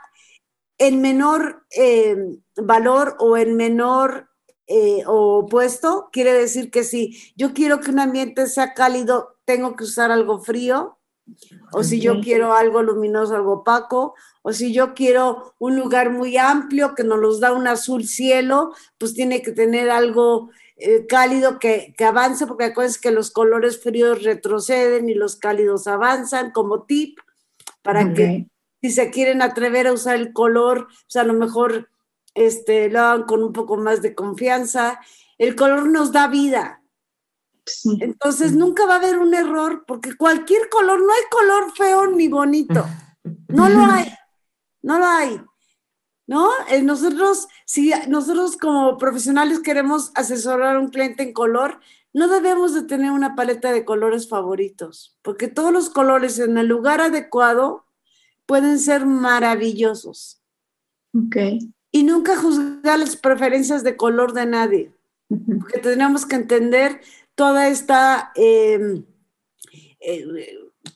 en 0.78 1.00
menor 1.00 1.66
eh, 1.76 2.16
valor 2.62 3.16
o 3.18 3.36
en 3.36 3.56
menor 3.56 4.28
eh, 4.66 5.02
o 5.06 5.38
opuesto, 5.38 6.10
quiere 6.12 6.32
decir 6.32 6.70
que 6.70 6.84
si 6.84 7.32
yo 7.36 7.54
quiero 7.54 7.80
que 7.80 7.90
un 7.90 8.00
ambiente 8.00 8.46
sea 8.46 8.74
cálido, 8.74 9.38
tengo 9.44 9.76
que 9.76 9.84
usar 9.84 10.10
algo 10.10 10.40
frío, 10.40 10.98
o 11.72 11.82
si 11.82 12.00
yo 12.00 12.20
quiero 12.20 12.54
algo 12.54 12.82
luminoso, 12.82 13.34
algo 13.34 13.52
opaco, 13.54 14.14
o 14.42 14.52
si 14.52 14.72
yo 14.72 14.94
quiero 14.94 15.54
un 15.58 15.76
lugar 15.76 16.10
muy 16.10 16.36
amplio 16.36 16.94
que 16.94 17.04
nos 17.04 17.18
los 17.18 17.40
da 17.40 17.52
un 17.52 17.66
azul 17.66 18.06
cielo, 18.06 18.72
pues 18.98 19.14
tiene 19.14 19.42
que 19.42 19.52
tener 19.52 19.90
algo 19.90 20.50
eh, 20.76 21.06
cálido 21.06 21.58
que, 21.58 21.94
que, 21.96 22.04
avance, 22.04 22.46
porque 22.46 22.64
acuérdense 22.64 23.00
que 23.00 23.10
los 23.10 23.30
colores 23.30 23.82
fríos 23.82 24.22
retroceden 24.22 25.08
y 25.08 25.14
los 25.14 25.36
cálidos 25.36 25.86
avanzan 25.86 26.50
como 26.50 26.84
tip, 26.84 27.18
para 27.82 28.12
que 28.12 28.46
si 28.82 28.90
se 28.90 29.10
quieren 29.10 29.40
atrever 29.40 29.86
a 29.86 29.92
usar 29.92 30.16
el 30.16 30.32
color, 30.32 30.88
pues 31.06 31.16
a 31.16 31.24
lo 31.24 31.32
mejor 31.32 31.88
este, 32.38 32.88
lo 32.88 33.00
hagan 33.00 33.22
con 33.24 33.42
un 33.42 33.52
poco 33.52 33.76
más 33.76 34.02
de 34.02 34.14
confianza. 34.14 35.00
El 35.38 35.56
color 35.56 35.88
nos 35.88 36.12
da 36.12 36.28
vida. 36.28 36.82
Entonces 38.00 38.52
nunca 38.52 38.86
va 38.86 38.94
a 38.94 38.98
haber 38.98 39.18
un 39.18 39.34
error 39.34 39.84
porque 39.86 40.16
cualquier 40.16 40.68
color, 40.70 41.00
no 41.00 41.12
hay 41.12 41.22
color 41.30 41.72
feo 41.76 42.06
ni 42.06 42.28
bonito. 42.28 42.86
No 43.48 43.68
lo 43.68 43.80
hay. 43.80 44.12
No 44.82 44.98
lo 44.98 45.06
hay. 45.06 45.40
¿No? 46.26 46.48
Eh, 46.68 46.82
nosotros, 46.82 47.48
si 47.64 47.90
nosotros 48.08 48.56
como 48.56 48.98
profesionales 48.98 49.60
queremos 49.60 50.12
asesorar 50.14 50.76
a 50.76 50.80
un 50.80 50.88
cliente 50.88 51.22
en 51.22 51.32
color, 51.32 51.80
no 52.12 52.28
debemos 52.28 52.74
de 52.74 52.82
tener 52.82 53.12
una 53.12 53.34
paleta 53.34 53.72
de 53.72 53.84
colores 53.84 54.28
favoritos, 54.28 55.16
porque 55.22 55.48
todos 55.48 55.72
los 55.72 55.90
colores 55.90 56.38
en 56.38 56.58
el 56.58 56.66
lugar 56.66 57.00
adecuado 57.00 57.86
pueden 58.46 58.78
ser 58.78 59.06
maravillosos. 59.06 60.42
Ok. 61.14 61.36
Y 61.90 62.02
nunca 62.02 62.36
juzgar 62.36 62.98
las 62.98 63.16
preferencias 63.16 63.82
de 63.82 63.96
color 63.96 64.32
de 64.32 64.46
nadie, 64.46 64.92
porque 65.28 65.78
tenemos 65.80 66.26
que 66.26 66.36
entender 66.36 67.00
toda 67.34 67.68
esta 67.68 68.32
em, 68.34 69.04
eh, 70.00 70.24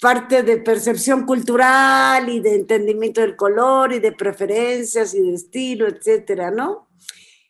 parte 0.00 0.42
de 0.42 0.58
percepción 0.58 1.24
cultural 1.24 2.28
y 2.28 2.40
de 2.40 2.56
entendimiento 2.56 3.20
del 3.20 3.36
color 3.36 3.92
y 3.92 4.00
de 4.00 4.12
preferencias 4.12 5.14
y 5.14 5.22
de 5.22 5.34
estilo, 5.34 5.88
etcétera, 5.88 6.50
¿no? 6.50 6.88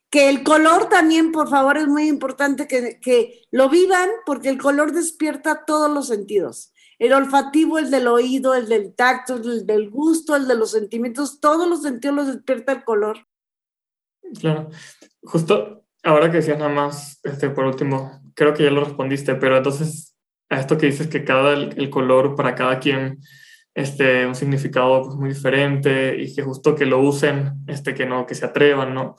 Que 0.09 0.29
el 0.29 0.45
color 0.45 0.89
también, 0.89 1.33
por 1.33 1.49
favor, 1.49 1.79
es 1.79 1.89
muy 1.89 2.07
importante 2.07 2.69
que, 2.69 3.01
que 3.01 3.43
lo 3.51 3.69
vivan 3.69 4.09
porque 4.27 4.51
el 4.51 4.59
color 4.59 4.93
despierta 4.93 5.65
todos 5.65 5.91
los 5.91 6.09
sentidos 6.09 6.73
el 7.03 7.13
olfativo, 7.15 7.81
el 7.81 7.91
del 7.91 8.07
oído, 8.07 8.55
el 8.55 8.69
del 8.69 8.95
tacto, 8.95 9.35
el 9.35 9.67
del 9.67 9.91
gusto, 9.91 10.37
el 10.37 10.47
de 10.47 10.55
los 10.55 10.71
sentimientos, 10.71 11.41
todos 11.41 11.69
los 11.69 11.83
sentidos 11.83 12.15
los 12.15 12.27
despierta 12.29 12.71
el 12.71 12.85
color. 12.85 13.27
Claro, 14.41 14.71
justo 15.23 15.83
ahora 16.03 16.31
que 16.31 16.39
decías 16.39 16.59
nada 16.59 16.71
más, 16.71 17.21
este, 17.23 17.51
por 17.51 17.65
último, 17.65 18.21
creo 18.35 18.55
que 18.55 18.65
ya 18.65 18.71
lo 18.71 18.85
respondiste, 18.85 19.35
pero 19.35 19.57
entonces 19.57 20.17
a 20.49 20.61
esto 20.61 20.77
que 20.77 20.87
dices 20.87 21.07
que 21.07 21.25
cada 21.25 21.55
el, 21.55 21.91
color 21.91 22.35
para 22.35 22.55
cada 22.55 22.79
quien 22.79 23.21
este 23.75 24.27
un 24.27 24.35
significado 24.35 25.03
pues, 25.03 25.17
muy 25.17 25.31
diferente 25.31 26.21
y 26.21 26.35
que 26.35 26.43
justo 26.43 26.75
que 26.75 26.85
lo 26.85 27.01
usen, 27.01 27.65
este 27.67 27.95
que 27.95 28.05
no 28.05 28.27
que 28.27 28.35
se 28.35 28.45
atrevan, 28.45 28.93
¿no? 28.93 29.17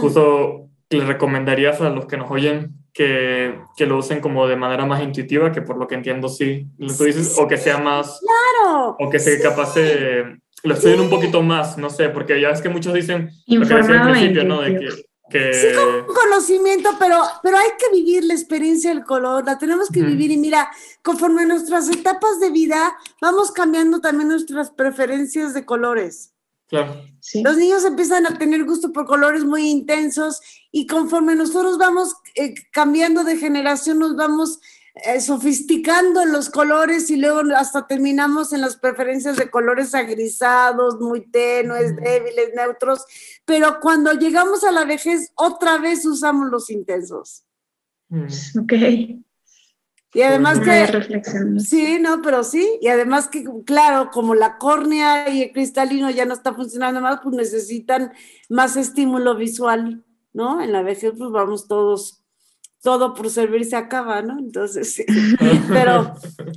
Justo 0.00 0.68
le 0.90 1.04
recomendarías 1.04 1.80
a 1.80 1.90
los 1.90 2.06
que 2.06 2.16
nos 2.16 2.30
oyen 2.30 2.74
que, 2.92 3.58
que, 3.76 3.86
lo 3.86 3.98
usen 3.98 4.20
como 4.20 4.48
de 4.48 4.56
manera 4.56 4.84
más 4.84 5.02
intuitiva, 5.02 5.52
que 5.52 5.62
por 5.62 5.76
lo 5.76 5.86
que 5.86 5.94
entiendo 5.94 6.28
sí, 6.28 6.66
tú 6.78 7.04
dices, 7.04 7.38
o 7.38 7.46
que 7.46 7.56
sea 7.56 7.78
más... 7.78 8.20
Claro. 8.20 8.96
O 8.98 9.08
que 9.08 9.20
sea 9.20 9.38
capaz 9.40 9.74
de... 9.74 10.40
Lo 10.62 10.74
estudien 10.74 11.00
un 11.00 11.10
poquito 11.10 11.42
más, 11.42 11.78
no 11.78 11.90
sé, 11.90 12.08
porque 12.08 12.40
ya 12.40 12.50
es 12.50 12.60
que 12.60 12.68
muchos 12.68 12.92
dicen... 12.94 13.30
Informado 13.46 14.10
principio, 14.10 14.44
¿no? 14.44 14.60
De 14.60 14.78
que, 14.78 14.88
que... 15.30 15.54
Sí, 15.54 15.66
con 15.74 16.14
conocimiento, 16.14 16.90
pero, 16.98 17.22
pero 17.42 17.58
hay 17.58 17.70
que 17.78 17.96
vivir 17.96 18.24
la 18.24 18.34
experiencia 18.34 18.90
del 18.90 19.04
color, 19.04 19.44
la 19.44 19.58
tenemos 19.58 19.88
que 19.88 20.02
vivir 20.02 20.30
y 20.30 20.36
mira, 20.36 20.70
conforme 21.02 21.46
nuestras 21.46 21.88
etapas 21.88 22.40
de 22.40 22.50
vida, 22.50 22.96
vamos 23.20 23.52
cambiando 23.52 24.00
también 24.00 24.28
nuestras 24.28 24.70
preferencias 24.70 25.54
de 25.54 25.64
colores. 25.64 26.32
Los 26.70 27.56
niños 27.56 27.84
empiezan 27.84 28.26
a 28.26 28.36
tener 28.36 28.64
gusto 28.64 28.92
por 28.92 29.06
colores 29.06 29.44
muy 29.44 29.68
intensos 29.70 30.40
y 30.70 30.86
conforme 30.86 31.34
nosotros 31.34 31.78
vamos 31.78 32.14
eh, 32.34 32.54
cambiando 32.72 33.24
de 33.24 33.38
generación, 33.38 33.98
nos 33.98 34.16
vamos 34.16 34.60
eh, 35.04 35.20
sofisticando 35.20 36.22
en 36.22 36.32
los 36.32 36.50
colores 36.50 37.10
y 37.10 37.16
luego 37.16 37.40
hasta 37.56 37.86
terminamos 37.86 38.52
en 38.52 38.60
las 38.60 38.76
preferencias 38.76 39.36
de 39.36 39.50
colores 39.50 39.94
agrisados, 39.94 41.00
muy 41.00 41.30
tenues, 41.30 41.96
débiles, 41.96 42.54
neutros, 42.54 43.04
pero 43.44 43.80
cuando 43.80 44.12
llegamos 44.12 44.64
a 44.64 44.72
la 44.72 44.84
vejez, 44.84 45.32
otra 45.34 45.78
vez 45.78 46.04
usamos 46.06 46.50
los 46.50 46.70
intensos. 46.70 47.44
Ok. 48.10 48.72
Y 50.14 50.22
además 50.22 50.60
que... 50.60 51.60
Sí, 51.60 51.98
no, 52.00 52.22
pero 52.22 52.42
sí. 52.42 52.78
Y 52.80 52.88
además 52.88 53.28
que, 53.28 53.44
claro, 53.64 54.10
como 54.10 54.34
la 54.34 54.58
córnea 54.58 55.28
y 55.28 55.42
el 55.42 55.52
cristalino 55.52 56.10
ya 56.10 56.24
no 56.24 56.34
está 56.34 56.54
funcionando 56.54 57.00
más, 57.00 57.20
pues 57.22 57.34
necesitan 57.36 58.12
más 58.48 58.76
estímulo 58.76 59.36
visual, 59.36 60.04
¿no? 60.32 60.62
En 60.62 60.72
la 60.72 60.82
vejez, 60.82 61.12
pues 61.16 61.30
vamos 61.30 61.68
todos, 61.68 62.17
todo 62.82 63.14
por 63.14 63.30
servir 63.30 63.64
se 63.64 63.76
acaba, 63.76 64.22
¿no? 64.22 64.38
Entonces, 64.38 64.94
sí. 64.94 65.04
pero, 65.68 66.14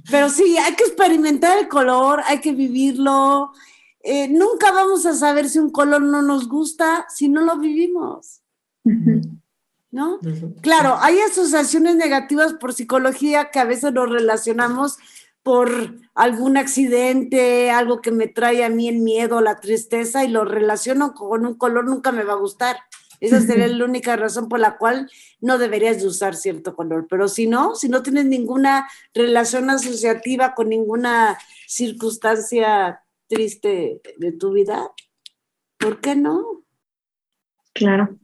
pero 0.10 0.30
sí, 0.30 0.58
hay 0.58 0.76
que 0.76 0.84
experimentar 0.84 1.58
el 1.58 1.68
color, 1.68 2.22
hay 2.26 2.40
que 2.40 2.54
vivirlo. 2.54 3.52
Eh, 4.04 4.28
nunca 4.30 4.72
vamos 4.72 5.06
a 5.06 5.14
saber 5.14 5.50
si 5.50 5.60
un 5.60 5.72
color 5.72 6.02
no 6.02 6.22
nos 6.22 6.48
gusta 6.48 7.06
si 7.10 7.30
no 7.30 7.42
lo 7.42 7.58
vivimos. 7.58 8.42
¿no? 9.92 10.20
Claro, 10.62 10.98
hay 11.02 11.20
asociaciones 11.20 11.96
negativas 11.96 12.54
por 12.54 12.74
psicología 12.74 13.52
que 13.52 13.60
a 13.60 13.66
veces 13.66 13.94
nos 13.94 14.10
relacionamos 14.10 14.98
por 15.44 15.96
algún 16.14 16.58
accidente, 16.58 17.72
algo 17.72 18.02
que 18.02 18.12
me 18.12 18.28
trae 18.28 18.64
a 18.64 18.70
mí 18.70 18.88
el 18.88 19.00
miedo, 19.00 19.42
la 19.42 19.60
tristeza, 19.60 20.24
y 20.24 20.30
lo 20.30 20.46
relaciono 20.46 21.14
con 21.14 21.46
un 21.46 21.56
color, 21.56 21.86
nunca 21.86 22.12
me 22.12 22.24
va 22.24 22.34
a 22.34 22.38
gustar. 22.38 22.78
Esa 23.22 23.40
sería 23.40 23.68
la 23.68 23.86
única 23.86 24.16
razón 24.16 24.50
por 24.50 24.60
la 24.60 24.78
cual 24.78 25.10
no 25.40 25.60
deberías 25.60 26.02
de 26.02 26.08
usar 26.08 26.36
cierto 26.36 26.76
color. 26.76 27.06
Pero 27.08 27.28
si 27.28 27.48
no, 27.48 27.76
si 27.76 27.88
no 27.88 28.02
tienes 28.02 28.26
ninguna 28.26 28.90
relación 29.14 29.70
asociativa 29.70 30.56
con 30.56 30.70
ninguna 30.70 31.38
circunstancia 31.68 33.02
triste 33.28 34.02
de 34.18 34.32
tu 34.32 34.52
vida, 34.52 34.92
¿por 35.78 36.02
qué 36.02 36.16
no? 36.16 36.64
Claro. 37.74 38.18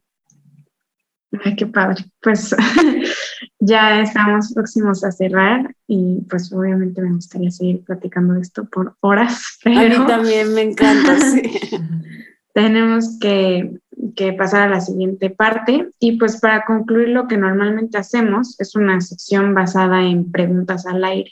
Ay, 1.43 1.55
qué 1.55 1.67
padre. 1.67 2.05
Pues 2.21 2.55
ya 3.59 4.01
estamos 4.01 4.51
próximos 4.53 5.03
a 5.03 5.11
cerrar 5.11 5.75
y 5.87 6.21
pues 6.29 6.51
obviamente 6.51 7.01
me 7.01 7.13
gustaría 7.13 7.51
seguir 7.51 7.83
platicando 7.83 8.33
de 8.33 8.41
esto 8.41 8.65
por 8.65 8.95
horas. 9.01 9.59
A 9.65 9.69
mí 9.69 10.07
también 10.07 10.53
me 10.53 10.61
encanta, 10.61 11.19
sí. 11.19 11.41
tenemos 12.53 13.19
que, 13.19 13.79
que, 14.15 14.33
pasar 14.33 14.63
a 14.63 14.69
la 14.69 14.81
siguiente 14.81 15.29
parte 15.29 15.91
y 15.99 16.17
pues 16.17 16.39
para 16.39 16.65
concluir 16.65 17.09
lo 17.09 17.27
que 17.27 17.37
normalmente 17.37 17.97
hacemos 17.97 18.59
es 18.59 18.75
una 18.75 19.01
sección 19.01 19.53
basada 19.53 20.03
en 20.03 20.31
preguntas 20.31 20.85
al 20.85 21.03
aire 21.03 21.31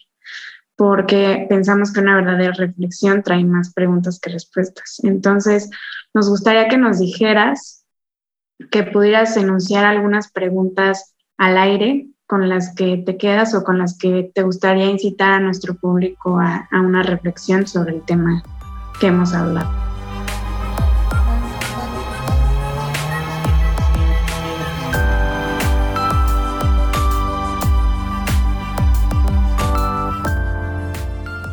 porque 0.76 1.46
pensamos 1.50 1.94
que 1.94 2.02
una 2.02 2.16
verdadera 2.16 2.52
reflexión 2.52 3.24
trae 3.24 3.44
más 3.44 3.74
preguntas 3.74 4.20
que 4.20 4.30
respuestas. 4.30 5.00
Entonces, 5.04 5.70
nos 6.14 6.30
gustaría 6.30 6.68
que 6.68 6.78
nos 6.78 7.00
dijeras 7.00 7.86
que 8.72 8.84
pudieras 8.84 9.38
enunciar 9.38 9.86
algunas 9.86 10.32
preguntas 10.32 11.16
al 11.38 11.58
aire 11.58 12.08
con 12.28 12.50
las 12.50 12.74
que 12.74 12.98
te 12.98 13.18
quedas 13.18 13.54
o 13.54 13.64
con 13.64 13.78
las 13.78 13.98
que 13.98 14.32
te 14.34 14.44
gustaría 14.44 14.86
incitar 14.86 15.32
a 15.32 15.40
nuestro 15.40 15.76
público 15.76 16.40
a, 16.40 16.68
a 16.72 16.82
una 16.82 17.04
reflexión 17.04 17.68
sobre 17.68 17.96
el 17.96 18.04
tema 18.04 18.44
que 19.00 19.08
hemos 19.08 19.34
hablado. 19.34 19.95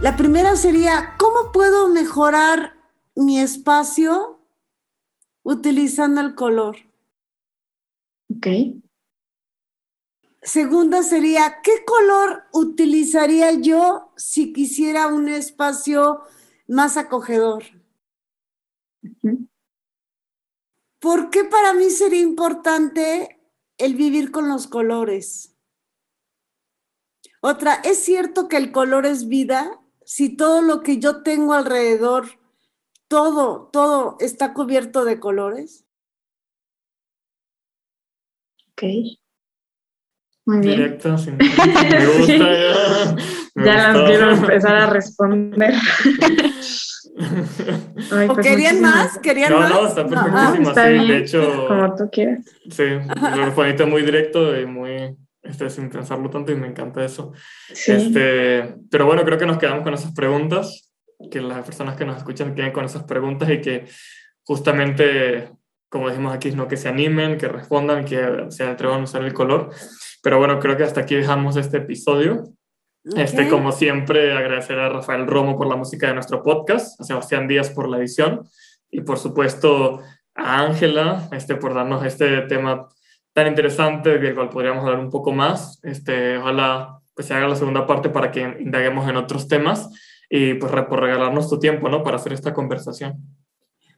La 0.02 0.16
primera 0.16 0.56
sería, 0.56 1.14
¿cómo 1.16 1.52
puedo 1.52 1.88
mejorar 1.88 2.74
mi 3.14 3.38
espacio 3.38 4.40
utilizando 5.44 6.20
el 6.20 6.34
color? 6.34 6.76
Ok. 8.28 8.48
Segunda 10.42 11.04
sería, 11.04 11.60
¿qué 11.62 11.84
color 11.84 12.42
utilizaría 12.52 13.52
yo 13.52 14.12
si 14.16 14.52
quisiera 14.52 15.06
un 15.06 15.28
espacio 15.28 16.22
más 16.66 16.96
acogedor? 16.96 17.62
¿Por 20.98 21.30
qué 21.30 21.44
para 21.44 21.74
mí 21.74 21.90
sería 21.90 22.22
importante 22.22 23.40
el 23.78 23.94
vivir 23.94 24.32
con 24.32 24.48
los 24.48 24.66
colores? 24.66 25.56
Otra, 27.40 27.74
¿es 27.84 27.98
cierto 27.98 28.48
que 28.48 28.56
el 28.56 28.72
color 28.72 29.06
es 29.06 29.28
vida? 29.28 29.78
Si 30.04 30.36
todo 30.36 30.62
lo 30.62 30.82
que 30.82 30.98
yo 30.98 31.22
tengo 31.22 31.54
alrededor, 31.54 32.26
todo, 33.08 33.68
todo 33.72 34.16
está 34.20 34.52
cubierto 34.54 35.04
de 35.04 35.20
colores. 35.20 35.84
Ok. 38.72 38.82
Muy 40.44 40.58
bien. 40.58 40.76
Directo, 40.76 41.16
sin, 41.18 41.36
me 41.38 42.06
gusta 42.18 42.36
ya. 42.36 43.16
Me 43.54 43.64
Ya 43.66 43.92
las 43.92 44.08
quiero 44.08 44.30
empezar 44.32 44.74
a 44.74 44.86
responder. 44.86 45.74
Ay, 48.10 48.28
¿O 48.28 48.34
pues 48.34 48.46
querían 48.46 48.76
muchísimas 48.80 49.04
más? 49.14 49.18
¿Querían 49.18 49.52
No, 49.52 49.60
más? 49.60 49.70
no, 49.70 49.86
está 49.86 50.00
Ah, 50.02 50.06
perfectísimo. 50.08 50.68
Está 50.70 50.86
sí, 50.86 50.92
bien, 50.92 51.08
de 51.08 51.18
hecho, 51.18 51.66
como 51.68 51.94
tú 51.94 52.08
quieras. 52.10 52.44
sí, 52.70 52.84
lo 53.36 53.86
muy 53.86 54.02
directo 54.02 54.58
y 54.58 54.66
muy, 54.66 55.16
este, 55.52 55.70
sin 55.70 55.88
pensarlo 55.90 56.30
tanto 56.30 56.50
y 56.50 56.56
me 56.56 56.66
encanta 56.66 57.04
eso. 57.04 57.32
Sí. 57.72 57.92
Este, 57.92 58.74
pero 58.90 59.06
bueno, 59.06 59.24
creo 59.24 59.38
que 59.38 59.46
nos 59.46 59.58
quedamos 59.58 59.84
con 59.84 59.94
esas 59.94 60.12
preguntas, 60.12 60.92
que 61.30 61.40
las 61.40 61.64
personas 61.64 61.96
que 61.96 62.04
nos 62.04 62.16
escuchan 62.16 62.54
queden 62.54 62.72
con 62.72 62.84
esas 62.84 63.04
preguntas 63.04 63.48
y 63.50 63.60
que 63.60 63.86
justamente, 64.44 65.50
como 65.88 66.08
dijimos 66.08 66.34
aquí, 66.34 66.50
no 66.52 66.66
que 66.66 66.76
se 66.76 66.88
animen, 66.88 67.38
que 67.38 67.48
respondan, 67.48 68.04
que 68.04 68.46
se 68.48 68.64
atrevan 68.64 69.02
a 69.02 69.04
usar 69.04 69.22
el 69.22 69.32
color. 69.32 69.70
Pero 70.22 70.38
bueno, 70.38 70.58
creo 70.58 70.76
que 70.76 70.84
hasta 70.84 71.02
aquí 71.02 71.14
dejamos 71.14 71.56
este 71.56 71.78
episodio. 71.78 72.44
Este, 73.16 73.44
Ok. 73.44 73.50
como 73.50 73.72
siempre, 73.72 74.32
agradecer 74.32 74.78
a 74.78 74.88
Rafael 74.88 75.26
Romo 75.26 75.56
por 75.56 75.66
la 75.66 75.76
música 75.76 76.06
de 76.08 76.14
nuestro 76.14 76.42
podcast, 76.42 77.00
a 77.00 77.04
Sebastián 77.04 77.48
Díaz 77.48 77.70
por 77.70 77.88
la 77.88 77.98
edición 77.98 78.42
y 78.90 79.00
por 79.00 79.18
supuesto 79.18 80.00
a 80.34 80.60
Ángela 80.62 81.28
este, 81.32 81.56
por 81.56 81.74
darnos 81.74 82.04
este 82.04 82.42
tema 82.42 82.88
tan 83.32 83.46
interesante 83.46 84.18
del 84.18 84.34
cual 84.34 84.50
podríamos 84.50 84.84
hablar 84.84 85.00
un 85.00 85.10
poco 85.10 85.32
más. 85.32 85.80
Este, 85.82 86.36
ojalá 86.38 87.00
pues, 87.14 87.26
se 87.28 87.34
haga 87.34 87.48
la 87.48 87.56
segunda 87.56 87.86
parte 87.86 88.08
para 88.10 88.30
que 88.30 88.40
indaguemos 88.60 89.08
en 89.08 89.16
otros 89.16 89.48
temas 89.48 89.90
y 90.28 90.54
pues 90.54 90.72
re- 90.72 90.84
por 90.84 91.00
regalarnos 91.00 91.48
tu 91.48 91.58
tiempo 91.58 91.88
¿no? 91.88 92.02
para 92.02 92.16
hacer 92.16 92.32
esta 92.32 92.52
conversación. 92.54 93.16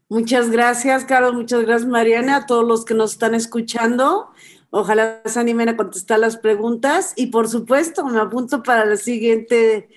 Muchas 0.09 0.51
gracias, 0.51 1.05
Carlos. 1.05 1.35
Muchas 1.35 1.63
gracias, 1.63 1.89
Mariana, 1.89 2.37
a 2.37 2.47
todos 2.47 2.67
los 2.67 2.85
que 2.85 2.95
nos 2.95 3.13
están 3.13 3.35
escuchando. 3.35 4.31
Ojalá 4.71 5.23
se 5.25 5.41
animen 5.41 5.69
a 5.69 5.77
contestar 5.77 6.19
las 6.19 6.37
preguntas 6.37 7.15
y, 7.17 7.29
por 7.29 7.49
supuesto, 7.49 8.05
me 8.05 8.21
apunto 8.21 8.63
para 8.63 8.85
la 8.85 8.97
siguiente 8.97 9.89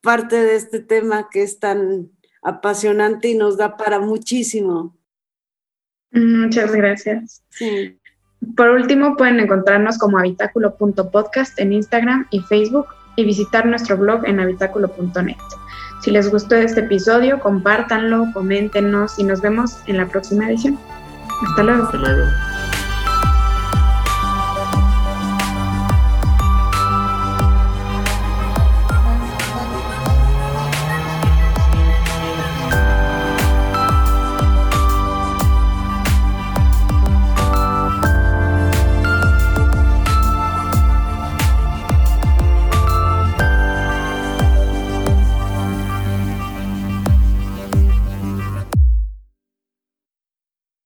parte 0.00 0.36
de 0.36 0.56
este 0.56 0.80
tema 0.80 1.28
que 1.30 1.42
es 1.42 1.58
tan 1.60 2.10
apasionante 2.42 3.28
y 3.28 3.34
nos 3.36 3.56
da 3.56 3.76
para 3.76 4.00
muchísimo. 4.00 4.96
Muchas 6.10 6.72
gracias. 6.72 7.42
Sí. 7.48 7.98
Por 8.56 8.70
último, 8.70 9.16
pueden 9.16 9.40
encontrarnos 9.40 9.98
como 9.98 10.18
habitáculo.podcast 10.18 11.58
en 11.58 11.72
Instagram 11.72 12.26
y 12.30 12.40
Facebook 12.40 12.86
y 13.16 13.24
visitar 13.24 13.66
nuestro 13.66 13.96
blog 13.96 14.24
en 14.24 14.40
habitáculo.net. 14.40 15.36
Si 16.00 16.10
les 16.10 16.30
gustó 16.30 16.56
este 16.56 16.80
episodio, 16.80 17.40
compártanlo, 17.40 18.26
coméntenos 18.34 19.18
y 19.18 19.24
nos 19.24 19.40
vemos 19.40 19.78
en 19.86 19.96
la 19.96 20.06
próxima 20.06 20.48
edición. 20.48 20.78
Hasta 21.48 21.62
luego. 21.62 21.84
Hasta 21.84 21.98
luego. 21.98 22.53